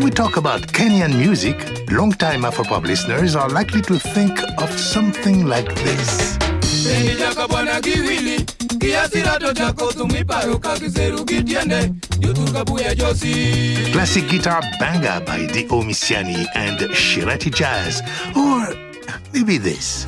When 0.00 0.08
we 0.08 0.14
talk 0.14 0.38
about 0.38 0.62
Kenyan 0.62 1.14
music, 1.18 1.56
long-time 1.90 2.44
Afropop 2.44 2.86
listeners 2.86 3.36
are 3.36 3.50
likely 3.50 3.82
to 3.82 3.98
think 3.98 4.32
of 4.56 4.70
something 4.70 5.44
like 5.44 5.68
this. 5.84 6.38
Classic 13.92 14.26
guitar 14.26 14.62
banger 14.80 15.20
by 15.26 15.44
Dio 15.44 15.82
Misiani 15.82 16.46
and 16.54 16.78
Shirati 16.96 17.52
Jazz. 17.54 18.00
Or 18.34 18.72
maybe 19.34 19.58
this. 19.58 20.06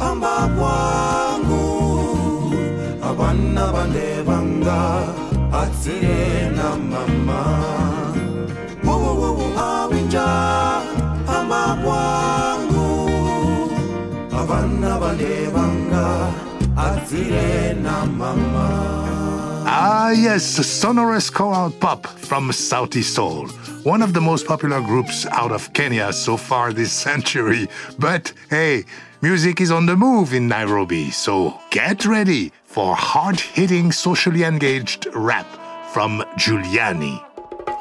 Ah, 19.65 20.11
yes, 20.11 20.45
sonorous 20.45 21.30
chorale 21.30 21.71
pop 21.71 22.07
from 22.07 22.51
Sauti 22.51 23.02
Sol, 23.02 23.47
one 23.85 24.02
of 24.02 24.12
the 24.12 24.21
most 24.21 24.47
popular 24.47 24.83
groups 24.83 25.25
out 25.30 25.51
of 25.51 25.73
Kenya 25.73 26.13
so 26.13 26.37
far 26.37 26.74
this 26.74 26.93
century. 27.07 27.69
But 27.99 28.35
hey, 28.51 28.85
music 29.23 29.63
is 29.63 29.71
on 29.71 29.87
the 29.87 29.97
move 29.97 30.35
in 30.35 30.47
Nairobi, 30.47 31.10
so 31.10 31.59
get 31.71 32.05
ready 32.05 32.52
for 32.65 32.95
hard 32.95 33.41
hitting, 33.41 33.93
socially 33.93 34.43
engaged 34.45 35.07
rap 35.15 35.47
from 35.91 36.23
Juliani. 36.37 37.32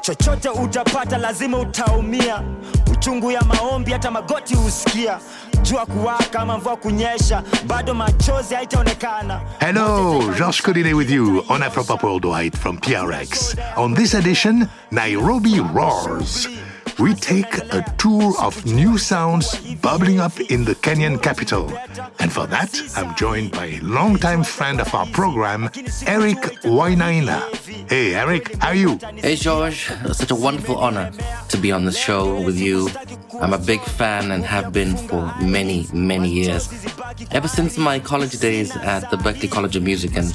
Chochote 0.02 0.48
utapata 0.48 1.18
lazima 1.18 1.58
utaumia 1.58 2.42
uchungu 2.92 3.30
ya 3.30 3.40
maombi 3.42 3.92
hata 3.92 4.10
magoti 4.10 4.54
husikia 4.54 5.18
jua 5.62 5.86
kuwaka 5.86 6.38
ama 6.40 6.58
mvua 6.58 6.76
kunyesha 6.76 7.42
bado 7.66 7.94
machozi 7.94 8.54
haitaonekana 8.54 9.40
Hello, 9.60 10.22
george 10.38 10.62
Collinet 10.62 10.94
with 10.94 11.10
you 11.10 11.44
on 11.48 11.62
Afropop 11.62 12.02
Worldwide 12.04 12.56
from 12.58 12.78
PRX. 12.78 13.56
On 13.76 13.94
this 13.94 14.14
edition, 14.14 14.68
Nairobi 14.90 15.60
Roars. 15.74 16.48
We 16.98 17.14
take 17.14 17.58
a 17.72 17.84
tour 17.98 18.34
of 18.40 18.64
new 18.66 18.98
sounds 18.98 19.56
bubbling 19.76 20.20
up 20.20 20.38
in 20.40 20.64
the 20.64 20.74
Kenyan 20.74 21.22
capital. 21.22 21.70
And 22.18 22.32
for 22.32 22.46
that, 22.46 22.78
I'm 22.96 23.14
joined 23.16 23.52
by 23.52 23.66
a 23.66 23.80
longtime 23.80 24.44
friend 24.44 24.80
of 24.80 24.94
our 24.94 25.06
program, 25.06 25.70
Eric 26.06 26.38
Wainaina. 26.62 27.40
Hey, 27.88 28.14
Eric, 28.14 28.54
how 28.56 28.68
are 28.68 28.74
you? 28.74 28.98
Hey, 29.16 29.36
George. 29.36 29.90
It's 30.04 30.18
such 30.18 30.30
a 30.30 30.34
wonderful 30.34 30.76
honor 30.76 31.10
to 31.48 31.56
be 31.56 31.72
on 31.72 31.84
the 31.84 31.92
show 31.92 32.40
with 32.42 32.58
you. 32.58 32.88
I'm 33.40 33.52
a 33.52 33.58
big 33.58 33.80
fan 33.80 34.30
and 34.30 34.44
have 34.44 34.72
been 34.72 34.96
for 34.96 35.32
many, 35.40 35.86
many 35.92 36.28
years. 36.28 36.68
Ever 37.30 37.48
since 37.48 37.78
my 37.78 37.98
college 37.98 38.38
days 38.38 38.76
at 38.76 39.10
the 39.10 39.16
Berklee 39.16 39.50
College 39.50 39.76
of 39.76 39.82
Music 39.82 40.16
in 40.16 40.30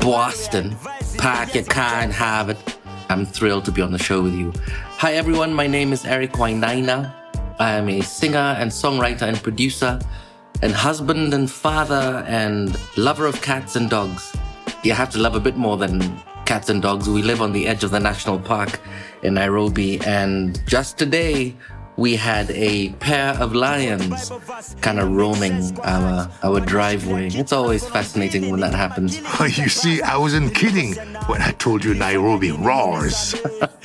Boston, 0.00 0.76
pack 1.18 1.54
your 1.54 1.64
car 1.64 2.02
and. 2.02 2.85
I'm 3.08 3.24
thrilled 3.24 3.64
to 3.66 3.72
be 3.72 3.82
on 3.82 3.92
the 3.92 3.98
show 3.98 4.20
with 4.20 4.34
you. 4.34 4.52
Hi, 4.98 5.14
everyone. 5.14 5.54
My 5.54 5.68
name 5.68 5.92
is 5.92 6.04
Eric 6.04 6.32
Wainaina. 6.32 7.14
I 7.60 7.72
am 7.72 7.88
a 7.88 8.00
singer 8.00 8.56
and 8.58 8.68
songwriter 8.70 9.22
and 9.22 9.40
producer 9.40 10.00
and 10.60 10.72
husband 10.72 11.32
and 11.32 11.48
father 11.48 12.24
and 12.26 12.76
lover 12.96 13.26
of 13.26 13.40
cats 13.42 13.76
and 13.76 13.88
dogs. 13.88 14.34
You 14.82 14.92
have 14.92 15.10
to 15.10 15.18
love 15.18 15.36
a 15.36 15.40
bit 15.40 15.56
more 15.56 15.76
than 15.76 16.20
cats 16.46 16.68
and 16.68 16.82
dogs. 16.82 17.08
We 17.08 17.22
live 17.22 17.40
on 17.40 17.52
the 17.52 17.68
edge 17.68 17.84
of 17.84 17.92
the 17.92 18.00
national 18.00 18.40
park 18.40 18.80
in 19.22 19.34
Nairobi, 19.34 20.00
and 20.00 20.60
just 20.66 20.98
today 20.98 21.54
we 21.96 22.16
had 22.16 22.50
a 22.50 22.90
pair 23.00 23.30
of 23.40 23.54
lions 23.54 24.30
kind 24.80 24.98
of 25.00 25.10
roaming 25.10 25.78
our, 25.80 26.30
our 26.42 26.60
driveway. 26.60 27.28
It's 27.28 27.52
always 27.52 27.86
fascinating 27.86 28.50
when 28.50 28.60
that 28.60 28.74
happens. 28.74 29.20
You 29.56 29.68
see, 29.68 30.02
I 30.02 30.16
wasn't 30.16 30.54
kidding 30.54 30.94
when 31.26 31.40
I 31.40 31.52
told 31.52 31.84
you 31.84 31.94
Nairobi 31.94 32.50
roars. 32.50 33.34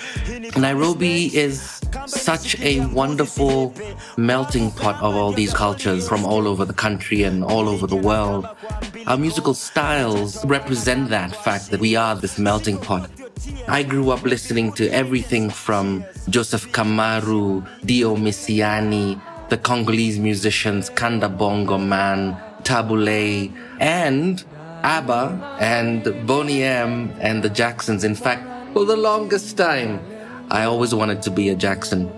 Nairobi 0.57 1.35
is 1.35 1.79
such 2.07 2.59
a 2.59 2.85
wonderful 2.87 3.73
melting 4.17 4.71
pot 4.71 4.95
of 5.01 5.15
all 5.15 5.31
these 5.31 5.53
cultures 5.53 6.07
from 6.07 6.25
all 6.25 6.47
over 6.47 6.65
the 6.65 6.73
country 6.73 7.23
and 7.23 7.43
all 7.43 7.69
over 7.69 7.87
the 7.87 7.95
world. 7.95 8.47
Our 9.07 9.17
musical 9.17 9.53
styles 9.53 10.43
represent 10.45 11.09
that 11.09 11.35
fact 11.35 11.69
that 11.71 11.79
we 11.79 11.95
are 11.95 12.15
this 12.15 12.37
melting 12.37 12.79
pot. 12.79 13.09
I 13.67 13.83
grew 13.83 14.11
up 14.11 14.23
listening 14.23 14.73
to 14.73 14.87
everything 14.89 15.49
from 15.49 16.05
Joseph 16.29 16.71
Kamaru, 16.71 17.65
Dio 17.85 18.15
Misiani, 18.15 19.21
the 19.49 19.57
Congolese 19.57 20.19
musicians 20.19 20.89
Kanda 20.89 21.29
Bongo 21.29 21.77
Man, 21.77 22.37
Tabu 22.63 22.95
Ley, 22.95 23.51
and 23.79 24.43
ABBA 24.83 25.57
and 25.59 26.03
Boney 26.25 26.63
M 26.63 27.13
and 27.19 27.43
the 27.43 27.49
Jacksons. 27.49 28.03
In 28.03 28.15
fact, 28.15 28.43
for 28.73 28.85
the 28.85 28.97
longest 28.97 29.57
time, 29.57 29.99
I 30.49 30.63
always 30.63 30.93
wanted 30.93 31.21
to 31.23 31.31
be 31.31 31.49
a 31.49 31.55
Jackson. 31.55 32.11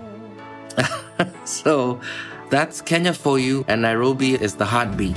so 1.44 2.00
that's 2.50 2.80
Kenya 2.80 3.12
for 3.12 3.38
you, 3.38 3.64
and 3.68 3.82
Nairobi 3.82 4.34
is 4.34 4.54
the 4.54 4.64
heartbeat. 4.64 5.16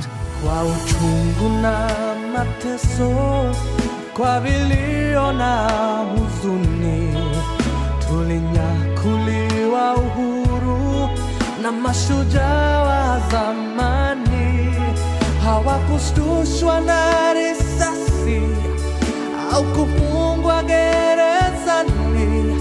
Kwa 4.18 4.40
vilio 4.40 5.32
na 5.32 5.68
huzuni, 6.04 7.16
tulinyakuliwa 8.08 9.94
uhuru 9.96 11.10
na 11.62 11.72
mashujaa 11.72 12.82
wa 12.84 13.20
zamani, 13.32 14.76
hawakushtushwa 15.44 16.80
na 16.82 17.34
risasi 17.34 18.42
au 19.54 19.64
kufungwa 19.64 20.64
gerezani, 20.64 22.56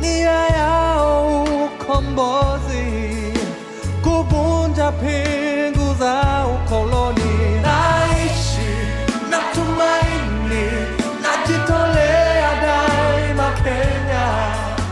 nia 0.00 0.30
yao 0.56 1.42
ukombozi 1.44 3.32
kuvunja 4.02 4.92
pingu 4.92 5.94
za 5.98 6.37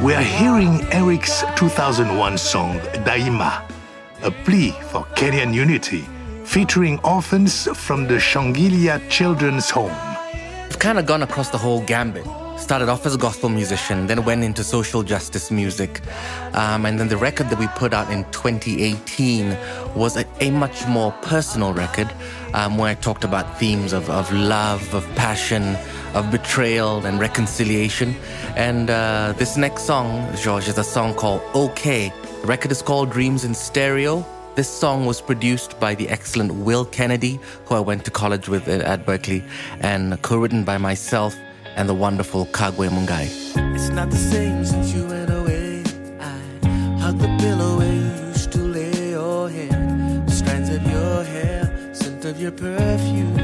We 0.06 0.14
are 0.14 0.22
hearing 0.22 0.82
Eric's 0.92 1.42
2001 1.56 2.38
song 2.38 2.78
Daima, 3.04 3.68
a 4.22 4.30
plea 4.30 4.70
for 4.70 5.04
Kenyan 5.16 5.52
unity, 5.52 6.04
featuring 6.44 7.00
orphans 7.00 7.66
from 7.74 8.06
the 8.06 8.14
Shangilia 8.14 9.00
Children's 9.10 9.68
Home. 9.70 9.90
I've 9.90 10.78
kind 10.78 11.00
of 11.00 11.06
gone 11.06 11.24
across 11.24 11.50
the 11.50 11.58
whole 11.58 11.80
gambit. 11.86 12.24
Started 12.58 12.88
off 12.88 13.04
as 13.06 13.14
a 13.14 13.18
gospel 13.18 13.48
musician, 13.48 14.06
then 14.06 14.24
went 14.24 14.42
into 14.42 14.64
social 14.64 15.02
justice 15.02 15.50
music. 15.50 16.00
Um, 16.54 16.86
and 16.86 16.98
then 16.98 17.08
the 17.08 17.16
record 17.16 17.50
that 17.50 17.58
we 17.58 17.68
put 17.68 17.92
out 17.92 18.10
in 18.10 18.24
2018 18.32 19.56
was 19.94 20.16
a, 20.16 20.24
a 20.40 20.50
much 20.50 20.86
more 20.88 21.12
personal 21.22 21.74
record 21.74 22.10
um, 22.54 22.78
where 22.78 22.88
I 22.88 22.94
talked 22.94 23.24
about 23.24 23.58
themes 23.58 23.92
of, 23.92 24.08
of 24.08 24.32
love, 24.32 24.94
of 24.94 25.06
passion, 25.14 25.76
of 26.14 26.30
betrayal, 26.30 27.04
and 27.04 27.20
reconciliation. 27.20 28.16
And 28.56 28.90
uh, 28.90 29.34
this 29.36 29.56
next 29.56 29.82
song, 29.82 30.34
George, 30.36 30.66
is 30.66 30.78
a 30.78 30.84
song 30.84 31.14
called 31.14 31.42
OK. 31.54 32.12
The 32.40 32.46
record 32.46 32.72
is 32.72 32.80
called 32.82 33.10
Dreams 33.10 33.44
in 33.44 33.54
Stereo. 33.54 34.24
This 34.56 34.70
song 34.70 35.04
was 35.04 35.20
produced 35.20 35.78
by 35.78 35.94
the 35.94 36.08
excellent 36.08 36.54
Will 36.54 36.86
Kennedy, 36.86 37.38
who 37.66 37.74
I 37.74 37.80
went 37.80 38.06
to 38.06 38.10
college 38.10 38.48
with 38.48 38.66
at- 38.66 39.04
Berklee, 39.04 39.46
and 39.80 40.20
co 40.22 40.38
written 40.38 40.64
by 40.64 40.78
myself 40.78 41.36
and 41.76 41.88
the 41.88 41.94
wonderful 41.94 42.46
Kagwe 42.46 42.88
Mungai. 42.88 43.26
It's 43.74 43.90
not 43.90 44.10
the 44.10 44.16
same 44.16 44.64
since 44.64 44.92
you 44.94 45.06
went 45.06 45.30
away. 45.30 45.84
I 46.18 46.36
hug 47.00 47.18
the 47.18 47.28
pillow 47.38 47.78
where 47.78 47.92
you 47.92 48.28
used 48.28 48.50
to 48.52 48.58
lay 48.58 49.10
your 49.10 49.48
head. 49.50 50.30
Strands 50.30 50.70
of 50.70 50.82
your 50.90 51.22
hair, 51.24 51.92
scent 51.92 52.24
of 52.24 52.40
your 52.40 52.52
perfume. 52.52 53.36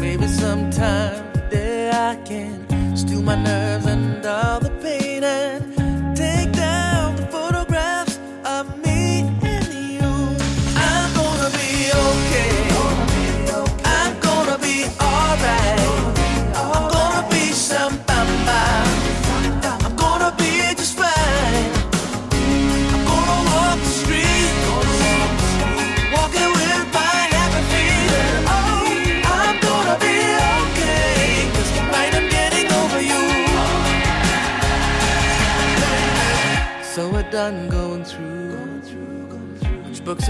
Maybe 0.00 0.26
sometime 0.26 1.32
today 1.32 1.90
I 1.90 2.16
can 2.24 2.96
steal 2.96 3.22
my 3.22 3.36
nerves 3.36 3.86
and 3.86 4.24
all 4.24 4.58
the 4.60 4.70
pain 4.82 5.22
and 5.22 5.61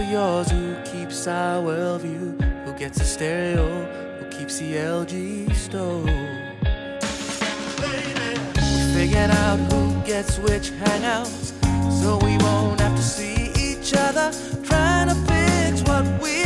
are 0.03 0.11
yours? 0.11 0.51
Who 0.51 0.75
keeps 0.85 1.27
our 1.27 1.63
worldview? 1.63 2.41
Who 2.65 2.73
gets 2.75 2.99
the 2.99 3.05
stereo? 3.05 3.67
Who 4.19 4.25
keeps 4.31 4.59
the 4.59 4.75
LG 4.75 5.55
stove? 5.55 6.07
We 8.57 8.95
figured 8.95 9.31
out 9.31 9.59
who 9.73 10.01
gets 10.03 10.39
which 10.39 10.71
hangouts, 10.71 11.53
so 12.01 12.19
we 12.19 12.37
won't 12.39 12.81
have 12.81 12.97
to 12.97 13.03
see 13.03 13.53
each 13.57 13.95
other 13.95 14.33
trying 14.65 15.09
to 15.09 15.15
fix 15.31 15.83
what 15.83 16.05
we've 16.23 16.42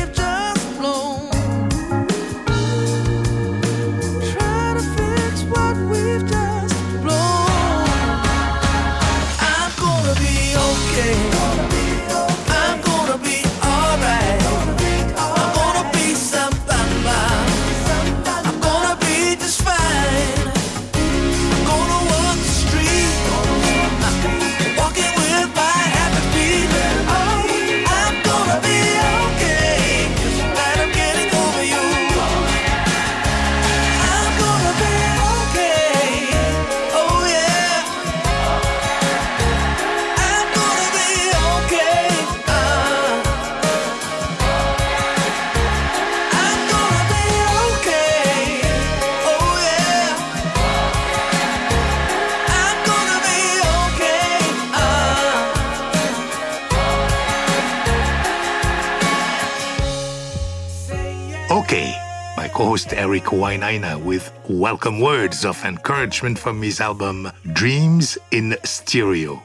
Eric 63.16 63.30
Wainaina 63.30 64.04
with 64.04 64.30
welcome 64.46 65.00
words 65.00 65.46
of 65.46 65.64
encouragement 65.64 66.38
from 66.38 66.60
his 66.60 66.82
album 66.82 67.32
Dreams 67.54 68.18
in 68.30 68.58
Stereo. 68.62 69.42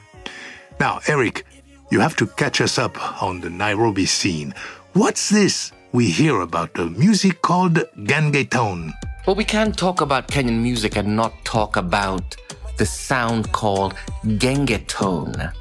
Now, 0.78 1.00
Eric, 1.08 1.46
you 1.90 2.02
have 2.02 2.18
to 2.18 2.28
catch 2.28 2.60
us 2.60 2.78
up 2.78 3.24
on 3.24 3.40
the 3.40 3.50
Nairobi 3.50 4.06
scene. 4.06 4.54
What's 4.92 5.30
this 5.30 5.72
we 5.94 6.10
hear 6.10 6.42
about 6.42 6.74
the 6.74 6.88
music 6.90 7.42
called 7.42 7.76
Gengetone? 7.96 8.92
Well, 9.26 9.38
we 9.38 9.46
can't 9.46 9.78
talk 9.78 10.02
about 10.02 10.28
Kenyan 10.28 10.62
music 10.62 10.98
and 10.98 11.16
not 11.16 11.32
talk 11.46 11.78
about 11.78 12.36
the 12.78 12.86
sound 12.86 13.54
called 13.54 13.94
gengetone, 14.26 15.54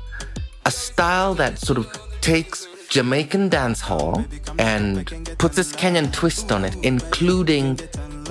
a 0.66 0.70
style 0.72 1.34
that 1.34 1.60
sort 1.60 1.78
of 1.78 1.86
takes 2.20 2.66
Jamaican 2.90 3.50
dancehall 3.50 4.26
and 4.58 5.06
puts 5.38 5.54
this 5.54 5.70
Kenyan 5.72 6.12
twist 6.12 6.50
on 6.50 6.64
it, 6.64 6.74
including 6.82 7.76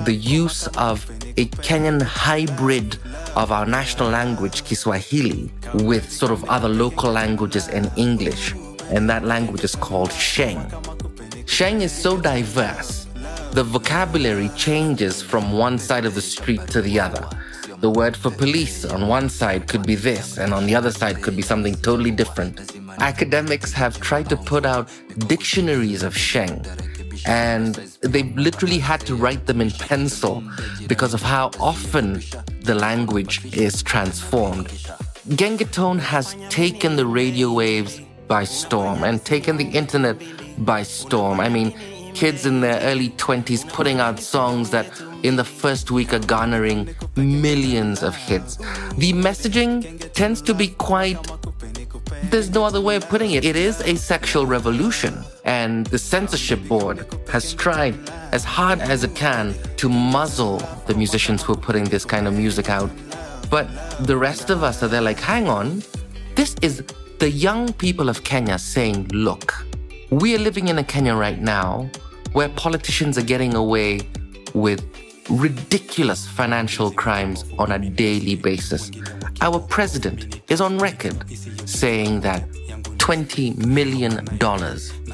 the 0.04 0.14
use 0.14 0.68
of 0.76 1.10
a 1.38 1.46
Kenyan 1.64 2.02
hybrid 2.02 2.98
of 3.38 3.54
our 3.54 3.66
national 3.66 4.10
language, 4.10 4.66
Kiswahili, 4.66 5.50
with 5.76 6.12
sort 6.12 6.34
of 6.34 6.44
other 6.50 6.68
local 6.68 7.10
languages 7.10 7.70
in 7.70 7.90
English. 7.96 8.54
And 8.90 9.10
that 9.10 9.24
language 9.24 9.64
is 9.64 9.76
called 9.76 10.12
Sheng. 10.12 10.60
Sheng 11.46 11.80
is 11.80 11.94
so 11.94 12.20
diverse, 12.20 13.08
the 13.52 13.64
vocabulary 13.64 14.50
changes 14.58 15.22
from 15.22 15.54
one 15.54 15.78
side 15.78 16.06
of 16.06 16.16
the 16.16 16.22
street 16.22 16.68
to 16.68 16.82
the 16.82 17.00
other. 17.00 17.26
The 17.80 17.90
word 17.90 18.18
for 18.18 18.30
police 18.30 18.84
on 18.84 19.08
one 19.08 19.30
side 19.30 19.70
could 19.70 19.88
be 19.88 19.96
this, 19.96 20.38
and 20.38 20.54
on 20.54 20.66
the 20.66 20.76
other 20.76 20.92
side 20.92 21.22
could 21.22 21.38
be 21.38 21.42
something 21.42 21.76
totally 21.76 22.12
different. 22.12 22.60
Academics 23.02 23.72
have 23.74 24.00
tried 24.00 24.30
to 24.30 24.38
put 24.38 24.66
out 24.66 24.90
dictionaries 25.28 26.04
of 26.04 26.16
Sheng, 26.16 26.66
and 27.26 27.76
they 28.02 28.24
literally 28.24 28.78
had 28.78 29.02
to 29.02 29.16
write 29.16 29.46
them 29.46 29.62
in 29.62 29.72
pencil 29.72 30.44
because 30.88 31.14
of 31.14 31.22
how 31.22 31.52
often 31.60 32.22
the 32.62 32.76
language 32.76 33.46
is 33.56 33.82
transformed. 33.84 34.68
Gengetone 35.30 36.00
has 36.00 36.36
taken 36.50 36.96
the 36.96 37.06
radio 37.06 37.54
waves 37.54 38.02
by 38.28 38.44
storm 38.44 39.04
and 39.04 39.24
taken 39.24 39.58
the 39.58 39.70
internet 39.70 40.18
by 40.60 40.84
storm. 40.84 41.40
I 41.40 41.50
mean, 41.50 41.74
kids 42.14 42.46
in 42.46 42.62
their 42.62 42.80
early 42.82 43.10
20s 43.12 43.68
putting 43.70 44.00
out 44.00 44.20
songs 44.20 44.72
that 44.72 44.88
in 45.24 45.36
the 45.36 45.44
first 45.44 45.92
week 45.92 46.14
are 46.14 46.20
garnering 46.20 46.96
millions 47.16 48.04
of 48.04 48.16
hits. 48.16 48.58
The 48.98 49.14
messaging 49.14 50.12
tends 50.14 50.42
to 50.44 50.54
be 50.54 50.70
quite 50.70 51.18
there's 52.24 52.50
no 52.50 52.64
other 52.64 52.82
way 52.82 52.96
of 52.96 53.08
putting 53.10 53.32
it. 53.32 53.46
It 53.46 53.56
is 53.56 53.82
a 53.82 53.96
sexual 53.96 54.46
revolution, 54.46 55.18
and 55.46 55.86
the 55.88 55.98
censorship 55.98 56.62
board 56.68 57.08
has 57.30 57.54
tried 57.54 57.96
as 58.32 58.44
hard 58.44 58.80
as 58.80 59.04
it 59.04 59.16
can 59.16 59.56
to 59.78 59.90
muzzle 59.90 60.58
the 60.88 60.94
musicians 60.94 61.42
who 61.42 61.54
are 61.54 61.62
putting 61.68 61.86
this 61.86 62.06
kind 62.06 62.28
of 62.28 62.34
music 62.34 62.70
out. 62.70 62.90
But 63.50 63.68
the 64.02 64.18
rest 64.18 64.50
of 64.50 64.64
us 64.64 64.84
are 64.84 64.88
there 64.88 65.02
like, 65.02 65.20
hang 65.20 65.48
on, 65.48 65.82
this 66.36 66.56
is 66.62 66.84
the 67.20 67.30
young 67.30 67.74
people 67.74 68.10
of 68.10 68.24
Kenya 68.24 68.60
saying, 68.60 69.08
look, 69.10 69.66
we 70.10 70.36
are 70.36 70.40
living 70.40 70.68
in 70.68 70.78
a 70.78 70.84
Kenya 70.84 71.16
right 71.16 71.40
now 71.40 71.90
where 72.34 72.50
politicians 72.50 73.18
are 73.18 73.24
getting 73.24 73.56
away 73.56 74.02
with 74.54 74.86
ridiculous 75.30 76.28
financial 76.28 76.92
crimes 76.92 77.46
on 77.58 77.72
a 77.72 77.80
daily 77.80 78.36
basis. 78.36 78.92
Our 79.42 79.60
president 79.60 80.42
is 80.50 80.62
on 80.62 80.78
record 80.80 81.24
saying 81.70 82.22
that 82.22 82.50
$20 82.98 83.66
million 83.66 84.26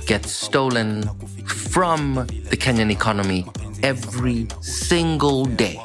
gets 0.06 0.32
stolen 0.32 1.04
from 1.46 2.16
the 2.50 2.58
Kenyan 2.58 2.92
economy 2.92 3.46
every 3.84 4.48
single 4.62 5.46
day. 5.46 5.80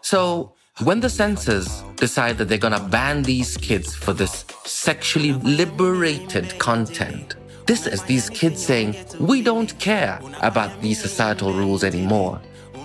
So 0.00 0.52
when 0.82 1.00
the 1.00 1.08
censors 1.08 1.82
decide 1.96 2.38
that 2.38 2.48
they're 2.48 2.58
going 2.58 2.72
to 2.74 2.88
ban 2.88 3.22
these 3.22 3.56
kids 3.56 3.94
for 3.94 4.12
this 4.12 4.44
sexually 4.64 5.32
liberated 5.32 6.58
content, 6.58 7.36
this 7.66 7.86
is 7.86 8.02
these 8.02 8.28
kids 8.28 8.62
saying, 8.62 8.96
we 9.20 9.40
don't 9.40 9.78
care 9.78 10.20
about 10.42 10.82
these 10.82 11.00
societal 11.00 11.52
rules 11.54 11.84
anymore. 11.84 12.40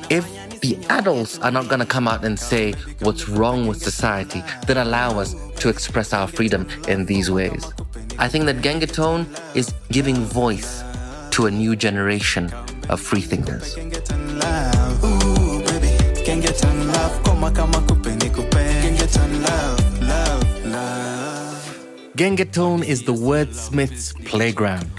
If 0.09 0.25
the 0.61 0.77
adults 0.89 1.39
are 1.39 1.51
not 1.51 1.67
going 1.67 1.79
to 1.79 1.85
come 1.85 2.07
out 2.07 2.25
and 2.25 2.39
say 2.39 2.73
what's 2.99 3.29
wrong 3.29 3.67
with 3.67 3.81
society, 3.81 4.43
that 4.67 4.77
allow 4.77 5.19
us 5.19 5.35
to 5.57 5.69
express 5.69 6.13
our 6.13 6.27
freedom 6.27 6.67
in 6.87 7.05
these 7.05 7.31
ways. 7.31 7.73
I 8.17 8.27
think 8.27 8.45
that 8.45 8.57
Gengetone 8.57 9.25
is 9.55 9.73
giving 9.91 10.17
voice 10.17 10.83
to 11.31 11.45
a 11.45 11.51
new 11.51 11.75
generation 11.75 12.51
of 12.89 12.99
freethinkers. 12.99 13.75
Gengetone 22.15 22.83
is 22.83 23.03
the 23.03 23.13
wordsmith's 23.13 24.13
playground. 24.25 24.89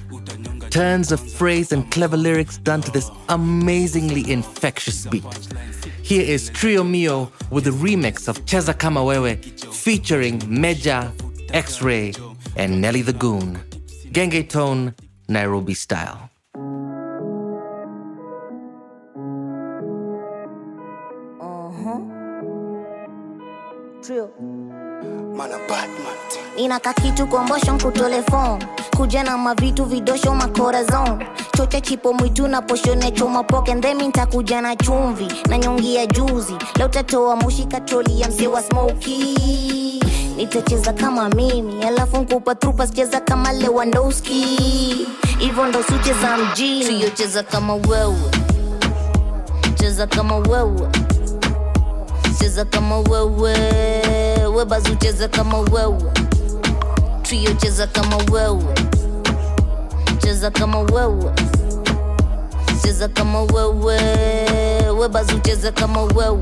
Turns 0.71 1.11
of 1.11 1.21
phrase 1.21 1.73
and 1.73 1.91
clever 1.91 2.17
lyrics 2.17 2.57
done 2.59 2.81
to 2.83 2.91
this 2.93 3.11
amazingly 3.29 4.31
infectious 4.31 5.05
beat. 5.07 5.25
Here 6.03 6.23
is 6.23 6.49
Trio 6.51 6.85
Mio 6.85 7.33
with 7.51 7.67
a 7.67 7.71
remix 7.71 8.29
of 8.29 8.39
Cheza 8.45 8.79
Kama 8.79 9.01
Wewe 9.01 9.37
featuring 9.75 10.39
Meja, 10.41 11.11
X-Ray, 11.53 12.13
and 12.57 12.81
Nelly 12.81 13.03
the 13.03 13.13
Goon. 13.13 13.59
Gengetone, 14.13 14.95
Nairobi 15.29 15.75
style. 15.75 16.31
Uh-huh. 21.41 21.99
Trio. 24.03 24.31
Man 24.39 25.53
a 25.53 25.59
bad 25.69 25.89
man. 25.89 26.17
Inaka 26.57 26.95
kitu 26.95 27.27
kombosho 27.27 27.73
nkutole 27.73 28.23
phone 28.23 28.65
kuja 29.01 29.23
na 29.25 29.39
mavitu 29.39 29.85
vidosho 29.85 30.35
makorazon 30.35 31.25
chocha 31.57 31.81
chipo 31.81 32.13
mwitu 32.13 32.49
na 32.49 32.63
poshone 32.63 33.11
choma 33.11 33.43
poke 33.45 33.75
ndemi 33.75 34.09
ntakuja 34.09 34.61
na 34.61 34.77
chumvi 34.77 35.27
na 35.49 35.59
nyongi 35.59 35.95
ya 35.95 36.07
juzi. 36.07 36.55
Leo 36.77 36.89
tatoa 36.89 37.37
mushi 37.37 37.65
katroli 37.65 38.21
ya 38.21 38.29
mzee 38.29 38.47
wa 38.47 38.63
smoki 38.63 40.01
nitacheza 40.37 40.93
kama 40.93 41.29
mimi 41.29 41.83
alafu 41.85 42.17
nkupa 42.17 42.55
trupa 42.55 42.87
sicheza 42.87 43.21
kama 43.21 43.53
lewandowski. 43.53 44.45
Hivyo 45.39 45.67
ndo 45.67 45.83
sucheza 45.83 46.37
mjini. 46.37 47.05
Kama 47.51 47.75
wewe. 47.75 48.31
Cheza 49.75 50.07
kama 50.07 50.37
wewe. 50.37 50.89
Cheza 52.39 52.65
kama 52.65 52.99
wewe. 52.99 53.55
Webazucheza 54.57 55.29
kama 55.29 55.59
wewe 55.59 56.03
trio 57.31 57.53
cheza 57.55 57.87
kama 57.87 58.17
wewe 58.33 58.65
cheza 60.19 60.51
kama 60.51 60.79
wewe 60.79 61.33
cheza 62.83 63.09
kama 63.09 63.43
wewe 63.43 64.01
webazu 64.99 65.39
cheza 65.39 65.73
kama 65.73 66.03
wewe 66.03 66.39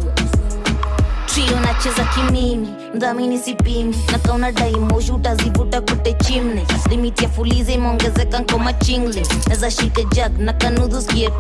trio 1.28 1.60
nacheza 1.60 2.04
kimimi 2.04 2.68
mdhamini 2.94 3.38
sipimi. 3.38 3.96
Na 4.38 4.52
daimoshi 4.52 5.12
utazivuta 5.12 5.80
kute 5.80 6.12
chimne 6.12 6.66
limiti 6.90 7.24
ya 7.24 7.30
fuliza 7.30 7.72
imeongezeka 7.72 8.38
nkoma 8.38 8.72
chingle 8.72 9.26
naza 9.48 9.70
shike 9.70 10.04
jack 10.14 10.38
na 10.38 10.52
kanudhu 10.52 11.00
skie 11.02 11.30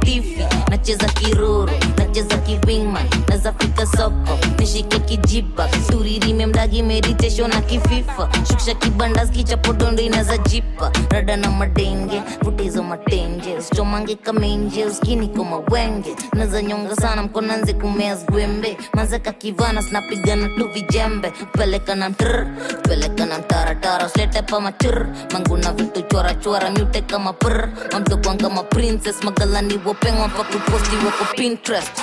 nacheza 0.70 1.06
kiruru 1.06 1.70
nacheza 1.98 2.36
kiwingman. 2.38 3.06
Naza 3.28 3.52
fika 3.52 3.86
soko 3.86 4.38
nishike 4.58 4.98
kijipa. 4.98 5.68
Turirime 5.68 6.46
mdagi 6.46 6.82
meditation 6.82 7.50
na 7.50 7.60
kififa. 7.60 8.28
Shukisha 8.48 8.74
kibandas 8.74 9.30
kichapodondo 9.30 10.02
inaza 10.02 10.38
jipa. 10.38 10.92
Rada 11.10 11.36
na 11.36 11.50
madenge 11.50 12.22
vutizo 12.42 12.82
matenje 12.82 13.54
usichomange 13.56 14.14
kamenje 14.14 14.84
uskini 14.84 15.28
koma 15.28 15.56
wenge. 15.70 16.16
Naza 16.32 16.62
nyonga 16.62 16.96
sana 16.96 17.22
mkonanze 17.22 17.72
kumea 17.72 18.16
zgwembe. 18.16 18.76
Manzeka 18.94 19.32
kivana 19.32 19.77
sana 19.82 20.00
zinapigana 20.02 20.48
tu 20.58 20.68
vijembe 20.74 21.30
pelekana 21.52 22.10
tr 22.10 22.46
pelekana 22.82 23.38
taratara 23.46 24.08
slete 24.08 24.42
pama 24.42 24.72
chur 24.72 25.06
manguna 25.32 25.72
vitu 25.72 26.02
chwarachwara 26.02 26.70
myute 26.70 27.00
kama 27.06 27.32
pr 27.32 27.68
mamdokwanga 27.92 28.48
ma 28.50 28.62
princess 28.62 29.22
magalani 29.24 29.78
wopengwa 29.84 30.28
pakuposti 30.28 30.96
wako 30.96 31.24
pinterest. 31.36 32.02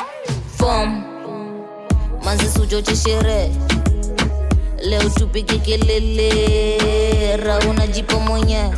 fom 0.58 1.04
manzi 2.24 2.48
sujo 2.50 2.82
cha 2.82 2.94
leo 4.84 5.10
tupige 5.10 5.58
kelele 5.60 7.38
rauna 7.38 7.88
jipo 7.88 8.20
mwenye 8.20 8.72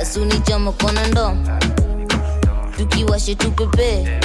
asuni 0.00 0.38
chama 0.40 0.72
kona 0.72 1.06
ndo 1.08 1.36
tukiwashe 2.76 3.34
tupepee 3.34 4.20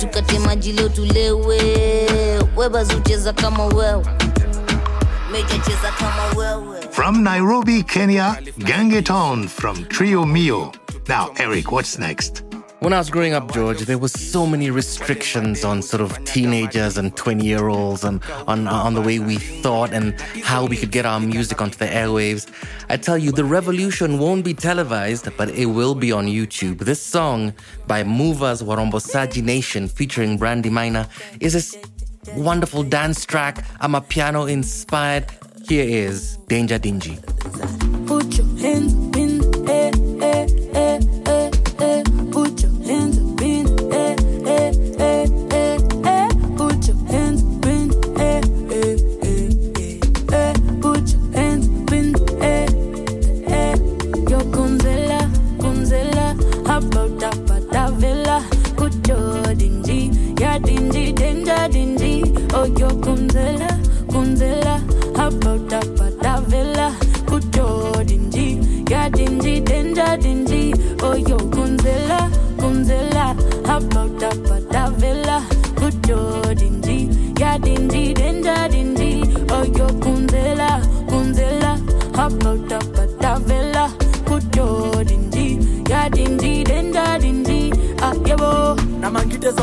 tukate 0.00 0.38
maji 0.38 0.72
leo 0.72 0.88
tulewe 0.88 1.58
wewe 2.56 2.84
meja 5.32 5.58
kama 5.92 6.24
wewe 6.36 6.80
From 6.90 7.22
Nairobi, 7.22 7.82
Kenya, 7.82 8.36
gangetown 8.58 9.48
from 9.48 9.84
Trio 9.84 10.24
Mio. 10.26 10.72
Now, 11.08 11.30
Eric, 11.38 11.70
what's 11.72 11.98
next? 11.98 12.42
When 12.80 12.94
I 12.94 12.98
was 12.98 13.10
growing 13.10 13.34
up, 13.34 13.52
George, 13.52 13.80
there 13.80 13.98
were 13.98 14.08
so 14.08 14.46
many 14.46 14.70
restrictions 14.70 15.66
on 15.66 15.82
sort 15.82 16.00
of 16.00 16.24
teenagers 16.24 16.96
and 16.96 17.14
20 17.14 17.44
year 17.44 17.68
olds 17.68 18.04
and 18.04 18.22
on, 18.46 18.66
on 18.66 18.94
the 18.94 19.02
way 19.02 19.18
we 19.18 19.36
thought 19.36 19.92
and 19.92 20.18
how 20.42 20.64
we 20.64 20.78
could 20.78 20.90
get 20.90 21.04
our 21.04 21.20
music 21.20 21.60
onto 21.60 21.76
the 21.76 21.84
airwaves. 21.84 22.50
I 22.88 22.96
tell 22.96 23.18
you, 23.18 23.32
the 23.32 23.44
revolution 23.44 24.18
won't 24.18 24.46
be 24.46 24.54
televised, 24.54 25.28
but 25.36 25.50
it 25.50 25.66
will 25.66 25.94
be 25.94 26.10
on 26.10 26.26
YouTube. 26.26 26.78
This 26.78 27.02
song 27.02 27.52
by 27.86 28.02
Movers 28.02 28.62
Warombosaji 28.62 29.42
Nation 29.42 29.86
featuring 29.86 30.38
Brandy 30.38 30.70
Minor 30.70 31.06
is 31.38 31.52
this 31.52 31.76
wonderful 32.34 32.82
dance 32.82 33.26
track. 33.26 33.62
I'm 33.80 33.94
a 33.94 34.00
piano 34.00 34.46
inspired. 34.46 35.26
Here 35.68 35.84
is 35.84 36.38
Danger 36.48 36.78
Dingy. 36.78 37.18
Put 38.06 38.38
your 38.38 38.46
hands 38.58 39.09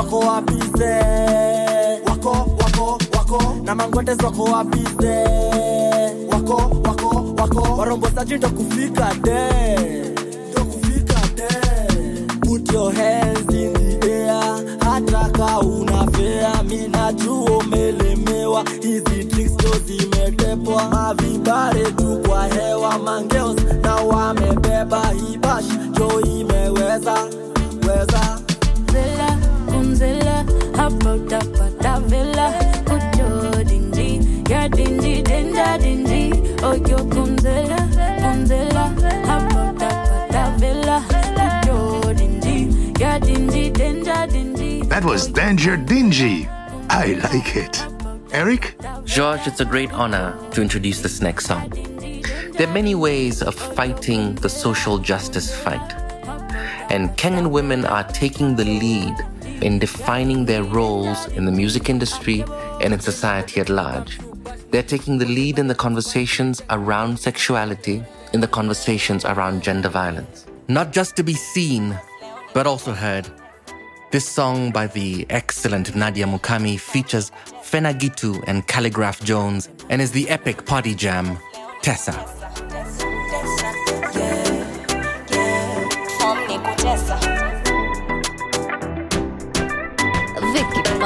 wako 0.08 0.20
wapize 0.20 0.96
wako 2.06 2.30
wako 2.64 2.98
wako. 3.18 3.56
Na 3.64 3.76
mangwetes 3.76 4.18
wako 4.24 4.44
wapize 4.44 5.24
wako 6.32 6.56
wako 6.86 7.26
wako. 7.38 7.78
Warombosaji 7.78 8.38
ndo 8.38 8.50
kufika 8.50 9.14
de 9.24 9.50
ndo 10.52 10.66
kufika 10.66 11.16
de 11.36 11.48
put 12.42 12.72
your 12.74 12.94
hands 12.94 13.54
in 13.54 13.74
the 14.00 14.12
air. 14.12 14.78
Hata 14.80 15.30
ka 15.30 15.60
una 15.60 16.08
fea 16.12 16.64
minajua 16.64 17.58
umelemewa. 17.58 18.64
Hizi 18.82 19.26
tricks 19.26 19.52
ndo 19.54 19.72
zimetepwa. 19.86 20.90
Mavibare 20.90 21.92
tu 21.92 22.20
kwa 22.28 22.48
hewa. 22.48 22.98
Mangeos 23.00 23.56
na 23.82 23.96
wamebeba. 23.96 25.02
Hibash 25.12 25.66
jo 26.00 26.22
imeweza 26.22 27.14
weza 27.88 28.40
Gonzela, 29.98 30.46
Gonzela, 30.46 30.86
about 30.86 31.30
that 31.30 31.44
patavela. 31.58 32.86
Put 32.86 33.18
your 33.18 33.63
dingy, 33.63 34.44
yeah 34.48 34.68
dingy, 34.68 35.24
danger 35.24 35.77
dingy. 35.80 36.34
Oh 36.62 36.74
yo 36.74 36.98
Gonzela, 36.98 37.77
Gonzela, 38.22 38.94
about 38.94 39.80
that 39.80 40.30
patavela. 40.30 41.01
Put 41.10 41.66
your 41.66 42.13
dingy, 42.13 42.94
yeah 43.00 43.18
dingy, 43.18 43.72
danger 43.72 44.27
dingy. 44.27 44.82
That 44.84 45.04
was 45.04 45.27
Danger 45.27 45.77
Dingy. 45.77 46.48
I 46.89 47.18
like 47.32 47.56
it. 47.56 47.84
Eric? 48.32 48.75
George, 49.04 49.48
it's 49.48 49.62
a 49.62 49.66
great 49.66 49.92
honor 49.94 50.38
to 50.51 50.62
introduce 50.62 51.01
this 51.01 51.22
next 51.22 51.48
song. 51.48 51.70
There 52.54 52.68
are 52.68 52.74
many 52.74 52.94
ways 52.94 53.42
of 53.42 53.56
fighting 53.56 54.36
the 54.36 54.50
social 54.50 55.00
justice 55.00 55.56
fight. 55.56 55.94
And 56.89 57.10
Kenyan 57.18 57.50
women 57.50 57.84
are 57.84 58.04
taking 58.04 58.56
the 58.56 58.63
lead 58.63 59.16
in 59.62 59.80
defining 59.80 60.46
their 60.46 60.64
roles 60.64 61.28
in 61.30 61.46
the 61.46 61.52
music 61.52 61.90
industry 61.90 62.44
and 62.82 62.94
in 62.94 63.00
society 63.00 63.60
at 63.60 63.70
large. 63.70 64.20
They're 64.72 64.84
taking 64.84 65.18
the 65.18 65.26
lead 65.26 65.60
in 65.60 65.68
the 65.68 65.76
conversations 65.76 66.62
around 66.70 67.20
sexuality, 67.20 68.04
in 68.34 68.42
the 68.42 68.48
conversations 68.48 69.26
around 69.26 69.64
gender 69.64 69.90
violence. 69.90 70.46
Not 70.68 70.92
just 70.92 71.16
to 71.16 71.24
be 71.24 71.34
seen, 71.34 71.98
but 72.54 72.68
also 72.68 72.94
heard. 72.94 73.28
This 74.12 74.28
song 74.28 74.72
by 74.72 74.88
the 74.88 75.26
excellent 75.30 75.96
Nadia 75.96 76.26
Mukami 76.26 76.80
features 76.80 77.32
Fena 77.64 77.94
Gitu 77.94 78.42
and 78.48 78.66
Calligraph 78.68 79.22
Jones 79.24 79.70
and 79.90 80.02
is 80.02 80.12
the 80.12 80.30
epic 80.30 80.66
party 80.66 80.96
jam, 80.96 81.38
Tessa. 81.82 82.47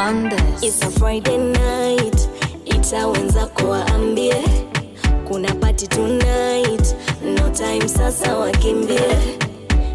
Bandes. 0.05 0.63
It's 0.63 0.81
a 0.81 0.89
Friday 0.89 1.37
night, 1.37 2.27
ita 2.65 3.07
wenzako 3.07 3.69
waambie 3.69 4.33
kuna 5.27 5.53
party 5.55 5.87
tonight, 5.87 6.95
no 7.23 7.49
time 7.53 7.87
sasa 7.87 8.37
wakimbie. 8.37 9.37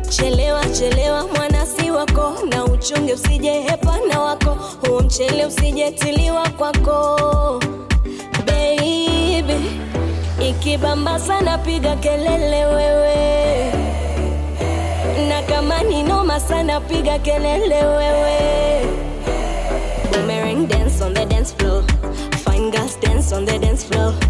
Chelewa 0.08 0.64
chelewa 0.66 1.26
mwana 1.28 1.66
si 1.66 1.90
wako, 1.90 2.32
na 2.48 2.64
uchunge 2.64 3.12
usije 3.14 3.50
hepana 3.60 4.20
wako, 4.20 4.58
huo 4.86 5.00
mchele 5.00 5.46
usijetiliwa 5.46 6.48
kwako 6.48 7.60
baby. 8.46 9.80
Ikibamba 10.50 11.18
sana 11.18 11.58
piga 11.58 11.96
kelele 11.96 12.64
wewe, 12.66 13.72
na 15.28 15.42
kama 15.42 15.82
ni 15.82 16.02
noma 16.02 16.40
sana 16.40 16.80
piga 16.80 17.18
kelele 17.18 17.84
wewe. 17.84 18.15
Dance 20.68 21.00
on 21.00 21.14
the 21.14 21.25
dance 21.26 21.52
floor. 21.52 21.82
Fine 22.38 22.70
girls 22.70 22.96
dance 22.96 23.32
on 23.32 23.44
the 23.44 23.58
dance 23.58 23.85
floor. 23.85 24.25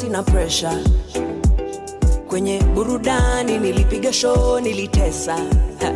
Dosi 0.00 0.08
na 0.08 0.22
presha 0.22 0.72
kwenye 2.28 2.60
burudani 2.74 3.58
nilipiga 3.58 4.12
show 4.12 4.60
nilitesa. 4.60 5.36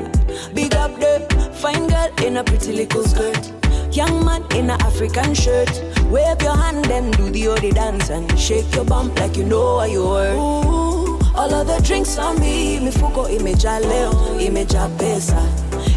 Big 0.54 0.74
up 0.74 0.98
the 1.00 1.20
fine 1.52 1.86
girl 1.86 2.26
in 2.26 2.36
a 2.36 2.44
pretty 2.44 2.72
little 2.72 3.02
skirt. 3.04 3.52
Young 3.92 4.24
man 4.24 4.44
in 4.56 4.70
a 4.70 4.74
african 4.74 5.34
shirt. 5.34 5.70
Wave 6.10 6.42
your 6.42 6.56
hand 6.56 6.86
and 6.90 7.16
do 7.16 7.30
the 7.30 7.48
odi 7.48 7.70
dance 7.70 8.10
and 8.10 8.38
shake 8.38 8.74
your 8.74 8.84
bump 8.84 9.18
like 9.20 9.36
you 9.36 9.44
know 9.44 9.76
what 9.76 9.90
you 9.90 10.02
were 10.06 10.34
Ooh, 10.34 11.18
all 11.34 11.54
of 11.54 11.66
the 11.66 11.80
drinks 11.82 12.18
on 12.18 12.38
me 12.40 12.78
mifuko 12.80 13.28
imejaa 13.28 13.78
leo 13.80 14.12
imejaa 14.40 14.88
pesa. 14.98 15.38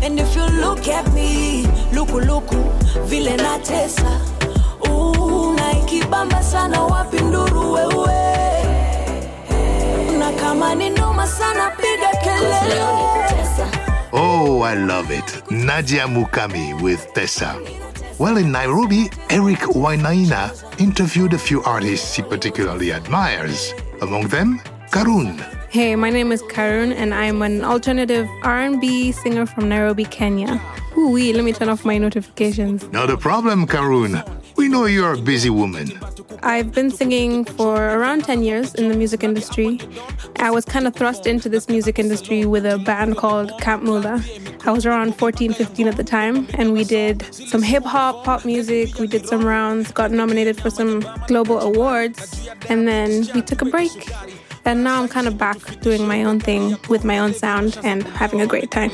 And 0.03 0.19
if 0.19 0.35
you 0.35 0.45
look 0.61 0.87
at 0.87 1.11
me 1.13 1.65
lukuluku 1.93 2.55
vile 3.05 3.37
natesa. 3.37 4.21
Ooh, 4.89 5.53
na 5.55 5.71
ikibamba 5.79 6.43
sana 6.43 6.83
wapi 6.83 7.06
nduru 7.27 7.71
wewe 7.73 8.13
na 10.19 10.31
kama 10.31 10.75
ni 10.75 10.89
noma 10.89 11.27
sana 11.27 11.69
piga 11.71 12.09
kelele 12.23 12.83
Oh, 14.13 14.61
I 14.61 14.73
love 14.75 15.11
it. 15.11 15.43
Nadia 15.51 16.07
Mukami 16.07 16.81
with 16.81 17.13
Tessa. 17.13 17.59
Well, 18.17 18.37
in 18.37 18.51
Nairobi, 18.51 19.09
Eric 19.29 19.59
Wainaina 19.75 20.51
interviewed 20.79 21.33
a 21.33 21.37
few 21.37 21.61
artists 21.63 22.15
he 22.15 22.23
particularly 22.23 22.91
admires. 22.91 23.73
Among 24.01 24.27
them, 24.29 24.59
Karun. 24.89 25.37
Hey, 25.69 25.95
my 25.95 26.09
name 26.09 26.31
is 26.31 26.41
Karun, 26.43 26.93
and 26.95 27.13
I'm 27.13 27.41
an 27.43 27.63
alternative 27.63 28.27
R&B 28.43 29.11
singer 29.11 29.45
from 29.45 29.69
Nairobi, 29.69 30.05
Kenya. 30.05 30.59
Ooh, 30.97 31.09
wee, 31.11 31.33
let 31.33 31.43
me 31.43 31.51
turn 31.53 31.69
off 31.69 31.85
my 31.85 31.97
notifications. 31.99 32.89
Not 32.91 33.09
a 33.11 33.17
problem, 33.17 33.67
Karun. 33.67 34.23
We 34.55 34.67
know 34.69 34.85
you're 34.85 35.13
a 35.13 35.17
busy 35.21 35.51
woman. 35.51 35.89
I've 36.43 36.71
been 36.71 36.91
singing 36.91 37.45
for 37.45 37.75
around 37.75 38.23
10 38.23 38.43
years 38.43 38.75
in 38.75 38.89
the 38.89 38.95
music 38.95 39.23
industry. 39.23 39.79
I 40.37 40.51
was 40.51 40.65
kind 40.65 40.87
of 40.87 40.95
thrust 40.95 41.25
into 41.27 41.49
this 41.49 41.67
music 41.67 41.99
industry 41.99 42.45
with 42.45 42.65
a 42.65 42.77
band 42.79 43.17
called 43.17 43.59
Camp 43.59 43.83
Mula. 43.83 44.23
I 44.65 44.71
was 44.71 44.85
around 44.85 45.15
14, 45.15 45.53
15 45.53 45.87
at 45.87 45.97
the 45.97 46.03
time, 46.03 46.47
and 46.53 46.73
we 46.73 46.83
did 46.83 47.33
some 47.33 47.61
hip 47.61 47.83
hop, 47.83 48.23
pop 48.23 48.45
music. 48.45 48.99
We 48.99 49.07
did 49.07 49.25
some 49.25 49.45
rounds, 49.45 49.91
got 49.91 50.11
nominated 50.11 50.59
for 50.59 50.69
some 50.69 51.05
global 51.27 51.59
awards, 51.59 52.49
and 52.69 52.87
then 52.87 53.27
we 53.33 53.41
took 53.41 53.61
a 53.61 53.65
break. 53.65 54.11
And 54.67 54.83
now 54.83 55.01
I'm 55.01 55.07
kind 55.07 55.27
of 55.29 55.37
back 55.37 55.79
doing 55.79 56.05
my 56.05 56.25
own 56.25 56.41
thing 56.41 56.75
with 56.89 57.05
my 57.05 57.19
own 57.19 57.33
sound 57.33 57.79
and 57.85 58.03
having 58.03 58.41
a 58.41 58.45
great 58.45 58.69
time. 58.69 58.89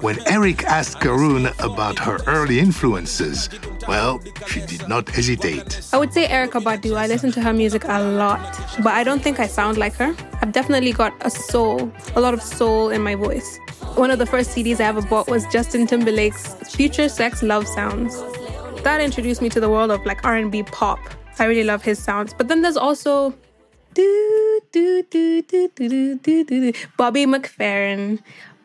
When 0.00 0.18
Eric 0.26 0.64
asked 0.64 1.00
Karun 1.00 1.52
about 1.62 1.98
her 1.98 2.20
early 2.26 2.58
influences, 2.58 3.50
well, 3.86 4.18
she 4.46 4.62
did 4.62 4.88
not 4.88 5.10
hesitate. 5.10 5.86
I 5.92 5.98
would 5.98 6.14
say 6.14 6.26
Erykah 6.26 6.62
Badu. 6.62 6.96
I 6.96 7.06
listen 7.06 7.30
to 7.32 7.42
her 7.42 7.52
music 7.52 7.84
a 7.84 8.00
lot, 8.00 8.40
but 8.82 8.94
I 8.94 9.04
don't 9.04 9.20
think 9.20 9.38
I 9.40 9.46
sound 9.46 9.76
like 9.76 9.92
her. 9.96 10.16
I've 10.40 10.52
definitely 10.52 10.92
got 10.92 11.12
a 11.20 11.28
soul, 11.28 11.92
a 12.16 12.20
lot 12.22 12.32
of 12.32 12.40
soul 12.40 12.88
in 12.88 13.02
my 13.02 13.14
voice. 13.14 13.58
One 13.96 14.10
of 14.10 14.18
the 14.18 14.24
first 14.24 14.56
CDs 14.56 14.80
I 14.80 14.84
ever 14.84 15.02
bought 15.02 15.28
was 15.28 15.44
Justin 15.48 15.86
Timberlake's 15.86 16.54
Future 16.74 17.10
Sex 17.10 17.42
Love 17.42 17.68
Sounds. 17.68 18.16
That 18.84 19.02
introduced 19.02 19.42
me 19.42 19.50
to 19.50 19.60
the 19.60 19.68
world 19.68 19.90
of 19.90 20.02
like 20.06 20.24
R&B 20.24 20.62
pop. 20.62 20.98
I 21.38 21.44
really 21.44 21.64
love 21.64 21.82
his 21.82 21.98
sounds. 21.98 22.32
But 22.32 22.48
then 22.48 22.62
there's 22.62 22.78
also 22.78 23.34
do, 23.92 24.59
do, 24.72 25.02
do, 25.10 25.42
do, 25.42 25.68
do, 25.74 25.88
do, 25.88 26.44
do, 26.44 26.44
do, 26.44 26.72
Bobby 26.96 27.26
McFerrin. 27.26 28.20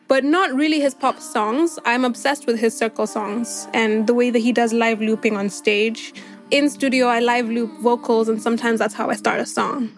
But 0.08 0.22
not 0.22 0.54
really 0.54 0.80
his 0.80 0.94
pop 0.94 1.18
songs. 1.18 1.80
I'm 1.84 2.04
obsessed 2.04 2.46
with 2.46 2.60
his 2.60 2.76
circle 2.76 3.08
songs 3.08 3.66
and 3.74 4.06
the 4.06 4.14
way 4.14 4.30
that 4.30 4.38
he 4.38 4.52
does 4.52 4.72
live 4.72 5.00
looping 5.00 5.36
on 5.36 5.50
stage. 5.50 6.14
In 6.52 6.70
studio, 6.70 7.08
I 7.08 7.18
live 7.18 7.48
loop 7.48 7.72
vocals, 7.80 8.28
and 8.28 8.40
sometimes 8.40 8.78
that's 8.78 8.94
how 8.94 9.10
I 9.10 9.16
start 9.16 9.40
a 9.40 9.46
song. 9.46 9.90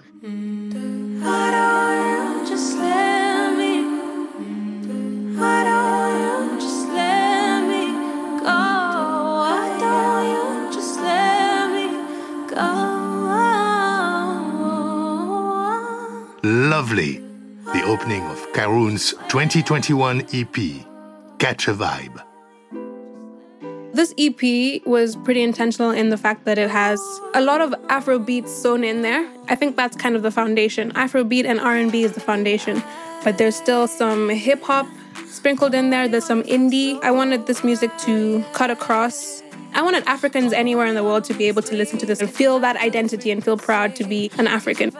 Lovely. 16.50 17.18
The 17.74 17.82
opening 17.84 18.22
of 18.22 18.38
Karun's 18.54 19.10
2021 19.28 20.22
EP, 20.32 20.56
Catch 21.38 21.68
a 21.68 21.74
Vibe. 21.74 22.22
This 23.92 24.14
EP 24.16 24.80
was 24.86 25.14
pretty 25.14 25.42
intentional 25.42 25.90
in 25.90 26.08
the 26.08 26.16
fact 26.16 26.46
that 26.46 26.56
it 26.56 26.70
has 26.70 26.98
a 27.34 27.42
lot 27.42 27.60
of 27.60 27.74
Afro 27.90 28.18
beats 28.18 28.50
sewn 28.50 28.82
in 28.82 29.02
there. 29.02 29.30
I 29.50 29.56
think 29.56 29.76
that's 29.76 29.94
kind 29.94 30.16
of 30.16 30.22
the 30.22 30.30
foundation. 30.30 30.90
Afrobeat 30.92 31.44
and 31.44 31.60
R&B 31.60 32.02
is 32.02 32.12
the 32.12 32.20
foundation, 32.20 32.82
but 33.24 33.36
there's 33.36 33.54
still 33.54 33.86
some 33.86 34.30
hip 34.30 34.62
hop 34.62 34.86
sprinkled 35.26 35.74
in 35.74 35.90
there. 35.90 36.08
There's 36.08 36.24
some 36.24 36.44
indie. 36.44 36.98
I 37.02 37.10
wanted 37.10 37.46
this 37.46 37.62
music 37.62 37.90
to 38.06 38.42
cut 38.54 38.70
across. 38.70 39.42
I 39.78 39.82
wanted 39.82 40.02
Africans 40.08 40.52
anywhere 40.52 40.86
in 40.86 40.96
the 40.96 41.04
world 41.04 41.22
to 41.26 41.34
be 41.34 41.44
able 41.44 41.62
to 41.62 41.76
listen 41.76 42.00
to 42.00 42.06
this 42.06 42.20
and 42.20 42.28
feel 42.28 42.58
that 42.58 42.74
identity 42.78 43.30
and 43.30 43.44
feel 43.44 43.56
proud 43.56 43.94
to 43.94 44.02
be 44.02 44.28
an 44.36 44.48
African. 44.48 44.90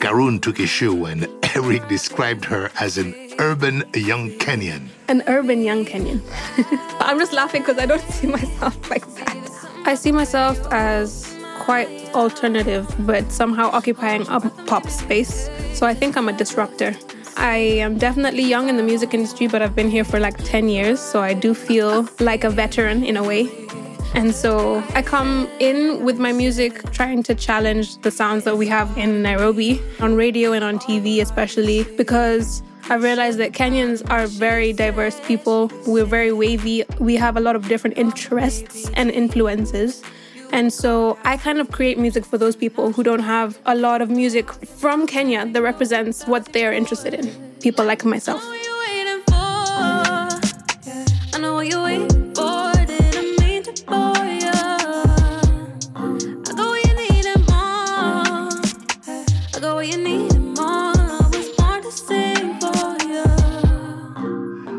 Karun 0.00 0.42
took 0.42 0.58
issue 0.58 0.92
when 0.92 1.28
Eric 1.54 1.86
described 1.86 2.44
her 2.46 2.72
as 2.80 2.98
an 2.98 3.14
urban 3.38 3.84
young 3.94 4.30
Kenyan. 4.30 4.88
An 5.06 5.22
urban 5.28 5.62
young 5.62 5.84
Kenyan. 5.84 6.20
I'm 6.98 7.20
just 7.20 7.32
laughing 7.32 7.62
because 7.62 7.78
I 7.78 7.86
don't 7.86 8.02
see 8.10 8.26
myself 8.26 8.90
like 8.90 9.06
that. 9.14 9.68
I 9.84 9.94
see 9.94 10.10
myself 10.10 10.58
as 10.72 11.32
quite 11.60 11.88
alternative, 12.12 12.92
but 13.06 13.30
somehow 13.30 13.70
occupying 13.70 14.26
a 14.26 14.40
pop 14.66 14.88
space. 14.88 15.48
So 15.72 15.86
I 15.86 15.94
think 15.94 16.16
I'm 16.16 16.28
a 16.28 16.32
disruptor. 16.32 16.96
I 17.36 17.58
am 17.58 17.96
definitely 17.96 18.42
young 18.42 18.68
in 18.68 18.76
the 18.76 18.82
music 18.82 19.14
industry, 19.14 19.46
but 19.46 19.62
I've 19.62 19.76
been 19.76 19.90
here 19.90 20.04
for 20.04 20.18
like 20.18 20.36
10 20.42 20.68
years. 20.68 20.98
So 20.98 21.22
I 21.22 21.32
do 21.32 21.54
feel 21.54 22.08
like 22.18 22.42
a 22.42 22.50
veteran 22.50 23.04
in 23.04 23.16
a 23.16 23.22
way. 23.22 23.65
And 24.14 24.34
so 24.34 24.82
I 24.94 25.02
come 25.02 25.48
in 25.60 26.04
with 26.04 26.18
my 26.18 26.32
music 26.32 26.90
trying 26.92 27.22
to 27.24 27.34
challenge 27.34 27.98
the 27.98 28.10
sounds 28.10 28.44
that 28.44 28.56
we 28.56 28.66
have 28.68 28.96
in 28.96 29.22
Nairobi, 29.22 29.80
on 30.00 30.16
radio 30.16 30.52
and 30.52 30.64
on 30.64 30.78
TV, 30.78 31.20
especially 31.20 31.84
because 31.96 32.62
I 32.88 32.94
realized 32.94 33.38
that 33.38 33.52
Kenyans 33.52 34.08
are 34.10 34.26
very 34.26 34.72
diverse 34.72 35.20
people. 35.26 35.70
We're 35.86 36.04
very 36.04 36.32
wavy. 36.32 36.84
We 37.00 37.16
have 37.16 37.36
a 37.36 37.40
lot 37.40 37.56
of 37.56 37.68
different 37.68 37.98
interests 37.98 38.88
and 38.94 39.10
influences. 39.10 40.02
And 40.52 40.72
so 40.72 41.18
I 41.24 41.36
kind 41.36 41.58
of 41.58 41.72
create 41.72 41.98
music 41.98 42.24
for 42.24 42.38
those 42.38 42.54
people 42.54 42.92
who 42.92 43.02
don't 43.02 43.20
have 43.20 43.58
a 43.66 43.74
lot 43.74 44.02
of 44.02 44.08
music 44.08 44.52
from 44.52 45.06
Kenya 45.06 45.46
that 45.46 45.60
represents 45.60 46.26
what 46.26 46.52
they're 46.52 46.72
interested 46.72 47.12
in. 47.12 47.26
People 47.60 47.84
like 47.84 48.04
myself. 48.04 48.42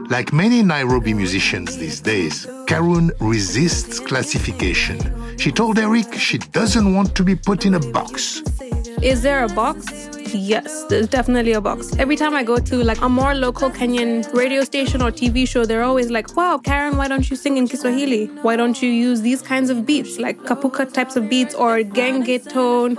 Like 0.10 0.32
many 0.32 0.64
Nairobi 0.64 1.14
musicians 1.14 1.78
these 1.78 2.00
days, 2.00 2.46
Karun 2.66 3.12
resists 3.20 4.00
classification. 4.00 4.98
She 5.38 5.52
told 5.52 5.78
Eric 5.78 6.14
she 6.14 6.38
doesn't 6.38 6.94
want 6.96 7.14
to 7.16 7.24
be 7.24 7.36
put 7.36 7.66
in 7.66 7.76
a 7.76 7.80
box. 7.92 8.42
Is 9.02 9.22
there 9.22 9.44
a 9.44 9.50
box? 9.50 9.86
Yes, 10.34 10.86
there's 10.86 11.08
definitely 11.08 11.52
a 11.54 11.62
box. 11.62 11.94
Every 11.98 12.16
time 12.16 12.34
I 12.34 12.44
go 12.44 12.58
to 12.58 12.84
like 12.84 13.02
a 13.02 13.10
more 13.10 13.36
local 13.36 13.70
Kenyan 13.70 14.34
radio 14.34 14.64
station 14.64 15.02
or 15.02 15.12
TV 15.12 15.46
show, 15.48 15.66
they're 15.66 15.84
always 15.84 16.10
like, 16.10 16.36
wow, 16.38 16.58
Karen, 16.58 16.96
why 16.96 17.08
don't 17.10 17.30
you 17.30 17.36
sing 17.36 17.58
in 17.58 17.68
Kiswahili? 17.68 18.28
Why 18.42 18.56
don't 18.56 18.82
you 18.82 18.90
use 18.90 19.22
these 19.22 19.42
kinds 19.42 19.70
of 19.70 19.86
beats, 19.86 20.20
like 20.20 20.38
kapuka 20.40 20.92
types 20.92 21.16
of 21.18 21.30
beats 21.30 21.54
or 21.54 21.80
gengetone? 21.80 22.98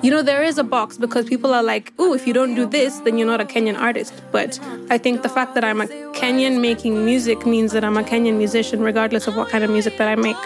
You 0.00 0.12
know, 0.12 0.22
there 0.22 0.44
is 0.44 0.58
a 0.58 0.64
box 0.64 0.96
because 0.96 1.26
people 1.26 1.52
are 1.52 1.62
like, 1.62 1.92
ooh, 1.98 2.14
if 2.14 2.24
you 2.26 2.32
don't 2.32 2.54
do 2.54 2.66
this, 2.66 2.98
then 3.00 3.18
you're 3.18 3.26
not 3.26 3.40
a 3.40 3.44
Kenyan 3.44 3.76
artist. 3.76 4.14
But 4.30 4.58
I 4.90 4.96
think 4.98 5.22
the 5.22 5.28
fact 5.28 5.54
that 5.56 5.64
I'm 5.64 5.80
a 5.80 5.86
Kenyan 6.14 6.60
making 6.60 7.04
music 7.04 7.44
means 7.44 7.72
that 7.72 7.82
I'm 7.82 7.96
a 7.96 8.04
Kenyan 8.04 8.38
musician, 8.38 8.80
regardless 8.80 9.26
of 9.26 9.34
what 9.36 9.48
kind 9.48 9.64
of 9.64 9.70
music 9.70 9.96
that 9.98 10.06
I 10.06 10.14
make. 10.14 10.36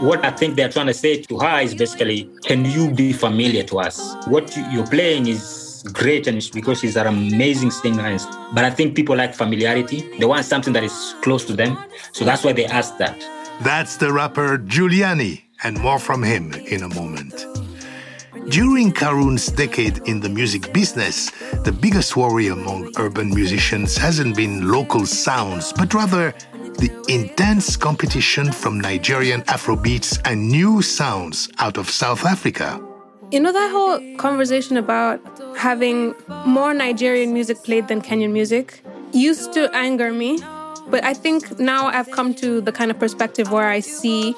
What 0.00 0.24
I 0.24 0.30
think 0.30 0.54
they're 0.54 0.68
trying 0.68 0.86
to 0.86 0.94
say 0.94 1.22
to 1.22 1.38
her 1.40 1.60
is 1.60 1.74
basically, 1.74 2.30
can 2.44 2.64
you 2.64 2.88
be 2.92 3.12
familiar 3.12 3.64
to 3.64 3.80
us? 3.80 4.14
What 4.28 4.56
you- 4.56 4.64
you're 4.70 4.86
playing 4.86 5.26
is 5.26 5.82
great 5.92 6.28
and 6.28 6.36
it's 6.36 6.48
because 6.48 6.78
she's 6.78 6.96
an 6.96 7.08
amazing 7.08 7.72
singer. 7.72 8.06
and- 8.06 8.20
But 8.54 8.64
I 8.64 8.70
think 8.70 8.94
people 8.94 9.16
like 9.16 9.34
familiarity. 9.34 10.04
They 10.20 10.24
want 10.26 10.44
something 10.44 10.72
that 10.74 10.84
is 10.84 11.14
close 11.22 11.44
to 11.46 11.54
them. 11.54 11.76
So 12.12 12.24
that's 12.24 12.44
why 12.44 12.52
they 12.52 12.66
ask 12.66 12.96
that. 12.98 13.16
That's 13.62 13.96
the 13.96 14.12
rapper 14.12 14.56
Juliani, 14.56 15.42
and 15.64 15.78
more 15.80 15.98
from 15.98 16.22
him 16.22 16.54
in 16.66 16.82
a 16.84 16.88
moment. 16.88 17.44
During 18.48 18.90
Karun's 18.92 19.46
decade 19.46 19.98
in 20.08 20.20
the 20.20 20.28
music 20.28 20.72
business, 20.72 21.30
the 21.64 21.72
biggest 21.72 22.16
worry 22.16 22.48
among 22.48 22.90
urban 22.98 23.28
musicians 23.28 23.96
hasn't 23.96 24.34
been 24.34 24.68
local 24.68 25.06
sounds, 25.06 25.72
but 25.72 25.92
rather 25.94 26.32
the 26.78 26.90
intense 27.08 27.76
competition 27.76 28.50
from 28.50 28.80
Nigerian 28.80 29.42
Afrobeats 29.42 30.20
and 30.24 30.48
new 30.48 30.80
sounds 30.82 31.50
out 31.58 31.76
of 31.76 31.90
South 31.90 32.24
Africa. 32.24 32.80
You 33.30 33.40
know 33.40 33.52
that 33.52 33.70
whole 33.70 34.16
conversation 34.16 34.76
about 34.76 35.20
having 35.56 36.14
more 36.46 36.74
Nigerian 36.74 37.32
music 37.32 37.62
played 37.62 37.88
than 37.88 38.00
Kenyan 38.00 38.32
music 38.32 38.82
used 39.12 39.52
to 39.52 39.70
anger 39.74 40.12
me, 40.12 40.38
but 40.88 41.04
I 41.04 41.14
think 41.14 41.60
now 41.60 41.86
I've 41.86 42.10
come 42.10 42.34
to 42.34 42.60
the 42.60 42.72
kind 42.72 42.90
of 42.90 42.98
perspective 42.98 43.52
where 43.52 43.68
I 43.68 43.80
see 43.80 44.34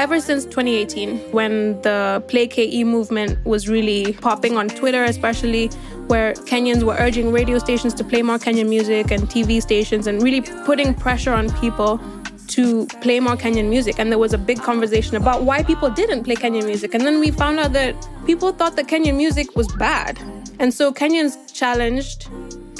ever 0.00 0.18
since 0.18 0.46
2018 0.46 1.18
when 1.30 1.80
the 1.82 2.24
Play 2.26 2.46
KE 2.46 2.84
movement 2.84 3.44
was 3.44 3.68
really 3.68 4.14
popping 4.14 4.56
on 4.56 4.66
Twitter 4.66 5.04
especially 5.04 5.66
where 6.06 6.32
Kenyans 6.50 6.82
were 6.82 6.96
urging 6.98 7.30
radio 7.30 7.58
stations 7.58 7.92
to 7.94 8.02
play 8.02 8.22
more 8.22 8.38
Kenyan 8.38 8.70
music 8.70 9.10
and 9.10 9.24
TV 9.24 9.60
stations 9.60 10.06
and 10.06 10.22
really 10.22 10.40
putting 10.64 10.94
pressure 10.94 11.34
on 11.34 11.50
people 11.60 12.00
to 12.48 12.86
play 13.02 13.20
more 13.20 13.36
Kenyan 13.36 13.68
music. 13.68 13.98
And 13.98 14.10
there 14.10 14.18
was 14.18 14.32
a 14.32 14.38
big 14.38 14.60
conversation 14.62 15.16
about 15.16 15.42
why 15.42 15.62
people 15.62 15.90
didn't 15.90 16.24
play 16.24 16.34
Kenyan 16.34 16.64
music. 16.64 16.94
And 16.94 17.04
then 17.06 17.20
we 17.20 17.30
found 17.30 17.60
out 17.60 17.74
that 17.74 17.94
people 18.24 18.52
thought 18.52 18.76
that 18.76 18.88
Kenyan 18.88 19.16
music 19.16 19.54
was 19.54 19.68
bad. 19.76 20.18
And 20.58 20.72
so 20.72 20.92
Kenyans 20.92 21.36
challenged 21.52 22.26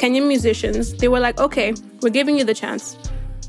Kenyan 0.00 0.26
musicians. 0.26 0.94
They 0.94 1.08
were 1.08 1.20
like, 1.20 1.38
okay, 1.38 1.74
we're 2.00 2.16
giving 2.18 2.38
you 2.38 2.44
the 2.44 2.54
chance. 2.54 2.96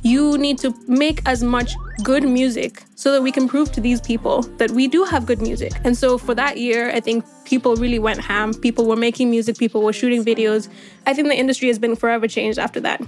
You 0.04 0.38
need 0.38 0.58
to 0.60 0.74
make 0.88 1.22
as 1.28 1.44
much 1.44 1.74
good 2.04 2.24
music 2.24 2.84
so 2.96 3.12
that 3.12 3.22
we 3.22 3.32
can 3.32 3.48
prove 3.48 3.72
to 3.74 3.82
these 3.82 4.02
people 4.02 4.42
that 4.58 4.72
we 4.72 4.88
do 4.88 5.04
have 5.04 5.28
good 5.28 5.42
music. 5.42 5.74
And 5.84 5.96
so 5.96 6.18
for 6.18 6.34
that 6.36 6.58
year, 6.58 6.90
I 6.92 7.00
think 7.00 7.24
people 7.46 7.76
really 7.76 8.00
went 8.00 8.20
ham. 8.20 8.54
People 8.54 8.88
were 8.88 8.96
making 8.96 9.30
music, 9.30 9.58
people 9.58 9.84
were 9.84 9.94
shooting 9.94 10.26
videos. 10.26 10.70
I 11.06 11.14
think 11.14 11.28
the 11.28 11.38
industry 11.38 11.68
has 11.68 11.78
been 11.78 11.96
forever 11.96 12.28
changed 12.28 12.58
after 12.58 12.80
that. 12.80 13.02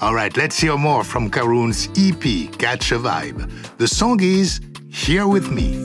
All 0.00 0.14
right, 0.14 0.36
let's 0.36 0.58
hear 0.58 0.76
more 0.76 1.04
from 1.04 1.30
Karun's 1.30 1.88
EP, 1.96 2.52
Catch 2.58 2.92
a 2.92 2.98
Vibe. 2.98 3.50
The 3.78 3.88
song 3.88 4.20
is 4.22 4.60
Here 4.90 5.26
With 5.26 5.50
Me. 5.50 5.82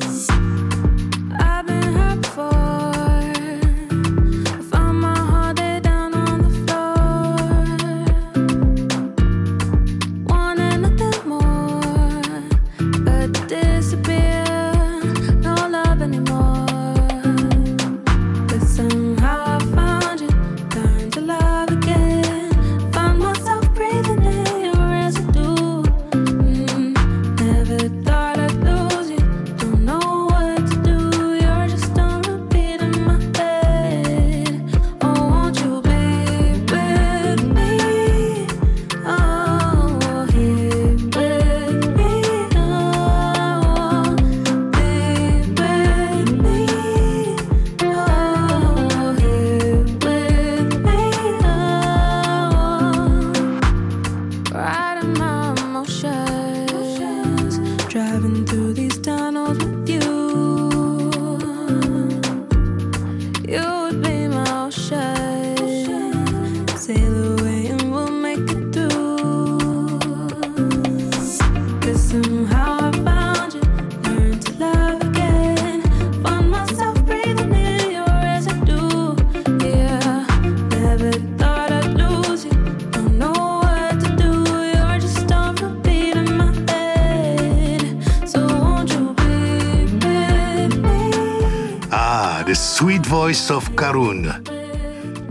Voice 93.30 93.52
of 93.52 93.70
Karun. 93.76 94.26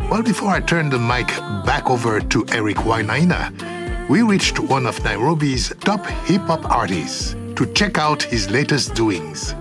Well, 0.09 0.23
before 0.23 0.51
I 0.51 0.61
turn 0.61 0.89
the 0.89 1.01
mic 1.01 1.27
back 1.67 1.91
over 1.91 2.21
to 2.21 2.47
Eric 2.53 2.77
Wainaina, 2.77 4.09
we 4.09 4.23
reached 4.23 4.61
one 4.61 4.87
of 4.87 5.03
Nairobi's 5.03 5.75
top 5.81 6.07
hip 6.07 6.43
hop 6.43 6.65
artists 6.71 7.35
to 7.57 7.67
check 7.75 7.99
out 7.99 8.23
his 8.23 8.51
latest 8.51 8.95
doings. 8.95 9.53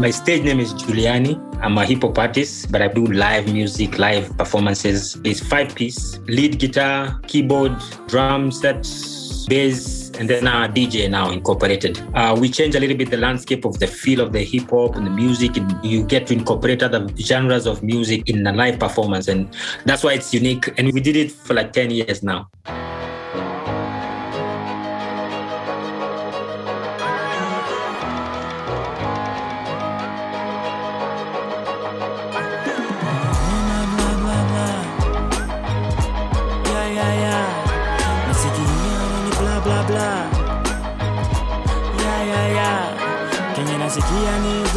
My 0.00 0.10
stage 0.10 0.42
name 0.42 0.58
is 0.58 0.74
Juliani. 0.74 1.38
I'm 1.62 1.78
a 1.78 1.86
hip 1.86 2.02
hop 2.02 2.18
artist, 2.18 2.72
but 2.72 2.82
I 2.82 2.88
do 2.88 3.06
live 3.06 3.46
music, 3.52 4.00
live 4.00 4.36
performances. 4.36 5.16
It's 5.22 5.38
five 5.38 5.72
piece 5.72 6.18
lead 6.26 6.58
guitar, 6.58 7.20
keyboard, 7.28 7.76
drum 8.08 8.50
sets, 8.50 9.46
bass, 9.46 9.95
and 10.18 10.28
then 10.28 10.46
uh, 10.46 10.68
DJ 10.68 11.08
now 11.10 11.30
incorporated. 11.30 12.00
Uh, 12.14 12.36
we 12.38 12.48
change 12.48 12.74
a 12.74 12.80
little 12.80 12.96
bit 12.96 13.10
the 13.10 13.16
landscape 13.16 13.64
of 13.64 13.78
the 13.78 13.86
feel 13.86 14.20
of 14.20 14.32
the 14.32 14.42
hip 14.42 14.70
hop 14.70 14.96
and 14.96 15.06
the 15.06 15.10
music, 15.10 15.56
and 15.56 15.84
you 15.84 16.04
get 16.04 16.26
to 16.26 16.34
incorporate 16.34 16.82
other 16.82 17.06
genres 17.18 17.66
of 17.66 17.82
music 17.82 18.28
in 18.28 18.46
a 18.46 18.52
live 18.52 18.78
performance, 18.78 19.28
and 19.28 19.48
that's 19.84 20.02
why 20.02 20.12
it's 20.14 20.32
unique. 20.32 20.72
And 20.78 20.92
we 20.92 21.00
did 21.00 21.16
it 21.16 21.32
for 21.32 21.54
like 21.54 21.72
10 21.72 21.90
years 21.90 22.22
now. 22.22 22.48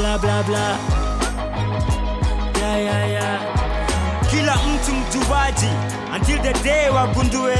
Bla 0.09 0.17
bla 0.17 0.43
bla. 0.43 0.77
Yeah, 2.57 2.77
yeah, 2.77 3.05
yeah. 3.11 3.39
kila 4.31 4.55
mtu 4.55 4.91
mjuaji 4.91 5.67
until 6.15 6.41
the 6.41 6.63
day 6.63 6.89
wagundue 6.89 7.57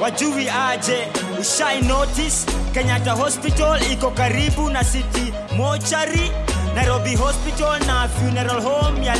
wajui 0.00 0.48
aje 0.48 1.08
ushai 1.40 1.80
notice 1.82 2.46
kenyatta 2.74 3.12
hospital 3.12 3.80
iko 3.92 4.10
karibu 4.10 4.70
na 4.70 4.84
city 4.84 5.32
mochari 5.56 6.30
nairobi 6.74 7.16
hospital 7.16 7.86
na 7.86 8.08
funeral 8.08 8.62
home 8.62 9.06
ya 9.06 9.14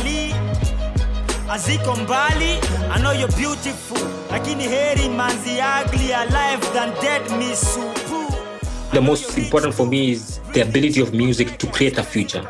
aziko 1.49 1.95
mbali 1.95 2.59
i 2.95 3.27
beautiful 3.27 3.97
lakini 4.31 4.63
heri 4.63 5.09
manzi 5.09 5.49
ugly 5.85 6.13
alive 6.13 6.65
than 6.73 6.91
dead 7.01 7.31
misupu 7.37 8.23
The 8.93 9.01
most 9.01 9.37
important 9.39 9.73
for 9.73 9.87
me 9.87 10.11
is 10.11 10.39
the 10.53 10.61
ability 10.61 11.01
of 11.01 11.13
music 11.13 11.57
to 11.57 11.65
create 11.65 11.97
a 11.97 12.03
future, 12.03 12.43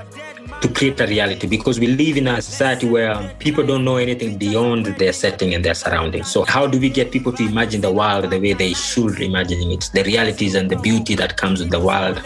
to 0.64 0.70
create 0.70 0.98
a 1.02 1.06
reality, 1.06 1.46
because 1.46 1.78
we 1.78 1.88
live 1.88 2.16
in 2.16 2.26
a 2.26 2.42
society 2.42 2.88
where 2.88 3.36
people 3.40 3.66
don't 3.66 3.84
know 3.84 3.98
anything 3.98 4.38
beyond 4.38 4.86
their 4.98 5.12
setting 5.12 5.54
and 5.54 5.66
their 5.66 5.74
surroundings. 5.74 6.32
So, 6.32 6.46
how 6.46 6.68
do 6.68 6.80
we 6.80 6.90
get 6.90 7.12
people 7.12 7.34
to 7.34 7.44
imagine 7.44 7.82
the 7.82 7.92
world 7.92 8.30
the 8.30 8.40
way 8.40 8.54
they 8.54 8.74
should 8.74 9.20
imagine 9.20 9.72
it, 9.72 9.90
the 9.94 10.04
realities 10.04 10.56
and 10.56 10.70
the 10.70 10.78
beauty 10.78 11.16
that 11.16 11.36
comes 11.36 11.60
with 11.60 11.70
the 11.70 11.82
world? 11.82 12.22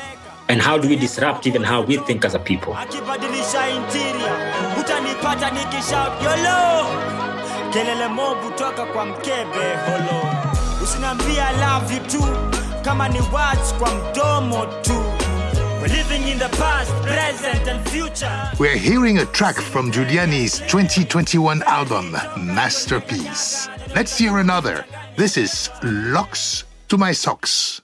And 0.49 0.61
how 0.61 0.77
do 0.77 0.87
we 0.87 0.95
disrupt 0.95 1.47
even 1.47 1.63
how 1.63 1.81
we 1.81 1.97
think 1.97 2.23
as 2.25 2.35
a 2.35 2.39
people? 2.39 2.75
kama 12.81 13.09
ni 13.09 13.19
kwa 13.19 13.89
mdomo 13.91 14.65
tu 14.65 15.06
living 15.87 16.27
in 16.27 16.37
the 16.37 16.49
past, 16.49 16.91
present 17.03 17.67
and 17.67 17.89
future 17.89 18.51
We're 18.59 18.77
hearing 18.77 19.19
a 19.19 19.25
track 19.25 19.55
from 19.55 19.91
Juliani's 19.91 20.59
2021 20.59 21.63
album, 21.63 22.11
Masterpiece. 22.37 23.69
Let's 23.95 24.17
hear 24.17 24.39
another. 24.39 24.85
This 25.15 25.37
is 25.37 25.69
Locks 25.83 26.65
to 26.89 26.97
My 26.97 27.11
Socks. 27.11 27.81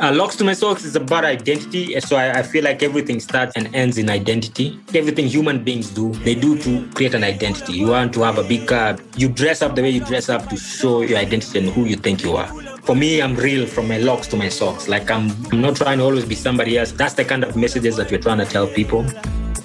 Uh, 0.00 0.12
Locks 0.12 0.36
to 0.36 0.44
My 0.44 0.52
Socks 0.52 0.84
is 0.84 0.94
about 0.94 1.24
identity. 1.24 1.98
So 2.00 2.16
I, 2.16 2.38
I 2.38 2.42
feel 2.42 2.62
like 2.62 2.84
everything 2.84 3.18
starts 3.18 3.56
and 3.56 3.74
ends 3.74 3.98
in 3.98 4.08
identity. 4.08 4.78
Everything 4.94 5.26
human 5.26 5.64
beings 5.64 5.90
do, 5.90 6.12
they 6.22 6.36
do 6.36 6.56
to 6.58 6.88
create 6.94 7.14
an 7.14 7.24
identity. 7.24 7.72
You 7.72 7.88
want 7.88 8.14
to 8.14 8.22
have 8.22 8.38
a 8.38 8.44
big 8.44 8.68
car, 8.68 8.96
you 9.16 9.28
dress 9.28 9.60
up 9.60 9.74
the 9.74 9.82
way 9.82 9.90
you 9.90 10.04
dress 10.04 10.28
up 10.28 10.48
to 10.50 10.56
show 10.56 11.00
your 11.02 11.18
identity 11.18 11.58
and 11.58 11.70
who 11.70 11.84
you 11.84 11.96
think 11.96 12.22
you 12.22 12.36
are. 12.36 12.67
For 12.88 12.96
me, 12.96 13.20
I'm 13.20 13.36
real 13.36 13.66
from 13.66 13.86
my 13.86 13.98
locks 13.98 14.26
to 14.28 14.36
my 14.38 14.48
socks. 14.48 14.88
Like 14.88 15.10
I'm, 15.10 15.28
not 15.52 15.76
trying 15.76 15.98
to 15.98 16.04
always 16.04 16.24
be 16.24 16.34
somebody 16.34 16.78
else. 16.78 16.90
That's 16.90 17.12
the 17.12 17.22
kind 17.22 17.44
of 17.44 17.54
messages 17.54 17.96
that 17.96 18.10
we're 18.10 18.16
trying 18.16 18.38
to 18.38 18.46
tell 18.46 18.66
people. 18.66 19.04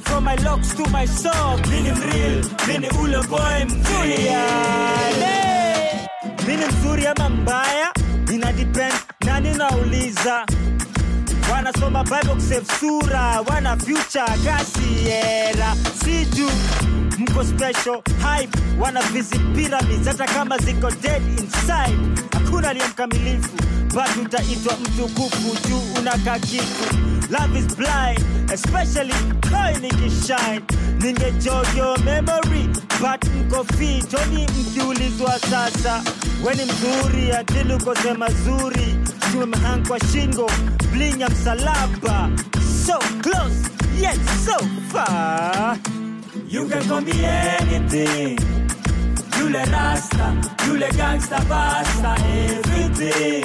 From 0.04 0.26
my 0.26 0.36
locks 0.44 0.74
to 0.76 0.84
my 0.90 1.06
sock, 1.06 1.66
mini 1.70 1.92
real, 1.92 2.44
mini 2.68 2.90
ule 3.00 3.24
boy 3.30 3.64
mzuri 3.66 4.26
yale. 4.26 6.10
Mini 6.48 6.66
mzuri 6.66 7.06
ama 7.08 7.30
mbaya, 7.30 7.94
ina 8.34 8.52
depend 8.52 8.94
nani 9.26 9.54
nauliza. 9.54 10.46
Wanasoma 11.52 12.04
Bible 12.04 12.36
kusave 12.36 12.66
sura, 12.80 13.42
wana 13.48 13.78
future 13.78 14.26
kasi 14.44 15.10
era. 15.10 15.76
Si 16.04 16.26
juu 16.26 16.52
mko 17.20 17.44
special 17.44 18.02
hype, 18.20 18.58
wana 18.80 19.02
visit 19.02 19.42
pyramids 19.56 20.08
hata 20.08 20.26
kama 20.26 20.58
ziko 20.58 20.92
dead 21.02 21.22
inside. 21.40 22.33
Aliye 22.74 22.88
mkamilifu, 22.88 23.50
but 23.94 24.26
utaitwa 24.26 24.74
mtukufu 24.78 25.68
juu 25.70 26.00
unaka 26.00 26.40
kitu. 26.40 26.98
Love 27.30 27.60
is 27.60 27.76
blind, 27.76 28.52
especially 28.54 29.14
koi 29.50 29.82
nikishine. 29.82 30.62
Ningejojo 31.00 31.98
memory, 32.06 32.68
but 33.00 33.26
mko 33.36 33.64
fit. 33.78 34.14
Oni 34.14 34.48
mkiulizwa 34.48 35.40
sasa, 35.40 36.04
weni 36.46 36.62
mzuri 36.66 37.32
atili 37.32 37.74
ukose 37.74 38.14
mazuri. 38.14 38.96
Tumemhang 39.32 39.88
kwa 39.88 40.00
shingo, 40.00 40.52
bling 40.94 41.22
ya 41.22 41.30
msalaba. 41.30 42.30
So 42.88 43.00
close, 43.22 43.70
yet 44.02 44.20
so 44.46 44.58
far. 44.92 45.78
You 46.50 46.68
can 46.70 46.88
call 46.88 47.02
me 47.02 47.12
anything. 47.26 48.40
Yule 49.44 49.66
rasta, 49.66 50.34
yule 50.68 50.88
gangsta 50.98 51.40
basta, 51.50 52.16
everything. 52.34 53.44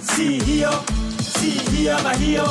See 0.00 0.38
hiyo, 0.44 0.70
see 1.20 1.50
hiyo 1.76 1.98
ama 1.98 2.12
hiyo. 2.14 2.48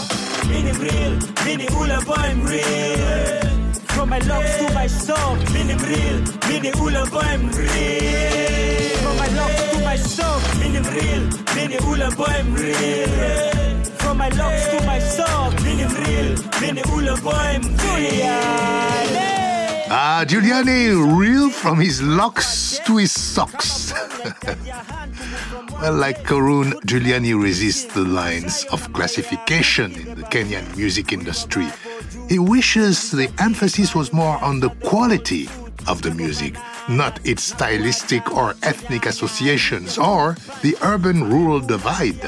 Mini 0.49 0.71
real, 0.71 1.19
mini 1.45 1.67
ule 1.81 1.97
boy 2.05 2.15
I'm 2.15 2.45
real. 2.47 3.49
From 3.87 4.09
my 4.09 4.19
locks 4.19 4.57
to 4.57 4.73
my 4.73 4.87
sock, 4.87 5.37
mini 5.53 5.73
real, 5.73 6.21
mini 6.49 6.71
ule 6.81 7.05
boy 7.11 7.37
real. 7.57 8.97
From 9.01 9.17
my 9.17 9.27
locks 9.35 9.69
to 9.71 9.77
my 9.83 9.97
sock, 9.97 10.41
mini 10.59 10.79
real, 10.79 11.23
mini 11.55 11.77
ule 11.85 12.09
boy 12.15 12.43
real. 12.53 13.83
From 13.97 14.17
my 14.17 14.29
locks 14.29 14.67
to 14.69 14.85
my 14.85 14.99
sock, 14.99 15.53
mini 15.63 15.83
real, 15.83 16.37
mini 16.61 16.81
ule 16.95 17.15
boy 17.21 17.31
I'm 17.33 17.61
real. 17.61 19.32
Ah, 19.95 20.25
Juliani, 20.25 20.89
real 21.19 21.51
from 21.51 21.79
his 21.79 22.01
locks 22.01 22.79
to 22.79 22.97
his 22.97 23.11
socks. 23.11 23.93
well, 25.79 25.93
like 25.93 26.23
Karun, 26.23 26.73
Juliani 26.81 27.39
resists 27.39 27.93
the 27.93 28.01
lines 28.01 28.65
of 28.71 28.91
classification 28.91 29.93
in 29.93 30.15
the 30.15 30.23
Kenyan 30.23 30.65
music 30.75 31.13
industry. 31.13 31.67
He 32.27 32.39
wishes 32.39 33.11
the 33.11 33.31
emphasis 33.37 33.93
was 33.93 34.11
more 34.11 34.43
on 34.43 34.59
the 34.59 34.69
quality 34.81 35.47
of 35.87 36.01
the 36.01 36.09
music, 36.09 36.55
not 36.89 37.19
its 37.23 37.43
stylistic 37.43 38.31
or 38.33 38.55
ethnic 38.63 39.05
associations 39.05 39.99
or 39.99 40.35
the 40.63 40.75
urban 40.81 41.29
rural 41.29 41.59
divide. 41.59 42.19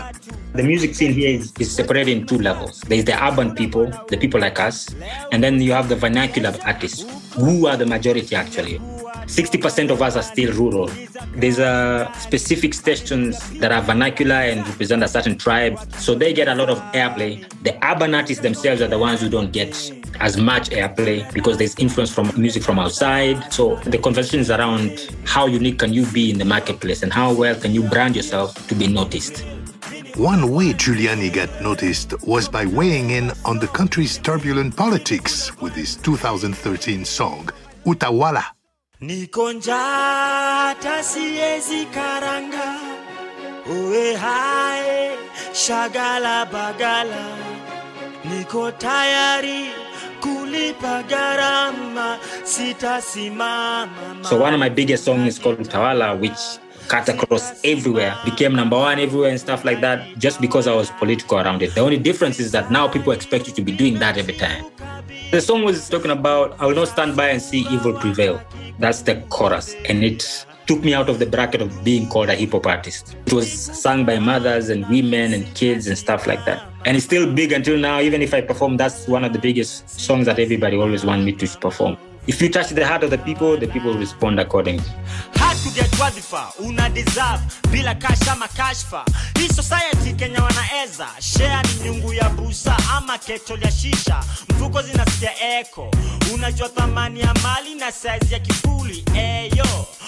The 0.54 0.64
music 0.64 0.94
scene 0.94 1.14
here 1.14 1.40
is, 1.40 1.52
is 1.60 1.76
separated 1.76 2.12
in 2.12 2.28
two 2.28 2.38
levels. 2.38 2.82
There's 2.82 3.06
the 3.06 3.18
urban 3.26 3.56
people, 3.56 3.92
the 4.08 4.18
people 4.18 4.40
like 4.40 4.60
us, 4.60 4.94
and 5.32 5.44
then 5.44 5.60
you 5.60 5.72
have 5.72 5.90
the 5.90 5.96
vernacular 5.96 6.54
artists, 6.64 7.04
who 7.36 7.68
are 7.68 7.78
the 7.78 7.86
majority 7.86 8.36
actually. 8.36 8.80
60% 9.26 9.90
of 9.90 10.02
us 10.02 10.16
are 10.16 10.22
still 10.22 10.54
rural. 10.54 10.90
There's 11.36 11.58
a 11.58 12.12
specific 12.20 12.74
stations 12.74 13.50
that 13.60 13.72
are 13.72 13.82
vernacular 13.82 14.36
and 14.36 14.68
represent 14.68 15.04
a 15.04 15.08
certain 15.08 15.38
tribe, 15.38 15.80
so 15.96 16.14
they 16.14 16.32
get 16.32 16.48
a 16.48 16.56
lot 16.56 16.70
of 16.70 16.80
airplay. 16.94 17.48
The 17.64 17.76
urban 17.86 18.14
artists 18.14 18.44
themselves 18.44 18.82
are 18.82 18.88
the 18.88 19.00
ones 19.00 19.22
who 19.22 19.30
don't 19.30 19.52
get 19.52 19.92
as 20.20 20.38
much 20.38 20.70
airplay 20.70 21.32
because 21.34 21.58
there's 21.58 21.76
influence 21.78 22.12
from 22.12 22.32
music 22.40 22.64
from 22.64 22.80
outside. 22.80 23.52
So 23.52 23.76
the 23.78 23.98
conversation 23.98 24.40
is 24.40 24.52
around 24.52 25.12
how 25.26 25.48
unique 25.48 25.80
can 25.80 25.92
you 25.92 26.06
be 26.08 26.30
in 26.30 26.38
the 26.38 26.46
marketplace 26.46 27.04
and 27.04 27.12
how 27.12 27.34
well 27.34 27.56
can 27.56 27.74
you 27.74 27.84
brand 27.84 28.16
yourself 28.16 28.68
to 28.68 28.76
be 28.76 28.88
noticed. 28.88 29.44
One 30.18 30.50
way 30.52 30.72
Juliani 30.72 31.30
got 31.34 31.62
noticed 31.62 32.14
was 32.26 32.48
by 32.48 32.66
weighing 32.66 33.10
in 33.10 33.32
on 33.44 33.60
the 33.60 33.68
country's 33.68 34.18
turbulent 34.18 34.74
politics 34.78 35.52
with 35.62 35.76
his 35.76 35.98
2013 35.98 37.04
song, 37.04 37.50
Utawala. 37.86 38.44
Niko 39.02 39.52
njaa 39.54 40.74
siezi 41.04 41.86
karanga, 41.86 42.80
uwe 43.70 44.16
hai 44.16 45.18
shagala 45.54 46.46
bagala, 46.46 47.38
niko 48.24 48.72
tayari 48.72 49.66
kulipa 50.22 51.04
gharama, 51.04 52.18
sitasimama. 52.44 54.24
So 54.24 54.38
one 54.42 54.54
of 54.54 54.60
my 54.62 54.70
biggest 54.70 55.04
songs 55.04 55.28
is 55.28 55.40
called 55.40 55.60
Utawala, 55.60 56.18
which 56.18 56.40
cut 56.88 57.10
across 57.10 57.60
everywhere, 57.64 58.16
became 58.24 58.56
number 58.56 58.78
one 58.78 59.00
everywhere 59.00 59.30
and 59.30 59.40
stuff 59.40 59.66
like 59.66 59.82
that, 59.82 60.18
just 60.18 60.40
because 60.42 60.68
I 60.68 60.74
was 60.74 60.90
political 60.92 61.40
around 61.40 61.62
it. 61.62 61.76
The 61.76 61.82
only 61.82 61.98
difference 61.98 62.40
is 62.40 62.52
that 62.52 62.72
now 62.72 62.88
people 62.88 63.12
expect 63.12 63.48
you 63.48 63.54
to 63.54 63.62
be 63.62 63.72
doing 63.72 64.00
that 64.00 64.18
every 64.18 64.34
time. 64.36 64.66
The 65.32 65.42
song 65.42 65.64
was 65.64 65.90
talking 65.90 66.12
about, 66.12 66.56
I 66.60 66.66
will 66.66 66.76
not 66.76 66.88
stand 66.88 67.18
by 67.18 67.30
and 67.30 67.42
see 67.42 67.68
evil 67.70 67.94
prevail. 67.94 68.42
That's 68.80 69.02
the 69.02 69.22
chorus. 69.30 69.76
And 69.90 70.04
it 70.04 70.46
took 70.68 70.84
me 70.84 70.94
out 70.94 71.10
of 71.10 71.20
the 71.20 71.26
bracket 71.26 71.62
of 71.62 71.84
being 71.84 72.08
called 72.10 72.30
a 72.30 72.36
hip 72.36 72.52
hop 72.52 72.66
artist. 72.68 73.16
It 73.26 73.34
was 73.34 73.52
sung 73.52 74.06
by 74.06 74.20
mothers 74.20 74.70
and 74.70 74.88
women 74.90 75.34
and 75.34 75.46
kids 75.56 75.88
and 75.88 75.98
stuff 75.98 76.28
like 76.28 76.46
that. 76.46 76.64
And 76.86 76.96
it's 76.96 77.06
still 77.06 77.32
big 77.32 77.52
until 77.52 77.78
now. 77.78 78.00
Even 78.00 78.22
if 78.22 78.34
I 78.34 78.42
perform, 78.42 78.78
that's 78.78 79.08
one 79.08 79.24
of 79.24 79.34
the 79.34 79.40
biggest 79.40 79.90
songs 79.90 80.26
that 80.28 80.40
everybody 80.40 80.78
always 80.78 81.04
want 81.04 81.24
me 81.24 81.32
to 81.34 81.48
perform. 81.58 81.98
If 82.28 82.42
you 82.42 82.50
touch 82.50 82.70
the 82.70 82.86
heart 82.86 83.04
of 83.04 83.12
the 83.12 83.18
people, 83.20 83.56
the 83.58 83.68
people 83.68 83.94
respond 83.94 84.40
accordingly. 84.40 84.84
To 85.66 85.72
get 85.74 85.90
una 86.60 86.90
deserve 86.90 87.42
bila 87.72 87.96
kasha 87.96 88.36
makashfa 88.36 89.06
hii 89.40 89.48
society 89.50 90.14
kenya 90.14 90.44
wanaeza 90.44 91.08
share 91.20 91.68
ni 91.68 91.84
nyungu 91.90 92.14
ya 92.14 92.30
busa 92.30 92.78
ama 92.96 93.18
keto 93.18 93.58
ya 93.58 93.72
shisha. 93.72 94.24
Mfuko 94.50 94.82
zinasikia 94.82 95.60
eko 95.60 95.92
unajua 96.34 96.70
thamani 96.70 97.20
ya 97.20 97.34
mali 97.44 97.76
na 97.76 97.92
saizi 97.92 98.34
ya 98.34 98.40
kifuli. 98.40 99.06
Eyo 99.16 99.66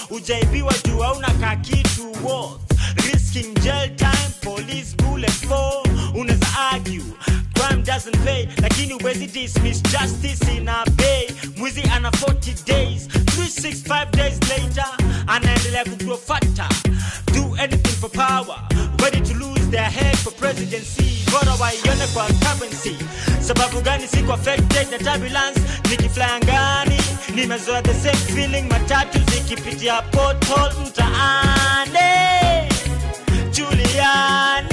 ujaibiwa 0.10 0.74
jua 0.86 1.14
unakaa 1.14 1.56
kitu 1.56 2.12
worth 2.24 2.77
risking 3.14 3.54
jail 3.64 3.90
time 3.96 4.32
police 4.42 4.96
bullet 4.96 5.32
for 5.48 5.84
unaweza 6.16 6.48
argue. 6.72 7.04
Crime 7.54 7.84
doesn't 7.84 8.18
pay 8.26 8.48
lakini 8.62 8.94
uwezi 8.94 9.28
dismiss 9.28 9.82
justice 9.84 10.58
ina 10.58 10.86
bay. 10.96 11.28
Mwizi 11.58 11.82
ana 11.96 12.10
40 12.10 12.66
days 12.66 13.08
365 13.08 14.12
days 14.12 14.40
later 14.50 14.86
anaendelea 15.28 15.84
kugrow 15.86 16.18
fatter 16.18 16.70
do 17.34 17.56
anything 17.60 17.96
for 18.02 18.10
power 18.12 18.60
ready 19.04 19.22
to 19.22 19.34
lose 19.34 19.68
their 19.72 19.90
head 19.90 20.18
for 20.18 20.34
presidency. 20.34 21.26
Bora 21.32 21.54
waione 21.60 22.08
kwa 22.14 22.26
currency. 22.26 22.96
Sababu 23.42 23.82
gani 23.82 24.08
siko 24.08 24.34
affected 24.34 24.88
na 24.92 24.98
turbulence? 24.98 25.60
Nikifly 25.90 26.24
angani 26.24 26.98
nimezoa 27.36 27.82
the 27.82 27.94
same 27.94 28.18
feeling 28.36 28.62
matatu 28.70 29.20
zikipitia 29.32 30.02
porthole 30.02 30.74
mtaani 30.88 32.68
Juliani 33.98 34.70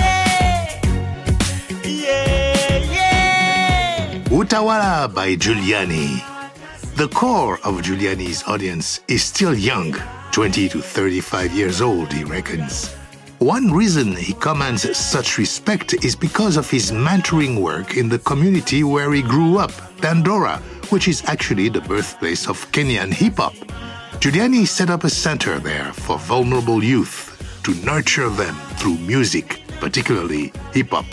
yeah 1.83 2.77
yeah 2.93 4.19
Utawala 4.29 5.15
by 5.15 5.35
Juliani. 5.37 6.21
The 6.97 7.09
core 7.09 7.55
of 7.65 7.81
Juliani's 7.81 8.43
audience 8.45 9.01
is 9.09 9.25
still 9.25 9.55
young, 9.55 9.97
20 10.33 10.69
to 10.69 10.83
35 10.83 11.53
years 11.53 11.81
old, 11.81 12.13
he 12.13 12.25
reckons. 12.25 12.93
One 13.39 13.73
reason 13.73 14.15
he 14.15 14.35
commands 14.35 14.95
such 14.97 15.39
respect 15.39 15.95
is 16.05 16.15
because 16.15 16.59
of 16.59 16.69
his 16.71 16.93
mentoring 16.93 17.63
work 17.63 17.97
in 17.97 18.11
the 18.11 18.19
community 18.19 18.85
where 18.85 19.11
he 19.15 19.23
grew 19.23 19.57
up, 19.57 19.73
Dandora, 20.03 20.59
which 20.91 21.09
is 21.09 21.23
actually 21.25 21.71
the 21.71 21.81
birthplace 21.81 22.47
of 22.47 22.71
Kenyan 22.73 23.11
hip 23.11 23.39
hop. 23.39 23.55
Juliani 24.21 24.67
set 24.67 24.91
up 24.91 25.05
a 25.05 25.11
center 25.11 25.59
there 25.59 25.93
for 25.95 26.19
vulnerable 26.19 26.85
youth 26.85 27.24
to 27.65 27.75
nurture 27.85 28.29
them 28.29 28.55
through 28.77 28.99
music, 28.99 29.61
particularly 29.81 30.53
hip 30.73 30.91
hop. 30.91 31.07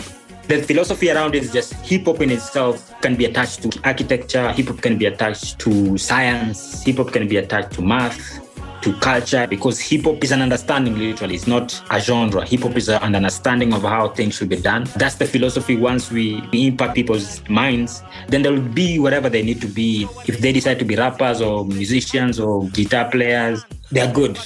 The 0.48 0.62
philosophy 0.62 1.10
around 1.10 1.34
it 1.34 1.44
is 1.44 1.52
just 1.52 1.72
hip 1.74 2.04
hop 2.04 2.20
in 2.20 2.30
itself 2.30 2.92
can 3.00 3.16
be 3.16 3.24
attached 3.24 3.62
to 3.62 3.80
architecture, 3.84 4.52
hip 4.52 4.66
hop 4.68 4.82
can 4.82 4.98
be 4.98 5.06
attached 5.06 5.58
to 5.60 5.96
science, 5.96 6.82
hip 6.84 6.96
hop 6.98 7.12
can 7.12 7.26
be 7.26 7.36
attached 7.36 7.72
to 7.72 7.82
math, 7.82 8.40
to 8.82 8.92
culture, 8.94 9.46
because 9.46 9.80
hip 9.80 10.04
hop 10.04 10.22
is 10.22 10.32
an 10.32 10.42
understanding 10.42 10.98
literally. 10.98 11.36
It's 11.36 11.46
not 11.46 11.80
a 11.90 12.00
genre. 12.00 12.44
Hip 12.44 12.60
hop 12.62 12.76
is 12.76 12.88
an 12.88 13.14
understanding 13.14 13.72
of 13.72 13.82
how 13.82 14.08
things 14.08 14.34
should 14.34 14.48
be 14.48 14.56
done. 14.60 14.84
That's 14.96 15.14
the 15.14 15.24
philosophy. 15.24 15.76
Once 15.76 16.10
we 16.10 16.42
impact 16.52 16.96
people's 16.96 17.48
minds, 17.48 18.02
then 18.28 18.42
they'll 18.42 18.60
be 18.60 18.98
whatever 18.98 19.30
they 19.30 19.42
need 19.42 19.60
to 19.62 19.68
be. 19.68 20.08
If 20.26 20.40
they 20.40 20.52
decide 20.52 20.80
to 20.80 20.84
be 20.84 20.96
rappers 20.96 21.40
or 21.40 21.64
musicians 21.64 22.38
or 22.40 22.68
guitar 22.70 23.08
players, 23.10 23.64
they're 23.90 24.12
good. 24.12 24.38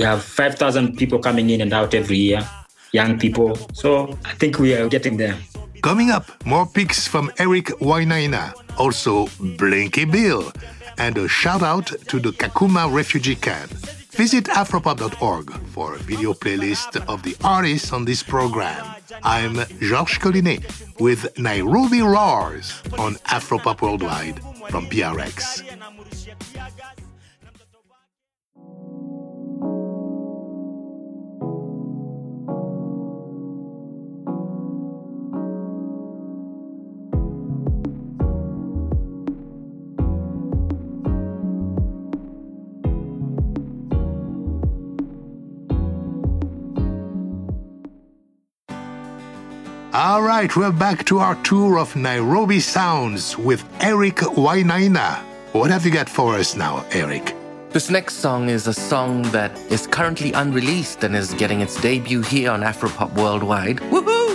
You 0.00 0.06
have 0.06 0.24
5,000 0.24 0.96
people 0.96 1.18
coming 1.18 1.50
in 1.50 1.60
and 1.60 1.74
out 1.74 1.92
every 1.92 2.16
year. 2.16 2.40
young 2.92 3.18
people. 3.18 3.54
So 3.74 4.18
I 4.24 4.32
think 4.32 4.58
we 4.58 4.74
are 4.74 4.88
getting 4.88 5.18
there. 5.18 5.36
Coming 5.82 6.10
up, 6.10 6.24
more 6.46 6.66
picks 6.66 7.06
from 7.06 7.30
Eric 7.38 7.66
Wainaina, 7.80 8.54
also 8.78 9.28
Blinky 9.58 10.06
Bill, 10.06 10.52
and 10.96 11.16
a 11.18 11.28
shout 11.28 11.62
out 11.62 11.86
to 12.08 12.18
the 12.18 12.30
Kakuma 12.30 12.90
refugee 12.92 13.36
camp. 13.36 13.70
Visit 14.12 14.44
afropop.org 14.46 15.52
for 15.74 15.94
a 15.94 15.98
video 15.98 16.32
playlist 16.32 16.96
of 17.06 17.22
the 17.22 17.36
artists 17.44 17.92
on 17.92 18.06
this 18.06 18.22
program. 18.22 18.84
I'm 19.22 19.54
Georges 19.80 20.18
Collinet 20.18 20.64
with 20.98 21.38
Nairobi 21.38 22.00
Roars 22.02 22.82
on 22.98 23.14
Afropop 23.26 23.82
Worldwide 23.82 24.40
from 24.70 24.86
PRX. 24.86 25.62
All 49.92 50.22
right, 50.22 50.54
we're 50.54 50.70
back 50.70 51.04
to 51.06 51.18
our 51.18 51.34
tour 51.42 51.76
of 51.76 51.96
Nairobi 51.96 52.60
Sounds 52.60 53.36
with 53.36 53.64
Eric 53.80 54.18
Wainaina. 54.18 55.16
What 55.50 55.72
have 55.72 55.84
you 55.84 55.90
got 55.90 56.08
for 56.08 56.36
us 56.36 56.54
now, 56.54 56.86
Eric? 56.92 57.34
This 57.70 57.90
next 57.90 58.18
song 58.18 58.50
is 58.50 58.68
a 58.68 58.72
song 58.72 59.22
that 59.32 59.50
is 59.68 59.88
currently 59.88 60.32
unreleased 60.32 61.02
and 61.02 61.16
is 61.16 61.34
getting 61.34 61.60
its 61.60 61.80
debut 61.80 62.22
here 62.22 62.52
on 62.52 62.60
Afropop 62.60 63.12
Worldwide. 63.14 63.78
Woohoo! 63.78 64.30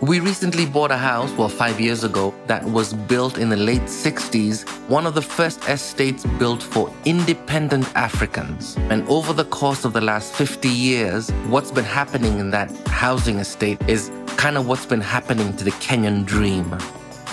We 0.00 0.20
recently 0.20 0.64
bought 0.64 0.92
a 0.92 0.96
house, 0.96 1.32
well, 1.32 1.48
five 1.48 1.80
years 1.80 2.04
ago, 2.04 2.32
that 2.46 2.62
was 2.62 2.94
built 2.94 3.36
in 3.36 3.48
the 3.48 3.56
late 3.56 3.82
60s, 3.82 4.62
one 4.88 5.06
of 5.06 5.14
the 5.16 5.22
first 5.22 5.68
estates 5.68 6.24
built 6.38 6.62
for 6.62 6.94
independent 7.04 7.90
Africans. 7.96 8.76
And 8.90 9.02
over 9.08 9.32
the 9.32 9.46
course 9.46 9.84
of 9.84 9.92
the 9.92 10.00
last 10.00 10.34
50 10.34 10.68
years, 10.68 11.30
what's 11.48 11.72
been 11.72 11.84
happening 11.84 12.38
in 12.38 12.50
that 12.50 12.70
housing 12.86 13.40
estate 13.40 13.82
is 13.88 14.12
kind 14.38 14.56
of 14.56 14.68
what's 14.68 14.86
been 14.86 15.00
happening 15.00 15.52
to 15.56 15.64
the 15.64 15.72
Kenyan 15.72 16.24
dream. 16.24 16.72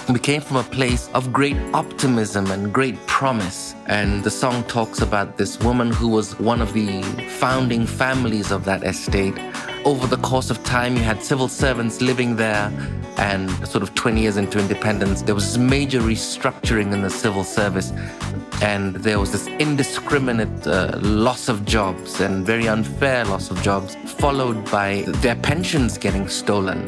We 0.10 0.20
came 0.20 0.42
from 0.42 0.58
a 0.58 0.64
place 0.64 1.08
of 1.14 1.32
great 1.32 1.56
optimism 1.72 2.50
and 2.50 2.74
great 2.74 2.98
promise. 3.06 3.76
And 3.86 4.24
the 4.24 4.32
song 4.32 4.64
talks 4.64 5.02
about 5.02 5.38
this 5.38 5.60
woman 5.60 5.92
who 5.92 6.08
was 6.08 6.38
one 6.40 6.64
of 6.64 6.74
the 6.74 7.04
founding 7.40 7.86
families 7.86 8.50
of 8.52 8.66
that 8.66 8.84
estate. 8.84 9.38
Over 9.86 10.08
the 10.08 10.18
course 10.18 10.50
of 10.50 10.64
time, 10.64 10.98
you 10.98 11.04
had 11.04 11.22
civil 11.22 11.48
servants 11.48 12.02
living 12.02 12.38
there. 12.38 12.72
And 13.18 13.52
sort 13.68 13.84
of 13.84 13.94
20 13.94 14.20
years 14.20 14.36
into 14.36 14.58
independence, 14.58 15.22
there 15.22 15.36
was 15.36 15.60
major 15.60 16.02
restructuring 16.02 16.92
in 16.92 17.04
the 17.04 17.10
civil 17.12 17.44
service. 17.44 17.92
And 18.64 18.96
there 18.96 19.20
was 19.20 19.32
this 19.32 19.46
indiscriminate 19.46 20.66
uh, 20.66 20.98
loss 21.04 21.50
of 21.50 21.66
jobs 21.66 22.20
and 22.20 22.44
very 22.44 22.68
unfair 22.68 23.26
loss 23.26 23.52
of 23.52 23.62
jobs, 23.62 23.96
followed 24.18 24.70
by 24.72 25.04
their 25.22 25.36
pensions 25.36 26.00
getting 26.00 26.28
stolen. 26.30 26.80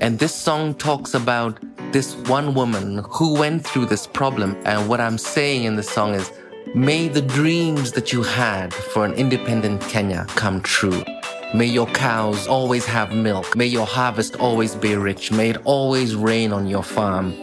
And 0.00 0.18
this 0.18 0.34
song 0.34 0.72
talks 0.74 1.12
about 1.12 1.58
this 1.92 2.16
one 2.26 2.54
woman 2.54 3.04
who 3.10 3.34
went 3.34 3.66
through 3.66 3.84
this 3.86 4.06
problem. 4.06 4.56
And 4.64 4.88
what 4.88 4.98
I'm 4.98 5.18
saying 5.18 5.64
in 5.64 5.76
the 5.76 5.82
song 5.82 6.14
is, 6.14 6.32
may 6.74 7.08
the 7.08 7.20
dreams 7.20 7.92
that 7.92 8.14
you 8.14 8.22
had 8.22 8.72
for 8.72 9.04
an 9.04 9.12
independent 9.12 9.82
Kenya 9.82 10.24
come 10.36 10.62
true. 10.62 11.04
May 11.52 11.66
your 11.66 11.86
cows 11.88 12.46
always 12.46 12.86
have 12.86 13.12
milk. 13.12 13.56
May 13.56 13.66
your 13.66 13.84
harvest 13.84 14.36
always 14.36 14.76
be 14.76 14.94
rich. 14.94 15.32
May 15.32 15.50
it 15.50 15.56
always 15.64 16.14
rain 16.14 16.52
on 16.52 16.68
your 16.68 16.84
farm. 16.84 17.34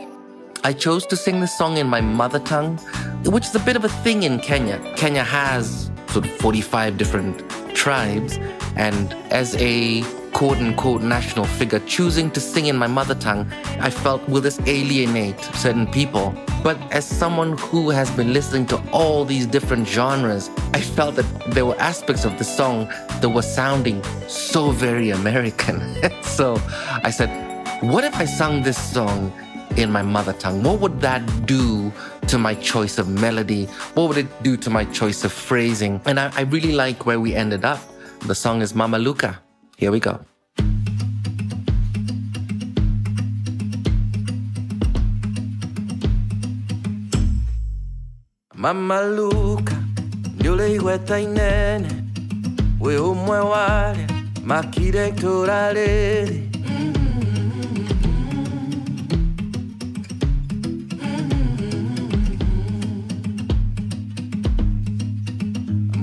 I 0.64 0.72
chose 0.72 1.06
to 1.08 1.18
sing 1.18 1.42
this 1.42 1.58
song 1.58 1.78
in 1.78 1.88
my 1.88 2.00
mother 2.00 2.40
tongue, 2.40 2.78
which 3.26 3.46
is 3.46 3.56
a 3.56 3.60
bit 3.60 3.76
of 3.76 3.84
a 3.84 3.90
thing 3.90 4.24
in 4.24 4.40
Kenya. 4.40 4.80
Kenya 4.96 5.24
has 5.24 5.92
sort 6.08 6.26
of 6.26 6.32
45 6.38 6.98
different 6.98 7.50
tribes, 7.76 8.38
and 8.78 9.14
as 9.30 9.56
a 9.58 10.04
quote 10.34 10.58
unquote 10.58 11.02
national 11.02 11.46
figure, 11.46 11.80
choosing 11.80 12.30
to 12.32 12.40
sing 12.40 12.68
in 12.68 12.78
my 12.78 12.88
mother 12.88 13.16
tongue, 13.16 13.52
I 13.80 13.90
felt, 13.90 14.28
will 14.30 14.42
this 14.42 14.60
alienate 14.66 15.40
certain 15.56 15.88
people? 15.88 16.34
But 16.64 16.78
as 16.92 17.06
someone 17.06 17.58
who 17.58 17.90
has 17.90 18.10
been 18.12 18.34
listening 18.34 18.66
to 18.68 18.82
all 18.92 19.26
these 19.26 19.46
different 19.46 19.88
genres, 19.88 20.50
I 20.74 20.82
felt 20.82 21.16
that 21.16 21.26
there 21.52 21.66
were 21.66 21.80
aspects 21.80 22.26
of 22.26 22.38
the 22.38 22.44
song 22.44 22.88
that 23.22 23.30
were 23.30 23.42
sounding 23.42 24.04
so 24.28 24.72
very 24.72 25.12
American. 25.12 25.82
so 26.22 26.62
I 27.04 27.12
said, 27.12 27.30
what 27.82 28.04
if 28.04 28.16
I 28.16 28.26
sung 28.26 28.64
this 28.64 28.78
song 28.78 29.32
in 29.76 29.92
my 29.92 30.02
mother 30.02 30.34
tongue? 30.34 30.64
What 30.64 30.80
would 30.80 31.00
that 31.02 31.22
do 31.46 31.92
to 32.28 32.38
my 32.38 32.56
choice 32.56 32.98
of 32.98 33.08
melody? 33.08 33.66
What 33.94 34.10
would 34.10 34.18
it 34.18 34.44
do 34.44 34.58
to 34.58 34.70
my 34.70 34.86
choice 34.86 35.24
of 35.24 35.32
phrasing? 35.32 36.02
And 36.06 36.20
I, 36.20 36.32
I 36.36 36.42
really 36.42 36.74
like 36.74 37.06
where 37.06 37.20
we 37.20 37.36
ended 37.36 37.64
up. 37.66 37.80
The 38.26 38.36
song 38.36 38.62
is 38.62 38.74
Mama 38.74 38.98
Luca. 38.98 39.40
Here 39.78 39.92
we 39.92 40.00
go. 40.00 40.20
Mama 48.64 48.98
Luca 49.16 49.78
nĩũrĩ 50.40 50.68
igweta 50.76 51.16
inene 51.26 51.90
wĩ 52.84 52.94
ũmwe 53.10 53.38
warĩa 53.52 54.08
makire 54.50 55.04
itũra 55.12 55.60
rĩrĩ 55.76 56.38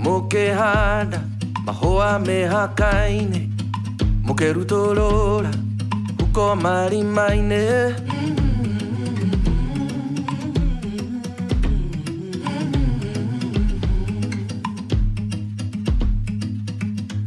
mũkĩhanda 0.02 1.18
mahũa 1.66 2.10
mĩhaka-inĩ 4.36 4.54
mũkĩrutũrũra 4.64 5.50
huko 6.18 6.46
marima-inĩ 6.62 7.64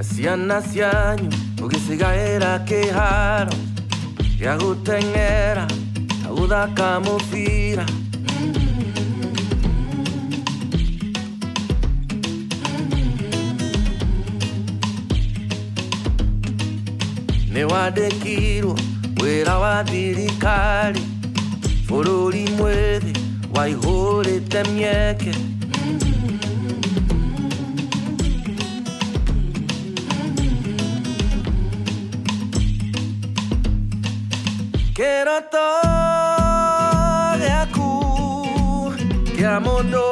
ciana 0.09 0.57
cianyu 0.71 1.29
mũgĩcigaĩra 1.57 2.53
kĩharo 2.67 3.55
gĩa 4.39 4.53
gũteng'era 4.59 5.65
na 6.21 6.27
nĩ 17.77 17.83
wandĩkirwo 17.83 18.73
wĩra 19.21 19.55
wa 19.63 19.75
thirikari 19.89 21.01
bũrũri 21.87 22.43
mwĩthĩ 22.57 23.13
waihũrĩte 23.55 24.59
mĩeke 24.75 25.31
kĩroto 34.97 35.67
gĩaku 37.41 37.89
kĩa 39.35 39.53
mũndũ 39.65 40.06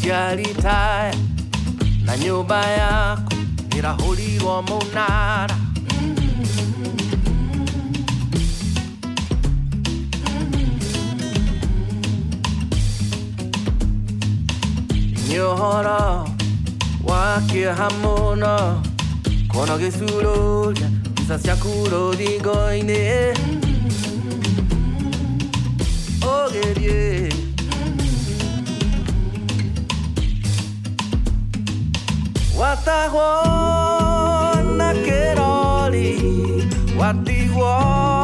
cia 0.00 0.34
ritaya 0.38 1.14
na 2.06 2.12
nyũmba 2.22 2.60
yaku 2.78 3.34
ĩrahũrirwo 3.76 4.54
mũnara 4.68 5.56
nĩ 15.28 15.38
ũhoro 15.50 16.02
wa 17.08 17.22
kĩeha 17.48 17.88
mũno 18.02 18.54
kona 19.52 19.74
gĩcurũria 19.82 20.88
mbica 21.10 21.36
ciaku 21.44 21.70
rũthingo-inĩ 21.92 23.02
ũgerie 26.34 27.31
watahwo 32.92 33.28
na 34.76 34.92
kĩrori 34.92 36.10
watigwo 36.98 37.72
na 38.04 38.21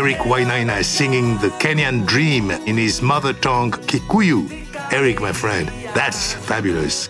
Eric 0.00 0.24
Wainaina 0.24 0.82
singing 0.82 1.36
the 1.40 1.50
Kenyan 1.60 2.06
dream 2.06 2.50
in 2.50 2.78
his 2.78 3.02
mother 3.02 3.34
tongue, 3.34 3.70
Kikuyu. 3.70 4.48
Eric, 4.90 5.20
my 5.20 5.30
friend, 5.30 5.68
that's 5.94 6.32
fabulous. 6.32 7.08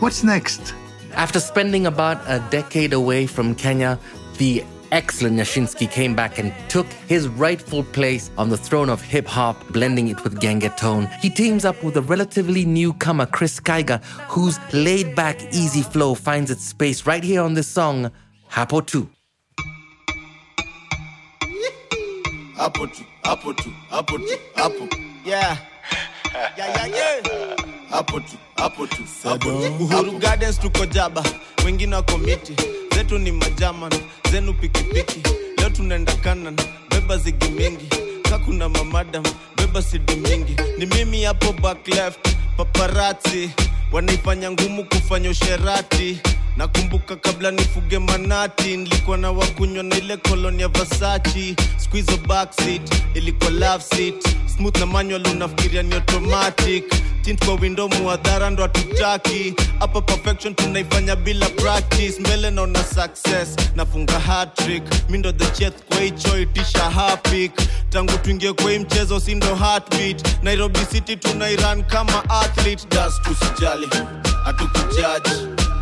What's 0.00 0.24
next? 0.24 0.74
After 1.12 1.38
spending 1.38 1.86
about 1.86 2.20
a 2.26 2.40
decade 2.50 2.92
away 2.92 3.28
from 3.28 3.54
Kenya, 3.54 3.96
the 4.38 4.64
excellent 4.90 5.38
Nyashinski 5.38 5.88
came 5.88 6.16
back 6.16 6.40
and 6.40 6.52
took 6.68 6.88
his 7.06 7.28
rightful 7.28 7.84
place 7.84 8.32
on 8.36 8.48
the 8.48 8.56
throne 8.56 8.90
of 8.90 9.00
hip 9.00 9.28
hop, 9.28 9.56
blending 9.68 10.08
it 10.08 10.24
with 10.24 10.40
Gengetone. 10.40 11.08
He 11.20 11.30
teams 11.30 11.64
up 11.64 11.80
with 11.84 11.96
a 11.96 12.02
relatively 12.02 12.64
newcomer, 12.64 13.26
Chris 13.26 13.60
Kaiga, 13.60 14.02
whose 14.26 14.58
laid 14.72 15.14
back, 15.14 15.40
easy 15.54 15.82
flow 15.82 16.16
finds 16.16 16.50
its 16.50 16.64
space 16.64 17.06
right 17.06 17.22
here 17.22 17.42
on 17.42 17.54
this 17.54 17.68
song, 17.68 18.10
Hapo 18.50 18.84
2. 18.84 19.08
Hapo 22.56 22.86
tu 22.86 23.02
hapo 23.22 23.52
tu 23.52 23.70
hapo 23.90 24.18
tu 24.18 24.38
hapo. 24.54 24.88
Yeah. 25.24 25.56
Yeah 26.56 26.68
yeah 26.76 26.86
yeah. 26.86 27.56
Hapo 27.90 28.20
tu 28.20 28.36
hapo 28.56 28.86
tu 28.86 29.02
hapo 29.24 29.38
tu 29.50 29.84
Uhuru 29.84 30.18
Gardens 30.18 30.58
tuko 30.60 30.86
jaba 30.86 31.22
wengine 31.64 31.94
wako 31.96 32.18
miti. 32.18 32.54
Zetu 32.94 33.18
ni 33.18 33.32
majaman 33.32 33.92
zenu 34.30 34.52
pikipiki. 34.54 35.22
Leo 35.58 35.70
tunaenda 35.70 36.12
kanan 36.14 36.56
beba 36.90 37.16
zigi 37.18 37.48
mingi. 37.48 37.88
Kakuna 38.22 38.68
mamadam 38.68 39.24
beba 39.56 39.82
sidi 39.82 40.16
mingi. 40.16 40.56
Ni 40.78 40.86
mimi 40.86 41.22
hapo 41.24 41.52
back 41.52 41.88
left 41.88 42.36
paparazzi. 42.56 43.50
wanaifanya 43.92 44.50
ngumu 44.50 44.84
kufanya 44.84 45.30
usherati 45.30 46.18
nakumbuka 46.56 47.16
kabla 47.16 47.50
nifuge 47.50 47.98
manati 47.98 48.76
nilikuwa 48.76 49.16
na 49.18 49.30
wakunywa 49.30 49.82
na 49.82 49.96
ile 49.96 50.16
koloni 50.16 50.62
ya 50.62 50.68
squizo 51.76 52.16
backseat 52.16 52.94
ilikuwa 53.14 53.50
love 53.50 53.84
smooth 54.56 54.76
na 54.78 54.86
manual 54.86 55.26
unafikiria 55.26 55.82
ni 55.82 55.94
automatic. 55.94 56.84
Kwa 57.44 57.54
window 57.54 57.88
muadhara 57.88 58.50
ndo 58.50 58.62
hatutaki. 58.62 59.54
Hapa 59.78 60.00
perfection 60.00 60.54
tunaifanya 60.54 61.16
bila 61.16 61.48
practice. 61.48 62.20
Mbele 62.20 62.50
naona 62.50 62.84
success 62.84 63.56
nafunga 63.74 64.20
hatrick 64.20 64.82
mi 65.10 65.18
ndo 65.18 65.32
the 65.32 65.46
cheth 65.46 65.74
kwa 65.88 66.00
hicho 66.00 66.38
itisha 66.40 66.78
hapik. 66.90 67.52
Tangu 67.90 68.12
tuingie 68.18 68.52
kwa 68.52 68.70
hii 68.70 68.78
mchezo 68.78 69.20
si 69.20 69.34
ndo 69.34 69.54
heartbeat. 69.54 70.42
Nairobi 70.42 70.78
city 70.92 71.16
tunairan 71.16 71.84
kama 71.84 72.30
athlete. 72.30 72.86
Das 72.90 73.22
tusijali 73.22 73.88
hatukujaji. 74.44 75.30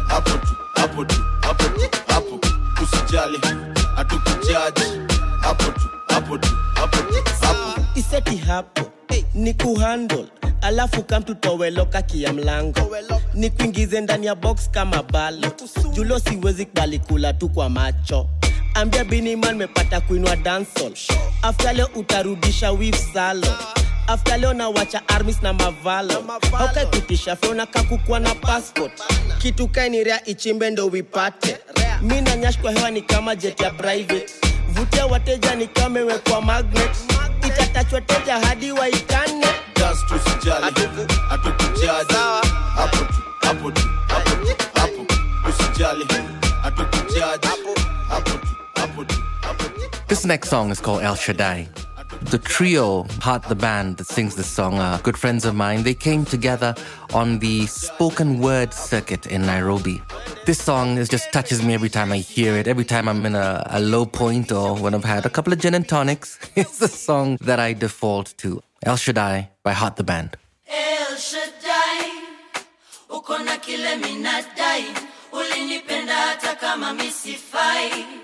Hapo 0.08 0.30
tu 0.30 0.56
hapo 0.74 1.04
tu 1.04 1.16
hapo 1.40 1.64
tu 1.64 1.98
hapo. 2.08 2.40
Usijali 2.82 3.38
hatukujaji. 3.96 4.82
Hapo 5.40 5.64
tu 5.64 5.88
hapo 6.08 6.38
tu 6.38 6.48
hapo 6.74 6.96
tu 6.96 7.14
hapo. 7.40 7.80
Iseti 7.94 8.36
hapo 8.36 8.90
ni 9.34 9.54
kuhandle 9.54 10.26
alafu 10.60 11.02
kamtutoweloka 11.02 12.02
kia 12.02 12.32
mlango. 12.32 12.96
Ni 13.34 13.50
kuingize 13.50 14.00
ndani 14.00 14.26
ya 14.26 14.34
box 14.34 14.70
kama 14.70 15.02
balo. 15.02 15.48
Julo 15.92 16.18
siwezi 16.18 16.66
kubali 16.66 16.98
kula 16.98 17.32
tu 17.32 17.48
kwa 17.48 17.68
macho. 17.70 18.28
Ambia 18.74 19.04
biniman 19.04 19.56
mepata 19.56 20.00
kuinwa 20.00 20.36
dansol 20.36 20.92
afta 21.42 21.72
leo 21.72 21.88
utarudisha 21.94 22.70
wif 22.70 23.12
salo 23.14 23.46
afta 24.06 24.36
leo 24.36 24.52
nawacha 24.54 25.02
armis 25.08 25.42
na 25.42 25.52
mavalo 25.52 26.24
aukaikutisha 26.58 27.36
feona 27.36 27.66
kakukwa 27.66 28.20
na 28.20 28.34
passport. 28.34 28.92
Kitu 29.38 29.68
kainirea 29.68 30.24
ichimbe 30.26 30.70
ndo 30.70 30.86
wipate 30.86 31.56
mi 32.02 32.20
na 32.20 32.36
nyash 32.36 32.58
kwa 32.58 32.72
hewa 32.72 32.90
ni 32.90 33.02
kama 33.02 33.36
jet 33.36 33.60
ya 33.60 33.70
private. 33.70 34.26
Vutia 34.68 35.06
wateja 35.06 35.54
ni 35.54 35.66
kama 35.66 36.00
imewekwa 36.00 36.40
magnet. 36.42 36.90
Itatachwa 37.46 38.00
teja 38.00 38.38
hadi 38.38 38.72
waikane. 38.72 39.46
Just 39.76 40.44
hapo 40.60 40.70
tu 41.06 41.14
hapo 43.42 43.70
tu 43.70 43.82
hapo 44.08 44.34
tu 44.34 44.54
hapo. 44.74 45.06
Usijali. 45.48 46.04
Hatukujaji 46.62 47.46
hapo 47.46 47.74
tu 47.74 47.82
hapo 48.08 48.30
tu 48.30 48.46
hapo 48.74 49.04
tu. 49.04 49.14
This 50.08 50.24
next 50.24 50.50
song 50.50 50.70
is 50.70 50.80
called 50.80 51.02
El 51.04 51.16
Shaddai. 51.16 51.68
The 52.30 52.38
trio, 52.38 53.04
Heart 53.20 53.44
the 53.48 53.54
band 53.54 53.98
that 53.98 54.06
sings 54.06 54.34
this 54.34 54.46
song, 54.46 54.78
are 54.78 54.98
good 55.00 55.16
friends 55.16 55.44
of 55.44 55.54
mine. 55.54 55.82
They 55.84 55.94
came 55.94 56.24
together 56.24 56.74
on 57.12 57.38
the 57.38 57.66
spoken 57.66 58.40
word 58.40 58.72
circuit 58.74 59.26
in 59.26 59.42
Nairobi. 59.42 60.02
This 60.46 60.60
song 60.60 60.98
is 60.98 61.08
just 61.08 61.32
touches 61.32 61.62
me 61.62 61.74
every 61.74 61.88
time 61.88 62.10
I 62.12 62.18
hear 62.18 62.54
it. 62.56 62.66
Every 62.66 62.84
time 62.84 63.08
I'm 63.08 63.24
in 63.26 63.34
a, 63.34 63.62
a 63.70 63.80
low 63.80 64.04
point 64.06 64.50
or 64.50 64.74
when 64.76 64.94
I've 64.94 65.04
had 65.04 65.26
a 65.26 65.30
couple 65.30 65.52
of 65.52 65.60
gin 65.60 65.74
and 65.74 65.86
tonics, 65.88 66.38
it's 66.56 66.78
the 66.78 66.88
song 66.88 67.38
that 67.42 67.60
I 67.60 67.72
default 67.72 68.34
to. 68.38 68.62
El 68.82 68.96
Shaddai 68.96 69.50
by 69.62 69.72
Heart 69.72 69.96
the 69.96 70.04
Band. 70.04 70.36
El 70.66 71.16
Shaddai, 71.16 72.10
uko 73.10 73.44
na 73.44 73.56
kile 73.58 73.96
minadai, 74.00 74.84
ulinipenda 75.32 76.14
hata 76.14 76.56
kama 76.56 76.94
misifai. 76.94 78.23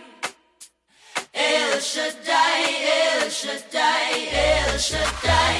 El 1.41 1.81
Shaddai, 1.81 2.65
El 3.01 3.31
Shaddai, 3.31 4.13
El 4.45 4.79
Shaddai, 4.89 5.59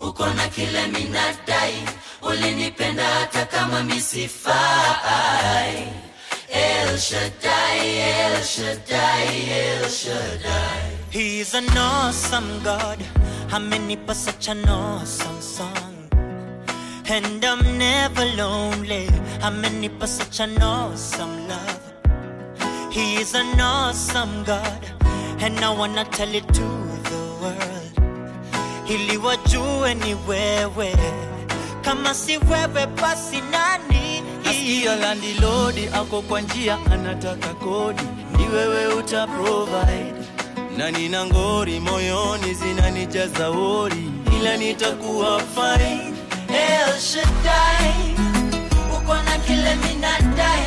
uko 0.00 0.26
na 0.36 0.46
kile 0.54 0.86
minadai, 0.94 1.74
ulinipenda 2.22 3.04
hata 3.14 3.44
kama 3.46 3.82
misifai. 3.82 5.74
El 6.48 6.98
Shaddai, 6.98 7.80
El 7.98 8.42
Shaddai, 8.42 9.28
El 9.50 9.88
Shaddai. 9.88 10.80
He's 11.10 11.54
an 11.54 11.68
awesome 11.76 12.62
God. 12.62 12.98
Amenipa 13.50 14.14
such 14.14 14.48
an 14.48 14.68
awesome 14.68 15.40
song. 15.40 15.96
And 17.08 17.44
I'm 17.44 17.78
never 17.78 18.24
lonely. 18.36 19.06
Amenipa 19.42 20.06
such 20.06 20.38
an 20.40 20.62
awesome 20.62 21.48
love. 21.48 21.89
He 22.90 23.16
is 23.20 23.34
an 23.34 23.60
awesome 23.60 24.44
God. 24.44 24.80
And 25.40 25.58
I 25.60 25.70
wanna 25.70 26.04
tell 26.04 26.32
it 26.34 26.46
to 26.48 26.66
the 27.10 27.22
world. 27.40 27.92
Ili 28.88 29.16
wajue 29.16 29.94
ni 29.94 30.14
wewe. 30.28 30.94
Kama 31.82 32.14
si 32.14 32.38
wewe 32.38 32.86
basi 32.86 33.40
nani? 33.50 34.22
Nasikia 34.44 34.96
landilodi 34.96 35.88
ako 35.94 36.22
kwa 36.22 36.40
njia 36.40 36.78
anataka 36.92 37.54
kodi, 37.54 38.02
ni 38.38 38.48
wewe 38.48 38.86
uta 38.86 39.26
provide. 39.26 40.14
Na 40.76 40.90
nina 40.90 41.26
ngori 41.26 41.80
moyoni 41.80 42.54
zinanijaza 42.54 43.50
wori, 43.50 44.10
ila 44.40 44.56
nitakuwa 44.56 45.40
fine. 45.40 46.12
El 46.48 47.00
Shaddai, 47.00 48.16
uko 48.96 49.14
na 49.14 49.38
kile 49.46 49.74
minadai, 49.76 50.66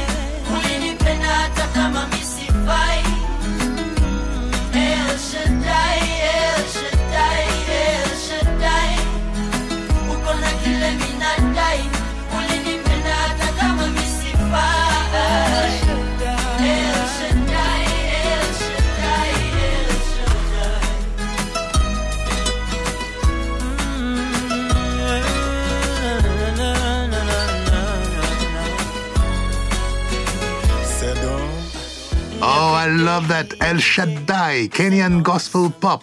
love 33.14 33.28
that 33.28 33.54
El 33.62 33.78
Shaddai 33.78 34.70
Kenyan 34.76 35.22
gospel 35.22 35.70
pop 35.70 36.02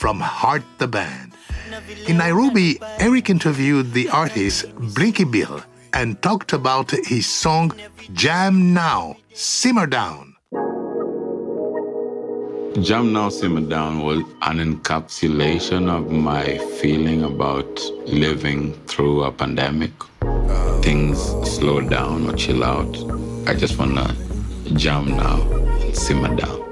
from 0.00 0.18
Heart 0.18 0.64
the 0.78 0.88
Band. 0.88 1.30
In 2.08 2.16
Nairobi, 2.16 2.80
Eric 2.98 3.30
interviewed 3.30 3.92
the 3.92 4.08
artist 4.08 4.64
Blinky 4.94 5.22
Bill 5.22 5.62
and 5.92 6.20
talked 6.20 6.52
about 6.52 6.90
his 6.90 7.26
song 7.26 7.70
Jam 8.12 8.74
Now, 8.74 9.16
Simmer 9.34 9.86
Down. 9.86 10.34
Jam 12.86 13.12
Now 13.12 13.28
Simmer 13.28 13.66
Down 13.76 14.02
was 14.02 14.18
an 14.50 14.58
encapsulation 14.58 15.82
of 15.96 16.10
my 16.10 16.58
feeling 16.80 17.22
about 17.22 17.72
living 18.24 18.72
through 18.90 19.22
a 19.22 19.30
pandemic. 19.30 19.92
Things 20.82 21.18
slow 21.54 21.80
down 21.82 22.28
or 22.28 22.34
chill 22.34 22.64
out. 22.64 22.92
I 23.46 23.54
just 23.54 23.78
want 23.78 23.94
to 23.96 24.06
jam 24.74 25.06
now 25.16 25.77
simmer 25.98 26.34
down. 26.36 26.67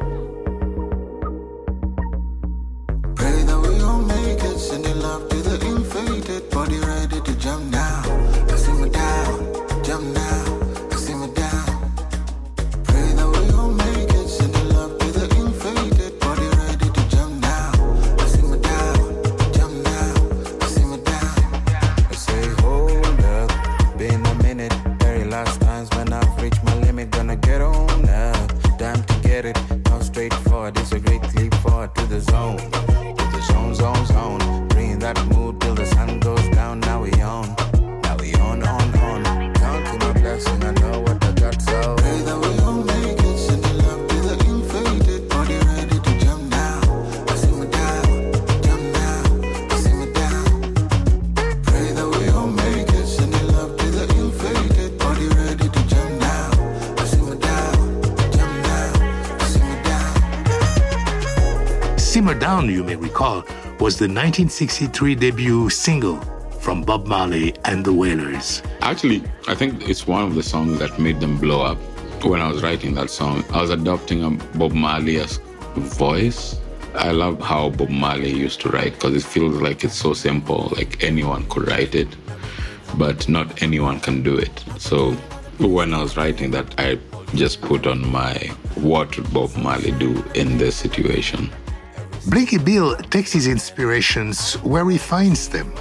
Was 63.86 63.98
the 63.98 64.06
1963 64.06 65.14
debut 65.14 65.70
single 65.70 66.16
from 66.58 66.82
Bob 66.82 67.06
Marley 67.06 67.54
and 67.66 67.84
the 67.84 67.92
Wailers. 67.92 68.60
Actually, 68.80 69.22
I 69.46 69.54
think 69.54 69.88
it's 69.88 70.08
one 70.08 70.24
of 70.24 70.34
the 70.34 70.42
songs 70.42 70.80
that 70.80 70.98
made 70.98 71.20
them 71.20 71.38
blow 71.38 71.62
up. 71.62 71.78
When 72.24 72.40
I 72.40 72.48
was 72.48 72.64
writing 72.64 72.94
that 72.96 73.10
song, 73.10 73.44
I 73.52 73.60
was 73.60 73.70
adopting 73.70 74.24
a 74.24 74.30
Bob 74.58 74.72
Marley 74.72 75.24
voice. 75.76 76.58
I 76.96 77.12
love 77.12 77.40
how 77.40 77.70
Bob 77.70 77.90
Marley 77.90 78.32
used 78.32 78.60
to 78.62 78.70
write 78.70 78.94
because 78.94 79.14
it 79.14 79.22
feels 79.22 79.62
like 79.62 79.84
it's 79.84 79.94
so 79.94 80.14
simple, 80.14 80.72
like 80.74 81.04
anyone 81.04 81.48
could 81.48 81.68
write 81.68 81.94
it, 81.94 82.08
but 82.98 83.28
not 83.28 83.62
anyone 83.62 84.00
can 84.00 84.20
do 84.24 84.36
it. 84.36 84.64
So 84.78 85.12
when 85.60 85.94
I 85.94 86.02
was 86.02 86.16
writing 86.16 86.50
that, 86.50 86.74
I 86.76 86.98
just 87.36 87.60
put 87.60 87.86
on 87.86 88.04
my 88.10 88.34
what 88.74 89.16
would 89.16 89.32
Bob 89.32 89.56
Marley 89.56 89.92
do 89.92 90.24
in 90.34 90.58
this 90.58 90.74
situation. 90.74 91.52
Blinky 92.28 92.58
Bill 92.58 92.96
takes 92.96 93.32
his 93.32 93.46
inspirations 93.46 94.54
where 94.64 94.88
he 94.90 94.98
finds 94.98 95.48
them. 95.48 95.72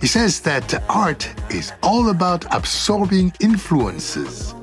He 0.00 0.06
says 0.06 0.40
that 0.42 0.72
art 0.88 1.28
is 1.50 1.72
all 1.82 2.10
about 2.10 2.44
absorbing 2.54 3.32
influences. 3.40 4.54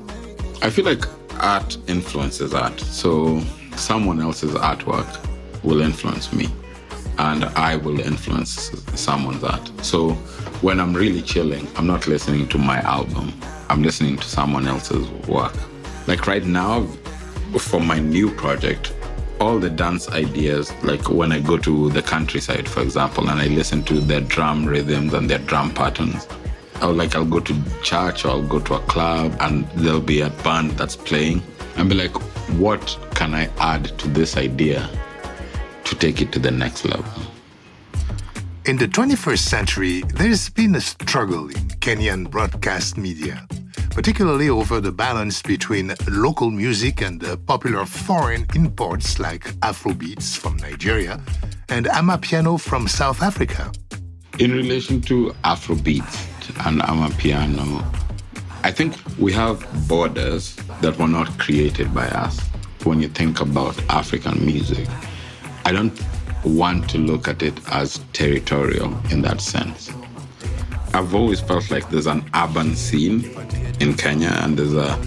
I 0.62 0.70
feel 0.70 0.86
like 0.86 1.04
art 1.40 1.76
influences 1.86 2.54
art. 2.54 2.80
So 2.80 3.40
someone 3.76 4.22
else's 4.22 4.54
artwork 4.54 5.06
will 5.62 5.82
influence 5.82 6.32
me, 6.32 6.48
and 7.18 7.44
I 7.44 7.76
will 7.76 8.00
influence 8.00 8.70
someone's 8.98 9.44
art. 9.44 9.70
So 9.82 10.12
when 10.62 10.80
I'm 10.80 10.94
really 10.94 11.20
chilling, 11.20 11.68
I'm 11.76 11.86
not 11.86 12.06
listening 12.06 12.48
to 12.48 12.58
my 12.58 12.80
album, 12.80 13.38
I'm 13.68 13.82
listening 13.82 14.16
to 14.16 14.24
someone 14.24 14.66
else's 14.66 15.06
work. 15.28 15.54
Like 16.06 16.26
right 16.26 16.44
now, 16.44 16.86
for 17.58 17.80
my 17.80 17.98
new 17.98 18.30
project, 18.30 18.94
all 19.40 19.58
the 19.58 19.70
dance 19.70 20.08
ideas, 20.08 20.72
like 20.82 21.08
when 21.08 21.32
I 21.32 21.40
go 21.40 21.56
to 21.58 21.90
the 21.90 22.02
countryside, 22.02 22.68
for 22.68 22.82
example, 22.82 23.28
and 23.28 23.40
I 23.40 23.46
listen 23.46 23.82
to 23.84 23.94
their 24.00 24.20
drum 24.20 24.66
rhythms 24.66 25.14
and 25.14 25.30
their 25.30 25.38
drum 25.38 25.72
patterns, 25.72 26.26
I'll 26.76 26.92
like 26.92 27.14
I'll 27.14 27.24
go 27.24 27.40
to 27.40 27.54
church 27.82 28.24
or 28.24 28.30
I'll 28.30 28.42
go 28.42 28.60
to 28.60 28.74
a 28.74 28.80
club 28.80 29.36
and 29.40 29.68
there'll 29.70 30.00
be 30.00 30.20
a 30.20 30.30
band 30.30 30.72
that's 30.72 30.96
playing 30.96 31.42
and 31.76 31.88
be 31.88 31.94
like, 31.94 32.14
what 32.58 32.98
can 33.14 33.34
I 33.34 33.50
add 33.58 33.86
to 33.98 34.08
this 34.08 34.36
idea 34.36 34.88
to 35.84 35.94
take 35.94 36.20
it 36.20 36.32
to 36.32 36.38
the 36.38 36.50
next 36.50 36.84
level? 36.84 37.37
In 38.68 38.76
the 38.76 38.86
21st 38.86 39.38
century, 39.38 40.02
there's 40.14 40.50
been 40.50 40.74
a 40.74 40.80
struggle 40.82 41.48
in 41.48 41.68
Kenyan 41.80 42.30
broadcast 42.30 42.98
media, 42.98 43.48
particularly 43.88 44.50
over 44.50 44.78
the 44.78 44.92
balance 44.92 45.40
between 45.40 45.94
local 46.06 46.50
music 46.50 47.00
and 47.00 47.18
the 47.18 47.38
popular 47.38 47.86
foreign 47.86 48.44
imports 48.54 49.18
like 49.18 49.44
Afrobeats 49.60 50.36
from 50.36 50.58
Nigeria 50.58 51.18
and 51.70 51.86
Amapiano 51.86 52.60
from 52.60 52.86
South 52.88 53.22
Africa. 53.22 53.72
In 54.38 54.52
relation 54.52 55.00
to 55.00 55.34
Afrobeat 55.44 56.04
and 56.66 56.82
Amapiano, 56.82 57.82
I 58.64 58.70
think 58.70 58.94
we 59.18 59.32
have 59.32 59.66
borders 59.88 60.56
that 60.82 60.98
were 60.98 61.08
not 61.08 61.38
created 61.38 61.94
by 61.94 62.08
us. 62.08 62.38
When 62.84 63.00
you 63.00 63.08
think 63.08 63.40
about 63.40 63.82
African 63.88 64.44
music, 64.44 64.86
I 65.64 65.72
don't 65.72 65.98
want 66.44 66.88
to 66.90 66.98
look 66.98 67.28
at 67.28 67.42
it 67.42 67.58
as 67.70 68.00
territorial 68.12 68.96
in 69.10 69.22
that 69.22 69.40
sense. 69.40 69.90
I've 70.94 71.14
always 71.14 71.40
felt 71.40 71.70
like 71.70 71.88
there's 71.90 72.06
an 72.06 72.24
urban 72.34 72.74
scene 72.74 73.24
in 73.80 73.94
Kenya 73.94 74.30
and 74.42 74.58
there's 74.58 74.74
a 74.74 74.98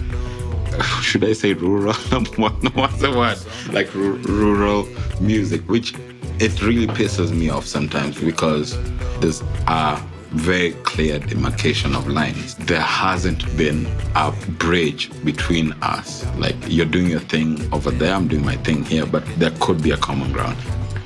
should 1.02 1.24
I 1.24 1.32
say 1.32 1.52
rural? 1.52 1.92
What's 2.36 3.00
the 3.00 3.12
word? 3.14 3.38
Like 3.74 3.94
r- 3.94 4.00
rural 4.02 4.88
music, 5.20 5.68
which 5.68 5.94
it 6.38 6.62
really 6.62 6.86
pisses 6.86 7.32
me 7.32 7.50
off 7.50 7.66
sometimes 7.66 8.20
because 8.20 8.76
there's 9.20 9.42
a 9.66 10.02
very 10.30 10.72
clear 10.82 11.18
demarcation 11.18 11.94
of 11.94 12.08
lines. 12.08 12.54
There 12.54 12.80
hasn't 12.80 13.44
been 13.56 13.86
a 14.14 14.32
bridge 14.58 15.10
between 15.24 15.72
us. 15.82 16.24
Like 16.36 16.56
you're 16.66 16.86
doing 16.86 17.08
your 17.08 17.20
thing 17.20 17.70
over 17.72 17.90
there, 17.90 18.14
I'm 18.14 18.28
doing 18.28 18.44
my 18.44 18.56
thing 18.56 18.84
here, 18.84 19.04
but 19.04 19.24
there 19.38 19.52
could 19.60 19.82
be 19.82 19.90
a 19.90 19.98
common 19.98 20.32
ground. 20.32 20.56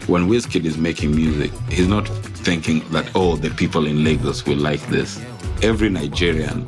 When 0.07 0.29
Wizkid 0.29 0.65
is 0.65 0.79
making 0.79 1.17
music, 1.17 1.51
he's 1.69 1.89
not 1.89 2.07
thinking 2.47 2.89
that, 2.91 3.11
oh, 3.17 3.35
the 3.35 3.51
people 3.51 3.89
in 3.89 4.05
Lagos 4.05 4.47
will 4.47 4.57
like 4.57 4.81
this. 4.87 5.21
Every 5.63 5.89
Nigerian 5.89 6.65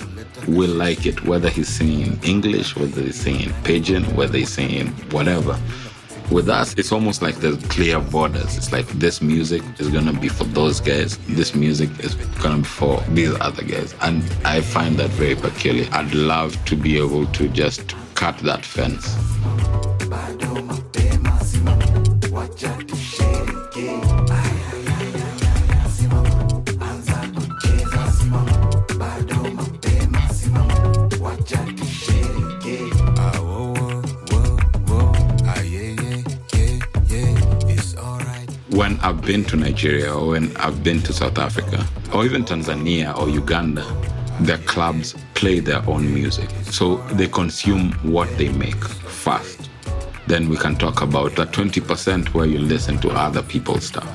will 0.49 0.74
like 0.74 1.07
it, 1.07 1.24
whether 1.24 1.49
he's 1.49 1.68
singing 1.68 2.01
in 2.01 2.20
English, 2.24 2.74
whether 2.74 3.01
he's 3.01 3.20
singing 3.20 3.51
Pidgin, 3.62 4.03
whether 4.16 4.39
he's 4.39 4.53
singing 4.53 4.89
whatever. 5.12 5.57
With 6.32 6.49
us, 6.49 6.74
it's 6.74 6.91
almost 6.91 7.22
like 7.22 7.36
there's 7.36 7.62
clear 7.68 8.01
borders. 8.01 8.57
It's 8.57 8.72
like 8.72 8.89
this 8.99 9.22
music 9.22 9.62
is 9.78 9.89
gonna 9.89 10.12
be 10.12 10.28
for 10.28 10.45
those 10.45 10.80
guys, 10.80 11.16
this 11.28 11.55
music 11.55 11.91
is 12.01 12.16
gonna 12.43 12.59
be 12.59 12.64
for 12.64 13.01
these 13.11 13.34
other 13.41 13.62
guys. 13.62 13.95
And 14.03 14.24
I 14.45 14.62
find 14.62 14.97
that 14.97 15.11
very 15.11 15.36
peculiar. 15.36 15.89
I'd 15.93 16.12
love 16.12 16.62
to 16.64 16.74
be 16.74 16.99
able 16.99 17.26
to 17.26 17.49
just 17.49 17.95
cut 18.16 18.36
that 18.39 18.64
fence. 18.66 19.16
When 38.79 38.97
I've 39.01 39.20
been 39.22 39.43
to 39.47 39.57
Nigeria 39.57 40.14
or 40.14 40.29
when 40.29 40.57
I've 40.57 40.85
been 40.85 41.03
to 41.03 41.12
South 41.12 41.37
Africa 41.37 41.85
or 42.14 42.24
even 42.24 42.45
Tanzania 42.45 43.12
or 43.18 43.29
Uganda, 43.29 43.85
their 44.39 44.59
clubs 44.59 45.16
play 45.35 45.59
their 45.59 45.85
own 45.89 46.14
music. 46.14 46.49
So 46.62 46.99
they 47.18 47.26
consume 47.26 47.91
what 48.05 48.29
they 48.39 48.51
make 48.51 48.85
first. 48.85 49.68
Then 50.29 50.49
we 50.49 50.57
can 50.57 50.76
talk 50.76 51.03
about 51.03 51.35
that 51.35 51.51
20% 51.51 52.33
where 52.35 52.47
you 52.47 52.61
listen 52.61 52.99
to 52.99 53.11
other 53.11 53.43
people's 53.43 53.85
stuff. 53.85 54.07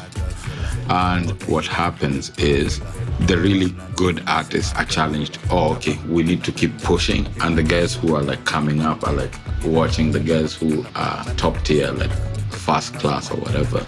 And 0.89 1.31
what 1.43 1.65
happens 1.65 2.31
is 2.37 2.79
the 3.27 3.37
really 3.37 3.75
good 3.97 4.23
artists 4.27 4.73
are 4.75 4.85
challenged. 4.85 5.39
Oh, 5.51 5.73
okay, 5.73 5.99
we 6.07 6.23
need 6.23 6.41
to 6.45 6.53
keep 6.53 6.77
pushing. 6.83 7.27
And 7.41 7.57
the 7.57 7.63
guys 7.63 7.95
who 7.95 8.15
are 8.15 8.23
like 8.23 8.45
coming 8.45 8.79
up 8.79 9.05
are 9.05 9.13
like 9.13 9.33
watching 9.65 10.13
the 10.13 10.21
guys 10.21 10.55
who 10.55 10.85
are 10.95 11.25
top 11.35 11.57
tier, 11.65 11.91
like 11.91 12.11
first 12.49 12.93
class 12.93 13.29
or 13.29 13.35
whatever. 13.35 13.85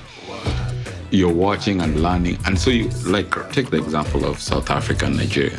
You're 1.16 1.34
watching 1.34 1.80
and 1.80 2.04
learning. 2.04 2.40
And 2.46 2.60
so 2.60 2.70
you 2.70 2.90
like 3.06 3.32
take 3.54 3.70
the 3.70 3.78
example 3.78 4.26
of 4.26 4.42
South 4.42 4.70
Africa 4.70 5.06
and 5.06 5.16
Nigeria. 5.16 5.58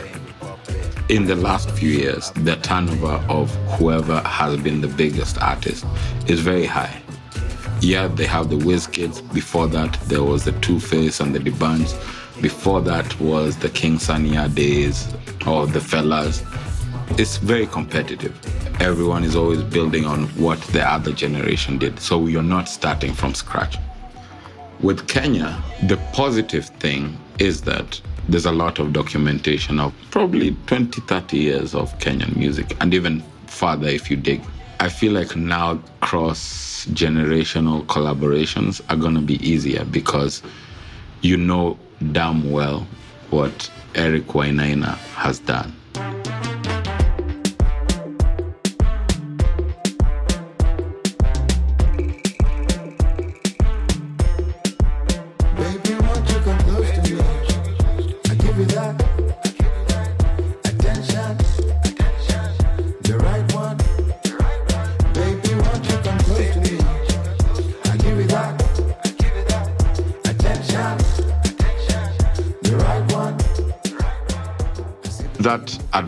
In 1.09 1.25
the 1.25 1.35
last 1.35 1.71
few 1.71 1.89
years, 1.89 2.31
the 2.33 2.57
turnover 2.57 3.25
of 3.31 3.51
whoever 3.79 4.21
has 4.21 4.59
been 4.59 4.83
the 4.83 4.89
biggest 4.89 5.41
artist 5.41 5.87
is 6.27 6.41
very 6.41 6.67
high. 6.67 7.01
Yeah, 7.81 8.07
they 8.07 8.27
have 8.27 8.51
the 8.51 8.59
Wizkids. 8.59 9.23
Before 9.33 9.67
that, 9.69 9.99
there 10.09 10.23
was 10.23 10.45
the 10.45 10.53
2Face 10.53 11.21
and 11.23 11.35
the 11.35 11.39
Debans. 11.39 11.95
Before 12.43 12.83
that 12.83 13.19
was 13.19 13.57
the 13.57 13.71
King 13.71 13.97
Sanya 13.97 14.55
days 14.55 15.09
or 15.47 15.67
the 15.67 15.79
Felas. 15.79 16.45
It's 17.19 17.39
very 17.39 17.67
competitive. 17.67 18.39
Everyone 18.83 19.25
is 19.25 19.35
always 19.35 19.63
building 19.63 20.05
on 20.05 20.25
what 20.37 20.61
the 20.75 20.87
other 20.87 21.13
generation 21.13 21.79
did. 21.79 21.99
So 21.99 22.27
you're 22.27 22.43
not 22.43 22.69
starting 22.69 23.15
from 23.15 23.35
scratch. 23.35 23.79
With 24.81 25.09
Kenya, 25.09 25.63
the 25.85 25.97
positive 26.13 26.67
thing 26.67 27.17
is 27.39 27.63
that 27.63 28.01
there's 28.29 28.47
a 28.47 28.53
lot 28.53 28.79
of 28.79 28.93
documentation 28.93 29.81
of 29.81 29.95
probably 30.11 30.55
20, 30.67 31.01
30 31.01 31.37
years 31.37 31.75
of 31.75 31.97
Kenyan 31.99 32.37
music, 32.37 32.77
and 32.81 32.93
even 32.93 33.23
further 33.47 33.89
if 33.89 34.11
you 34.11 34.17
dig. 34.17 34.43
I 34.81 34.91
feel 34.91 35.13
like 35.13 35.35
now 35.35 35.81
cross 36.01 36.87
generational 36.91 37.87
collaborations 37.87 38.83
are 38.91 38.97
going 38.97 39.15
to 39.15 39.23
be 39.23 39.37
easier 39.47 39.85
because 39.87 40.43
you 41.23 41.37
know 41.39 41.79
damn 42.13 42.51
well 42.51 42.87
what 43.31 43.71
Eric 43.95 44.27
Wainaina 44.27 44.97
has 45.15 45.39
done. 45.39 45.75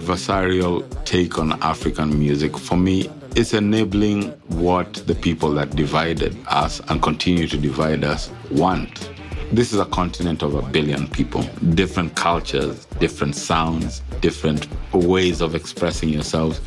Adversarial 0.08 0.82
take 1.04 1.38
on 1.38 1.52
African 1.62 2.18
music, 2.18 2.56
for 2.56 2.78
me, 2.78 3.10
is 3.36 3.52
enabling 3.52 4.30
what 4.48 4.94
the 5.06 5.14
people 5.14 5.52
that 5.52 5.76
divided 5.76 6.34
us 6.46 6.80
and 6.88 7.02
continue 7.02 7.46
to 7.46 7.58
divide 7.58 8.04
us 8.04 8.30
want. 8.50 9.10
This 9.52 9.74
is 9.74 9.80
a 9.80 9.84
continent 9.84 10.42
of 10.42 10.54
a 10.54 10.62
billion 10.62 11.08
people, 11.08 11.42
different 11.74 12.16
cultures, 12.16 12.86
different 12.98 13.36
sounds, 13.36 14.00
different 14.22 14.66
ways 14.94 15.42
of 15.42 15.54
expressing 15.54 16.08
yourselves. 16.08 16.62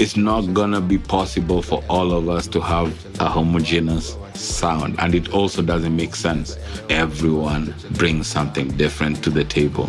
It's 0.00 0.16
not 0.16 0.52
gonna 0.52 0.80
be 0.80 0.98
possible 0.98 1.62
for 1.62 1.84
all 1.88 2.12
of 2.12 2.28
us 2.28 2.48
to 2.48 2.60
have 2.60 2.92
a 3.20 3.28
homogeneous 3.28 4.16
sound, 4.34 4.96
and 4.98 5.14
it 5.14 5.32
also 5.32 5.62
doesn't 5.62 5.94
make 5.94 6.16
sense. 6.16 6.58
Everyone 6.90 7.74
brings 7.92 8.26
something 8.26 8.68
different 8.76 9.22
to 9.22 9.30
the 9.30 9.44
table 9.44 9.88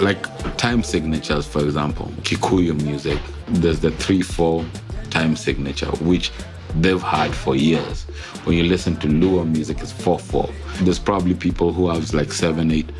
like 0.00 0.56
time 0.56 0.82
signatures, 0.82 1.46
for 1.46 1.60
example, 1.64 2.06
Kikuyu 2.22 2.80
music, 2.82 3.18
there's 3.48 3.80
the 3.80 3.90
3 3.90 4.22
4 4.22 4.64
time 5.10 5.36
signature, 5.36 5.90
which 6.02 6.32
they've 6.76 7.02
had 7.02 7.34
for 7.34 7.56
years. 7.56 8.04
When 8.44 8.56
you 8.56 8.64
listen 8.64 8.96
to 8.96 9.08
Luo 9.08 9.50
music, 9.50 9.80
it's 9.80 9.92
4 9.92 10.18
4. 10.18 10.48
There's 10.82 10.98
probably 10.98 11.34
people 11.34 11.72
who 11.72 11.88
have 11.88 12.12
like 12.14 12.32
7 12.32 12.70
8. 12.70 12.90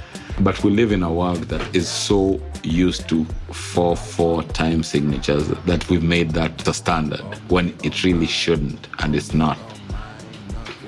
But 0.40 0.62
we 0.62 0.70
live 0.70 0.92
in 0.92 1.02
a 1.02 1.12
world 1.12 1.44
that 1.44 1.74
is 1.74 1.88
so 1.88 2.40
used 2.62 3.08
to 3.08 3.24
4 3.52 3.96
4 3.96 4.42
time 4.44 4.82
signatures 4.82 5.48
that 5.48 5.88
we've 5.88 6.02
made 6.02 6.30
that 6.32 6.58
the 6.58 6.74
standard 6.74 7.22
when 7.48 7.74
it 7.82 8.04
really 8.04 8.26
shouldn't, 8.26 8.88
and 9.00 9.14
it's 9.14 9.34
not. 9.34 9.58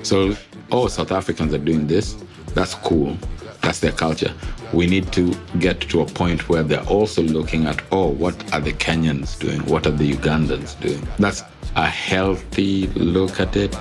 So, 0.03 0.35
oh, 0.71 0.87
South 0.87 1.11
Africans 1.11 1.53
are 1.53 1.59
doing 1.59 1.87
this. 1.87 2.15
That's 2.53 2.73
cool. 2.73 3.17
That's 3.61 3.79
their 3.79 3.91
culture. 3.91 4.33
We 4.71 4.85
need 4.85 5.11
to 5.13 5.33
get 5.57 5.81
to 5.81 6.01
a 6.01 6.05
point 6.05 6.47
where 6.47 6.61
they're 6.61 6.85
also 6.87 7.23
looking 7.23 7.65
at, 7.65 7.81
oh, 7.91 8.09
what 8.09 8.35
are 8.53 8.61
the 8.61 8.73
Kenyans 8.73 9.37
doing? 9.39 9.65
What 9.65 9.87
are 9.87 9.91
the 9.91 10.13
Ugandans 10.13 10.79
doing? 10.79 11.07
That's 11.17 11.43
a 11.75 11.87
healthy 11.87 12.87
look 12.87 13.39
at 13.39 13.55
it. 13.55 13.75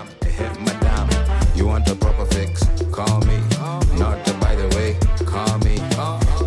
You 1.54 1.66
want 1.66 1.88
a 1.88 1.94
proper 1.94 2.24
fix? 2.26 2.64
Call 2.90 3.20
me. 3.20 3.38
Not 3.98 4.24
by 4.40 4.54
the 4.54 4.68
way, 4.76 4.96
call 5.26 5.58
me. 5.58 5.76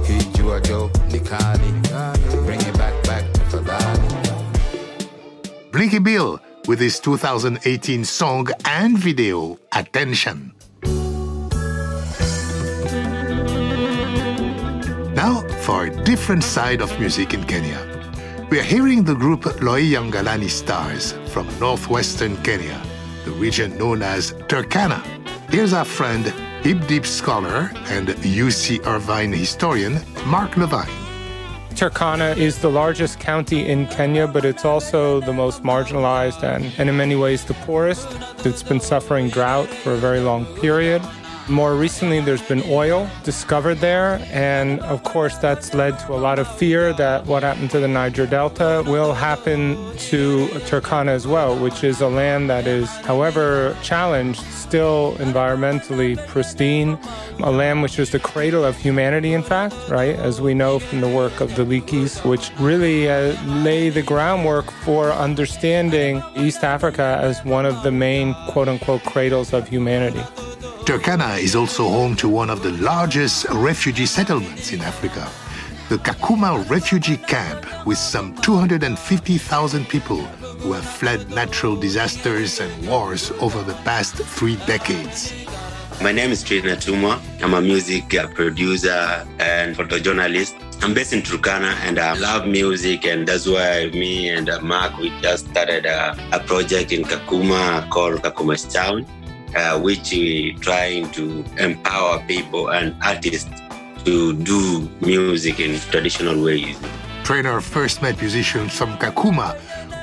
Hit 0.07 0.33
Joe, 0.65 0.89
Nikali. 1.09 2.45
Bring 2.45 2.61
it 2.61 2.77
back, 2.77 3.03
back 3.03 3.31
to 3.33 3.39
Fadali. 3.57 4.11
Blinky 5.71 5.99
Bill 5.99 6.39
with 6.67 6.79
his 6.79 6.99
2018 6.99 8.05
song 8.05 8.47
and 8.65 8.97
video, 8.97 9.59
Attention. 9.73 10.53
For 15.61 15.85
a 15.85 16.03
different 16.03 16.43
side 16.43 16.81
of 16.81 16.99
music 16.99 17.35
in 17.35 17.43
Kenya. 17.43 17.79
We 18.49 18.59
are 18.59 18.63
hearing 18.63 19.03
the 19.03 19.13
group 19.13 19.41
Loiyangalani 19.41 20.49
Stars 20.49 21.13
from 21.27 21.47
northwestern 21.59 22.35
Kenya, 22.41 22.81
the 23.25 23.31
region 23.31 23.77
known 23.77 24.01
as 24.01 24.33
Turkana. 24.47 25.03
Here's 25.51 25.73
our 25.73 25.85
friend, 25.85 26.25
hip 26.63 26.87
deep 26.87 27.05
scholar 27.05 27.69
and 27.89 28.07
UC 28.07 28.87
Irvine 28.87 29.33
historian, 29.33 29.99
Mark 30.25 30.51
LeVine. 30.51 30.89
Turkana 31.75 32.35
is 32.37 32.57
the 32.57 32.69
largest 32.69 33.19
county 33.19 33.67
in 33.67 33.85
Kenya, 33.85 34.27
but 34.27 34.43
it's 34.43 34.65
also 34.65 35.21
the 35.21 35.33
most 35.33 35.61
marginalized 35.61 36.43
and, 36.43 36.73
and 36.79 36.89
in 36.89 36.97
many 36.97 37.15
ways 37.15 37.45
the 37.45 37.53
poorest. 37.65 38.07
It's 38.45 38.63
been 38.63 38.79
suffering 38.79 39.29
drought 39.29 39.67
for 39.67 39.93
a 39.93 39.97
very 39.97 40.21
long 40.21 40.45
period. 40.57 41.03
More 41.49 41.75
recently, 41.75 42.21
there's 42.21 42.41
been 42.41 42.63
oil 42.67 43.09
discovered 43.23 43.79
there, 43.79 44.25
and 44.31 44.79
of 44.81 45.03
course, 45.03 45.37
that's 45.37 45.73
led 45.73 45.99
to 45.99 46.13
a 46.13 46.15
lot 46.15 46.39
of 46.39 46.47
fear 46.57 46.93
that 46.93 47.25
what 47.25 47.43
happened 47.43 47.71
to 47.71 47.79
the 47.79 47.87
Niger 47.87 48.25
Delta 48.25 48.83
will 48.85 49.13
happen 49.13 49.75
to 49.97 50.47
Turkana 50.69 51.09
as 51.09 51.27
well, 51.27 51.57
which 51.57 51.83
is 51.83 51.99
a 51.99 52.07
land 52.07 52.49
that 52.49 52.67
is, 52.67 52.89
however 52.97 53.75
challenged, 53.81 54.41
still 54.41 55.15
environmentally 55.17 56.15
pristine, 56.27 56.97
a 57.39 57.51
land 57.51 57.81
which 57.81 57.99
is 57.99 58.11
the 58.11 58.19
cradle 58.19 58.63
of 58.63 58.77
humanity, 58.77 59.33
in 59.33 59.43
fact, 59.43 59.75
right? 59.89 60.15
As 60.15 60.39
we 60.39 60.53
know 60.53 60.79
from 60.79 61.01
the 61.01 61.09
work 61.09 61.41
of 61.41 61.55
the 61.55 61.65
Leakeys, 61.65 62.23
which 62.23 62.51
really 62.59 63.09
uh, 63.09 63.33
lay 63.45 63.89
the 63.89 64.03
groundwork 64.03 64.71
for 64.71 65.11
understanding 65.11 66.23
East 66.37 66.63
Africa 66.63 67.19
as 67.21 67.43
one 67.43 67.65
of 67.65 67.83
the 67.83 67.91
main 67.91 68.33
quote 68.47 68.69
unquote 68.69 69.03
cradles 69.03 69.53
of 69.53 69.67
humanity. 69.67 70.23
Turkana 70.85 71.37
is 71.39 71.55
also 71.55 71.87
home 71.87 72.15
to 72.15 72.27
one 72.27 72.49
of 72.49 72.63
the 72.63 72.71
largest 72.71 73.45
refugee 73.51 74.07
settlements 74.07 74.73
in 74.73 74.81
Africa, 74.81 75.29
the 75.89 75.97
Kakuma 75.97 76.67
refugee 76.69 77.17
camp, 77.17 77.67
with 77.85 77.99
some 77.99 78.35
250,000 78.37 79.87
people 79.87 80.23
who 80.61 80.73
have 80.73 80.83
fled 80.83 81.29
natural 81.29 81.75
disasters 81.75 82.59
and 82.59 82.87
wars 82.87 83.29
over 83.39 83.61
the 83.61 83.75
past 83.85 84.15
three 84.15 84.55
decades. 84.65 85.33
My 86.01 86.11
name 86.11 86.31
is 86.31 86.41
Trina 86.41 86.75
Tumwa. 86.75 87.21
I'm 87.43 87.53
a 87.53 87.61
music 87.61 88.15
uh, 88.15 88.27
producer 88.29 89.23
and 89.37 89.75
photojournalist. 89.75 90.55
I'm 90.83 90.95
based 90.95 91.13
in 91.13 91.21
Turkana 91.21 91.75
and 91.85 91.99
I 91.99 92.17
love 92.17 92.47
music, 92.47 93.05
and 93.05 93.27
that's 93.27 93.45
why 93.45 93.91
me 93.93 94.29
and 94.29 94.49
uh, 94.49 94.59
Mark 94.61 94.97
we 94.97 95.11
just 95.21 95.47
started 95.49 95.85
a, 95.85 96.17
a 96.33 96.39
project 96.39 96.91
in 96.91 97.03
Kakuma 97.03 97.87
called 97.91 98.23
Kakuma's 98.23 98.63
Town, 98.63 99.05
uh, 99.55 99.79
which 99.79 100.11
we 100.11 100.53
trying 100.61 101.09
to 101.11 101.43
empower 101.57 102.19
people 102.27 102.69
and 102.69 102.95
artists 103.03 103.49
to 104.03 104.33
do 104.33 104.89
music 105.01 105.59
in 105.59 105.79
traditional 105.91 106.43
ways. 106.43 106.79
Trainer 107.23 107.61
first 107.61 108.01
met 108.01 108.19
musicians 108.19 108.73
from 108.73 108.97
Kakuma 108.97 109.55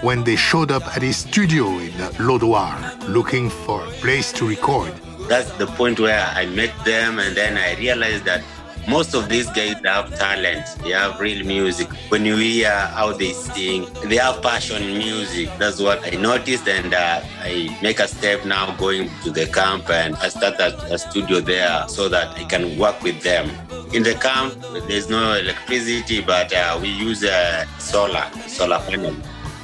when 0.03 0.22
they 0.22 0.36
showed 0.36 0.70
up 0.70 0.86
at 0.96 1.03
his 1.03 1.16
studio 1.16 1.66
in 1.78 1.90
Lodwar 2.22 2.78
looking 3.09 3.51
for 3.51 3.84
a 3.84 3.90
place 4.01 4.32
to 4.32 4.46
record. 4.46 4.92
That's 5.28 5.51
the 5.59 5.66
point 5.66 6.01
where 6.01 6.24
I 6.24 6.46
met 6.46 6.72
them, 6.84 7.18
and 7.18 7.36
then 7.36 7.59
I 7.59 7.76
realized 7.76 8.24
that 8.24 8.42
most 8.89 9.14
of 9.14 9.28
these 9.28 9.47
guys 9.51 9.76
have 9.84 10.18
talent. 10.18 10.64
They 10.82 10.91
have 10.91 11.20
real 11.20 11.45
music. 11.45 11.89
When 12.09 12.24
you 12.24 12.36
hear 12.36 12.70
how 12.70 13.12
they 13.12 13.32
sing, 13.32 13.86
they 14.07 14.16
have 14.16 14.43
passion 14.43 14.82
in 14.82 14.99
music. 14.99 15.51
That's 15.59 15.78
what 15.80 16.05
I 16.05 16.16
noticed, 16.16 16.66
and 16.66 16.95
uh, 16.95 17.20
I 17.41 17.78
make 17.82 18.01
a 18.01 18.09
step 18.09 18.45
now 18.47 18.74
going 18.76 19.11
to 19.24 19.30
the 19.30 19.47
camp, 19.47 19.91
and 19.91 20.16
I 20.16 20.28
start 20.30 20.55
a, 20.59 20.76
a 20.93 20.99
studio 20.99 21.41
there 21.41 21.86
so 21.89 22.09
that 22.09 22.36
I 22.39 22.45
can 22.45 22.78
work 22.78 23.03
with 23.03 23.22
them. 23.22 23.51
In 23.93 24.03
the 24.03 24.14
camp, 24.14 24.55
there's 24.89 25.09
no 25.09 25.34
electricity, 25.34 26.20
but 26.20 26.53
uh, 26.53 26.78
we 26.80 26.89
use 26.89 27.22
uh, 27.24 27.66
solar, 27.78 28.24
solar 28.47 28.78
panel. 28.80 29.14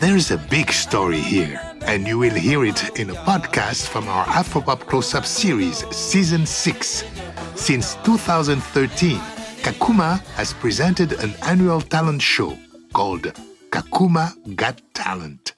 There 0.01 0.17
is 0.17 0.31
a 0.31 0.39
big 0.39 0.71
story 0.71 1.21
here, 1.21 1.61
and 1.87 2.07
you 2.07 2.19
will 2.19 2.35
hear 2.35 2.65
it 2.65 2.99
in 2.99 3.09
a 3.11 3.15
podcast 3.15 3.89
from 3.89 4.07
our 4.07 4.27
Afropop 4.27 4.81
Close 4.81 5.15
Up 5.15 5.25
series, 5.25 5.79
Season 5.95 6.45
6. 6.45 7.05
Since 7.57 7.95
2013, 8.05 9.19
Kakuma 9.63 10.21
has 10.35 10.53
presented 10.53 11.13
an 11.13 11.35
annual 11.43 11.81
talent 11.81 12.21
show 12.21 12.59
called 12.93 13.33
Kakuma 13.71 14.35
Got 14.57 14.83
Talent. 14.93 15.55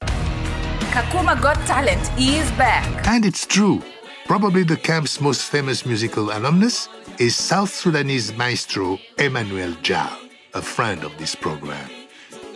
Kakuma 0.93 1.41
Got 1.41 1.57
Talent 1.67 2.11
is 2.19 2.51
back. 2.53 3.07
And 3.09 3.25
it's 3.25 3.47
true. 3.47 3.83
Probably 4.27 4.63
the 4.63 4.77
camp's 4.77 5.21
most 5.21 5.43
famous 5.43 5.87
musical 5.87 6.31
alumnus 6.31 6.89
is 7.19 7.35
South 7.35 7.71
Sudanese 7.71 8.33
maestro 8.37 8.99
Emmanuel 9.19 9.73
Jal, 9.83 10.17
a 10.55 10.63
friend 10.63 11.03
of 11.03 11.17
this 11.19 11.35
program. 11.35 11.91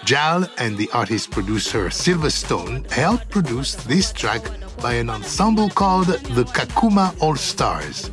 Jal 0.05 0.49
and 0.59 0.77
the 0.77 0.89
artist 0.93 1.31
producer 1.31 1.87
Silverstone 1.87 2.89
helped 2.91 3.29
produce 3.31 3.75
this 3.75 4.13
track 4.13 4.43
by 4.81 4.95
an 4.95 5.11
ensemble 5.11 5.71
called 5.71 6.07
the 6.07 6.45
Kakuma 6.45 7.15
All 7.21 7.37
Stars. 7.37 8.11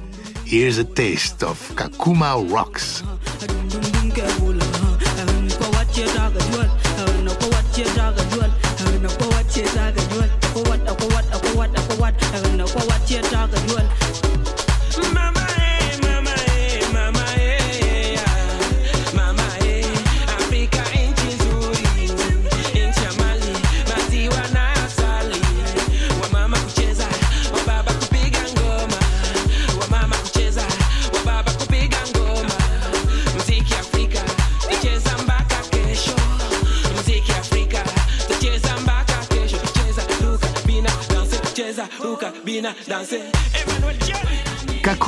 Here's 0.50 0.78
a 0.78 0.86
taste 0.86 1.44
of 1.44 1.60
Kakuma 1.76 2.40
Rocks. 2.50 3.04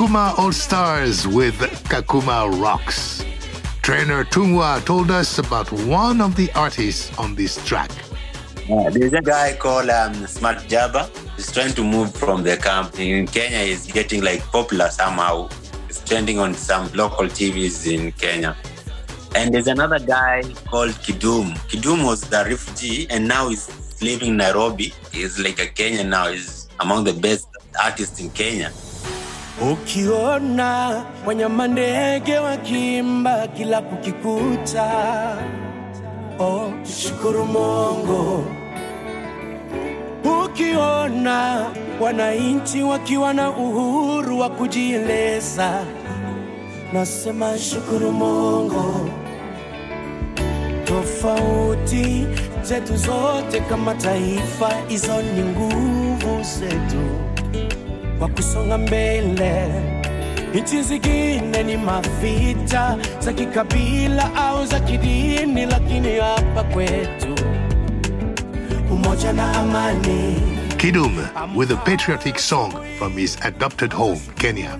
Kakuma 0.00 0.38
All 0.38 0.50
Stars 0.50 1.28
with 1.28 1.56
Kakuma 1.90 2.48
Rocks. 2.58 3.22
Trainer 3.82 4.24
Tungwa 4.24 4.82
told 4.86 5.10
us 5.10 5.38
about 5.38 5.70
one 5.70 6.22
of 6.22 6.36
the 6.36 6.50
artists 6.54 7.12
on 7.18 7.34
this 7.34 7.62
track. 7.66 7.90
There's 8.66 9.12
a 9.12 9.20
guy 9.20 9.52
called 9.58 9.90
um, 9.90 10.14
Smart 10.26 10.56
Jabba. 10.70 11.10
He's 11.36 11.52
trying 11.52 11.74
to 11.74 11.84
move 11.84 12.14
from 12.14 12.42
the 12.42 12.56
camp 12.56 12.98
in 12.98 13.26
Kenya. 13.26 13.58
He's 13.58 13.92
getting 13.92 14.22
like 14.22 14.40
popular 14.44 14.88
somehow. 14.88 15.50
He's 15.86 16.02
trending 16.02 16.38
on 16.38 16.54
some 16.54 16.90
local 16.94 17.26
TVs 17.26 17.92
in 17.92 18.12
Kenya. 18.12 18.56
And 19.34 19.52
there's 19.52 19.66
another 19.66 19.98
guy 19.98 20.44
called 20.70 20.92
Kidum. 20.92 21.52
Kidum 21.68 22.06
was 22.06 22.22
the 22.22 22.42
refugee 22.46 23.06
and 23.10 23.28
now 23.28 23.50
he's 23.50 23.68
living 24.00 24.28
in 24.30 24.36
Nairobi. 24.38 24.94
He's 25.12 25.38
like 25.38 25.58
a 25.58 25.66
Kenyan 25.66 26.08
now. 26.08 26.28
He's 26.32 26.68
among 26.80 27.04
the 27.04 27.12
best 27.12 27.48
artists 27.78 28.18
in 28.18 28.30
Kenya. 28.30 28.72
Ukiona 29.60 31.02
wanyama 31.26 31.68
ndege 31.68 32.38
wakimba 32.38 33.46
kila 33.48 33.80
kukikuta, 33.82 34.86
oh, 36.38 36.72
shukuru 37.02 37.44
Mungu. 37.46 38.44
Ukiona 40.44 41.66
wananchi 42.00 42.82
wakiwa 42.82 43.34
na 43.34 43.50
uhuru 43.50 44.38
wa 44.38 44.50
kujieleza, 44.50 45.84
nasema 46.92 47.58
shukuru 47.58 48.12
Mungu. 48.12 49.10
Tofauti 50.84 52.26
zetu 52.62 52.96
zote 52.96 53.60
kama 53.60 53.94
taifa, 53.94 54.70
hizo 54.88 55.22
ni 55.22 55.42
nguvu 55.44 56.42
zetu 56.42 57.29
kusonga 58.28 58.78
mbele. 58.78 59.68
Nchi 60.54 60.82
zingine 60.82 61.62
ni 61.62 61.76
mavita 61.76 62.96
za 63.18 63.32
kikabila 63.32 64.34
au 64.34 64.66
za 64.66 64.80
kidini, 64.80 65.66
lakini 65.66 66.18
hapa 66.18 66.62
kwetu 66.64 67.34
umoja 68.90 69.32
na 69.32 69.54
amani. 69.60 70.36
Kidum 70.76 71.18
with 71.56 71.70
a 71.70 71.76
patriotic 71.76 72.38
song 72.38 72.72
from 72.98 73.12
his 73.16 73.38
adopted 73.42 73.92
home, 73.92 74.20
Kenya. 74.36 74.78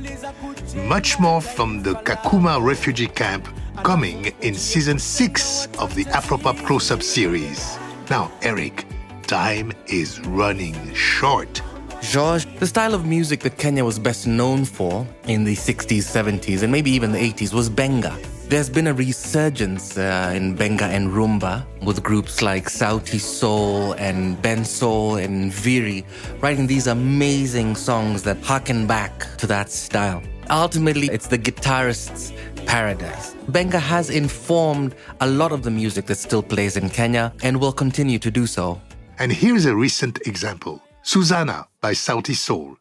Much 0.89 1.19
more 1.21 1.41
from 1.41 1.83
the 1.83 1.95
Kakuma 1.95 2.59
refugee 2.69 3.07
camp 3.09 3.49
coming 3.83 4.33
in 4.41 4.55
season 4.55 4.99
6 4.99 5.69
of 5.79 5.95
the 5.95 6.05
Afropop 6.07 6.57
Close 6.67 6.91
Up 6.95 7.03
series. 7.03 7.79
Now, 8.11 8.31
Eric, 8.43 8.87
time 9.27 9.73
is 9.87 10.21
running 10.27 10.75
short. 10.95 11.63
George, 12.03 12.47
the 12.59 12.67
style 12.67 12.95
of 12.95 13.05
music 13.05 13.41
that 13.41 13.59
Kenya 13.59 13.85
was 13.85 13.99
best 13.99 14.27
known 14.27 14.65
for 14.65 15.07
in 15.27 15.45
the 15.45 15.55
60s, 15.55 15.99
70s, 15.99 16.63
and 16.63 16.73
maybe 16.73 16.91
even 16.91 17.13
the 17.13 17.19
80s 17.19 17.53
was 17.53 17.69
Benga. 17.69 18.19
There's 18.49 18.71
been 18.71 18.87
a 18.89 18.95
resurgence 18.95 19.97
uh, 19.97 20.33
in 20.35 20.57
Benga 20.57 20.87
and 20.87 21.11
Rumba 21.11 21.65
with 21.85 22.03
groups 22.03 22.43
like 22.43 22.65
Sauti 22.65 23.21
Sol 23.21 23.93
and 23.93 24.37
Bensoul 24.43 25.23
and 25.23 25.53
Nviiri 25.53 26.05
writing 26.41 26.67
these 26.67 26.87
amazing 26.89 27.77
songs 27.77 28.23
that 28.25 28.39
harken 28.43 28.87
back 28.87 29.27
to 29.37 29.47
that 29.47 29.71
style. 29.71 30.23
Ultimately, 30.49 31.09
it's 31.13 31.29
the 31.29 31.39
guitarist's 31.39 32.33
paradise. 32.67 33.37
Benga 33.51 33.79
has 33.79 34.11
informed 34.11 34.97
a 35.21 35.29
lot 35.29 35.53
of 35.53 35.63
the 35.63 35.71
music 35.71 36.07
that 36.07 36.17
still 36.17 36.43
plays 36.43 36.77
in 36.77 36.91
Kenya 36.91 37.33
and 37.43 37.61
will 37.61 37.73
continue 37.73 38.19
to 38.19 38.31
do 38.31 38.47
so. 38.47 38.81
And 39.21 39.31
here's 39.31 39.67
a 39.67 39.77
recent 39.77 40.27
example 40.27 40.83
Suzanna 41.03 41.67
by 41.81 41.93
Sauti 41.95 42.35
Sol. 42.35 42.77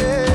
Your 0.00 0.29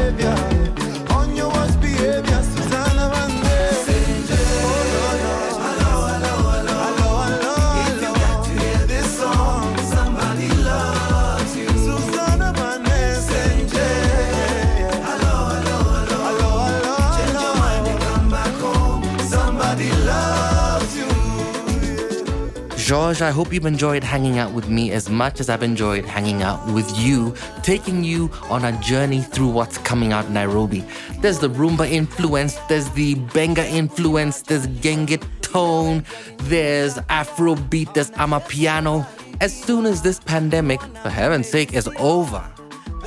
George 22.86 23.23
I 23.23 23.31
hope 23.31 23.51
you've 23.51 23.65
enjoyed 23.65 24.03
hanging 24.03 24.38
out 24.38 24.53
with 24.53 24.69
me 24.69 24.91
as 24.91 25.09
much 25.09 25.39
as 25.39 25.49
I've 25.49 25.63
enjoyed 25.63 26.05
hanging 26.05 26.43
out 26.43 26.63
with 26.67 26.88
you, 26.99 27.33
taking 27.63 28.03
you 28.03 28.29
on 28.43 28.63
a 28.63 28.79
journey 28.79 29.21
through 29.23 29.47
what's 29.47 29.79
coming 29.79 30.13
out 30.13 30.25
in 30.27 30.33
Nairobi. 30.33 30.86
There's 31.19 31.39
the 31.39 31.49
rumba 31.49 31.89
influence, 31.89 32.57
there's 32.69 32.88
the 32.91 33.15
benga 33.15 33.67
influence, 33.67 34.43
there's 34.43 34.67
genge 34.67 35.19
tone, 35.41 36.05
there's 36.41 36.93
Afrobeat, 37.09 37.95
there's 37.95 38.11
amapiano. 38.11 39.03
As 39.41 39.51
soon 39.59 39.88
as 39.88 40.03
this 40.03 40.19
pandemic, 40.19 40.79
for 41.01 41.09
heaven's 41.09 41.49
sake, 41.49 41.73
is 41.73 41.89
over, 41.97 42.47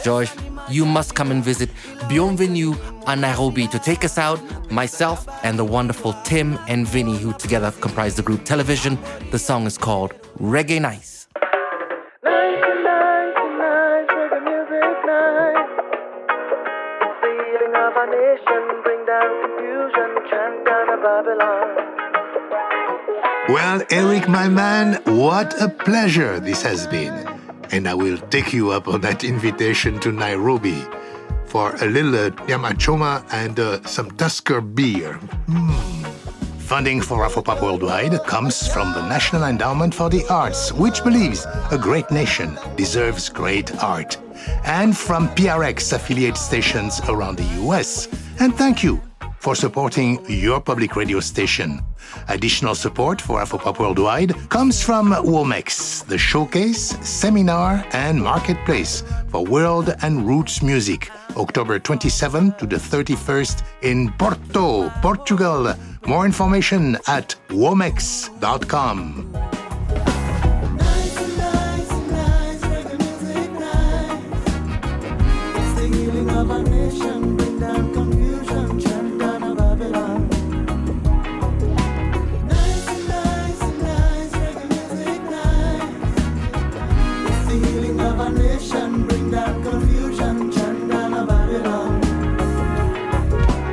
George, 0.03 0.33
you 0.71 0.85
must 0.85 1.15
come 1.15 1.31
and 1.31 1.43
visit 1.43 1.71
Bienvenue 2.09 2.75
à 3.07 3.13
uh, 3.13 3.17
Nairobi 3.17 3.67
to 3.69 3.79
take 3.79 4.05
us 4.05 4.19
out, 4.19 4.41
myself 4.71 5.27
and 5.43 5.59
the 5.59 5.65
wonderful 5.65 6.15
Tim 6.25 6.59
and 6.69 6.87
Vinny, 6.87 7.17
who 7.19 7.33
together 7.33 7.73
comprise 7.81 8.15
the 8.17 8.23
group 8.23 8.45
Television. 8.45 8.99
The 9.31 9.39
song 9.39 9.67
is 9.67 9.79
called 9.79 10.13
Reggae 10.41 10.81
Nice. 10.81 11.27
Well, 23.49 23.83
Eric, 23.91 24.29
my 24.29 24.49
man, 24.49 25.01
what 25.07 25.55
a 25.59 25.71
pleasure 25.71 26.39
this 26.39 26.61
has 26.63 26.87
been. 26.87 27.38
And 27.71 27.89
I 27.89 27.95
will 27.95 28.19
take 28.31 28.53
you 28.53 28.71
up 28.71 28.89
on 28.89 29.01
that 29.03 29.25
invitation 29.25 30.01
to 30.01 30.13
Nairobi 30.13 30.85
for 31.45 31.75
a 31.77 31.87
little 31.87 32.15
uh, 32.15 32.31
nyama 32.47 32.75
choma 32.75 33.25
and 33.33 33.59
uh, 33.59 33.83
some 33.85 34.11
Tusker 34.13 34.61
beer. 34.61 35.19
Mm. 35.47 35.99
Funding 36.69 37.01
for 37.01 37.27
Afropop 37.27 37.63
Worldwide 37.63 38.23
comes 38.25 38.69
from 38.69 38.93
the 38.93 39.01
National 39.09 39.45
Endowment 39.45 39.95
for 39.95 40.11
the 40.11 40.23
Arts, 40.29 40.71
which 40.71 41.03
believes 41.03 41.47
a 41.71 41.79
great 41.81 42.11
nation 42.11 42.59
deserves 42.77 43.31
great 43.31 43.75
art, 43.83 44.19
and 44.67 44.95
from 44.95 45.29
PRX 45.31 45.95
affiliate 45.95 46.37
stations 46.37 47.01
around 47.09 47.39
the 47.39 47.63
US. 47.65 48.07
And 48.39 48.55
thank 48.55 48.83
you 48.83 49.01
for 49.41 49.55
supporting 49.55 50.23
your 50.29 50.61
public 50.61 50.95
radio 50.95 51.21
station. 51.21 51.81
Additional 52.29 52.75
support 52.75 53.21
for 53.21 53.43
Afropop 53.43 53.79
Worldwide 53.79 54.35
comes 54.49 54.83
from 54.83 55.13
WOMEX, 55.13 56.07
the 56.07 56.19
showcase, 56.19 56.97
seminar, 57.07 57.85
and 57.93 58.23
marketplace 58.23 59.03
for 59.29 59.45
world 59.45 59.95
and 60.03 60.27
roots 60.27 60.63
music, 60.63 61.11
October 61.37 61.79
27 61.79 62.53
to 62.53 62.67
the 62.67 62.77
31st 62.77 63.63
in 63.83 64.11
Porto, 64.13 64.89
Portugal. 65.03 65.75
More 66.07 66.25
information 66.25 66.97
at 67.07 67.35
womex.com. 67.49 69.58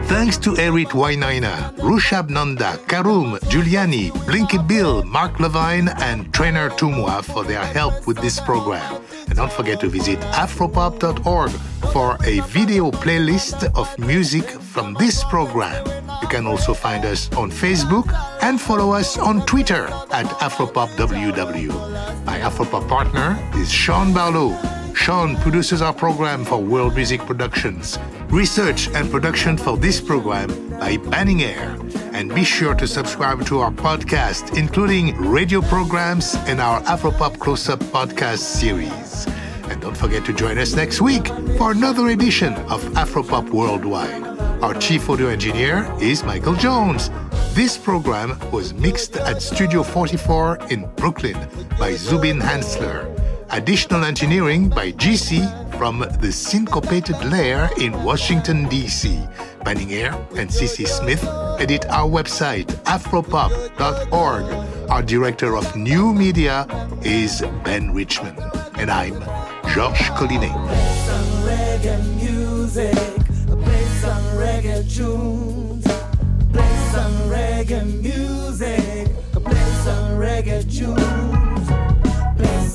Thanks 0.08 0.38
to 0.38 0.58
Eric 0.58 0.90
Wainaina, 0.90 1.76
Rushab 1.78 2.30
Nanda, 2.30 2.78
Karum, 2.88 3.38
Juliani, 3.50 4.12
Blinky 4.26 4.58
Bill, 4.58 5.04
Mark 5.04 5.34
LeVine, 5.40 5.90
and 6.02 6.34
Trainer 6.34 6.70
Tumwa 6.70 7.24
for 7.24 7.44
their 7.44 7.66
help 7.66 8.08
with 8.08 8.18
this 8.18 8.40
program. 8.40 9.02
And 9.28 9.36
don't 9.36 9.52
forget 9.52 9.80
to 9.82 9.88
visit 9.90 10.20
afropop.org 10.34 11.52
for 11.92 12.18
a 12.24 12.40
video 12.42 12.92
playlist 12.92 13.72
of 13.76 13.98
music 14.00 14.46
from 14.50 14.94
this 14.96 15.24
program. 15.24 15.86
You 16.22 16.28
can 16.28 16.48
also 16.48 16.74
find 16.74 17.06
us 17.06 17.32
on 17.34 17.52
Facebook 17.52 18.12
and 18.42 18.60
follow 18.60 18.92
us 18.94 19.18
on 19.18 19.46
Twitter 19.46 19.86
at 20.12 20.26
AfropopWW. 20.42 22.26
My 22.26 22.40
Afropop 22.40 22.88
partner 22.88 23.38
is 23.56 23.72
Sean 23.72 24.14
Barlow. 24.14 24.75
Sean 24.96 25.36
produces 25.38 25.82
our 25.82 25.94
program 25.94 26.46
for 26.46 26.58
World 26.58 26.96
Music 26.96 27.22
Productions. 27.22 28.00
Research 28.30 28.88
and 28.90 29.12
production 29.12 29.58
for 29.58 29.78
this 29.78 30.00
program 30.02 30.50
by 30.80 30.98
Banning 30.98 31.44
Eyre. 31.44 31.78
And 32.14 32.34
be 32.34 32.44
sure 32.44 32.74
to 32.76 32.88
subscribe 32.88 33.46
to 33.48 33.60
our 33.60 33.72
podcast, 33.72 34.58
including 34.58 35.16
radio 35.18 35.62
programs 35.62 36.36
and 36.48 36.60
our 36.60 36.82
Afropop 36.84 37.40
Close 37.40 37.70
Up 37.70 37.80
podcast 37.80 38.40
series. 38.40 39.28
And 39.70 39.82
don't 39.82 39.98
forget 39.98 40.26
to 40.26 40.34
join 40.34 40.58
us 40.58 40.76
next 40.76 41.02
week 41.02 41.28
for 41.58 41.72
another 41.72 42.08
edition 42.08 42.54
of 42.70 42.82
Afropop 42.96 43.50
Worldwide. 43.50 44.24
Our 44.64 44.74
chief 44.76 45.10
audio 45.10 45.28
engineer 45.28 45.94
is 46.00 46.24
Michael 46.24 46.56
Jones. 46.56 47.12
This 47.54 47.78
program 47.78 48.40
was 48.52 48.74
mixed 48.74 49.18
at 49.18 49.42
Studio 49.42 49.84
44 49.84 50.58
in 50.72 50.90
Brooklyn 50.96 51.38
by 51.78 51.94
Zubin 51.96 52.40
Hensler. 52.40 53.15
Additional 53.52 54.04
engineering 54.04 54.70
by 54.70 54.92
GC 54.92 55.78
from 55.78 56.00
the 56.20 56.32
Syncopated 56.32 57.16
Lair 57.26 57.70
in 57.80 57.92
Washington, 58.04 58.68
D.C. 58.68 59.20
Banning 59.64 59.94
Eyre 59.94 60.14
and 60.36 60.50
CC 60.50 60.88
Smith 60.88 61.24
edit 61.60 61.86
our 61.90 62.10
website, 62.10 62.68
afropop.org. 62.86 64.46
Our 64.90 65.02
director 65.04 65.56
of 65.58 65.76
new 65.76 66.14
media 66.14 66.68
is 67.04 67.44
Ben 67.64 67.94
Richmond. 67.94 68.40
And 68.78 68.90
I'm 68.92 69.22
Georges 69.74 70.10
Collinet 70.18 71.06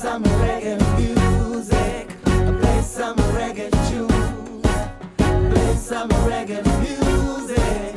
place 0.01 0.13
I'm 0.13 0.23
reggae 0.23 0.77
music, 0.97 2.07
Play 2.59 2.81
some 2.81 3.17
reggae 3.35 3.69
tunes. 3.87 4.65
Play 5.53 5.75
some 5.75 6.09
reggae 6.27 6.63
music. 6.81 7.90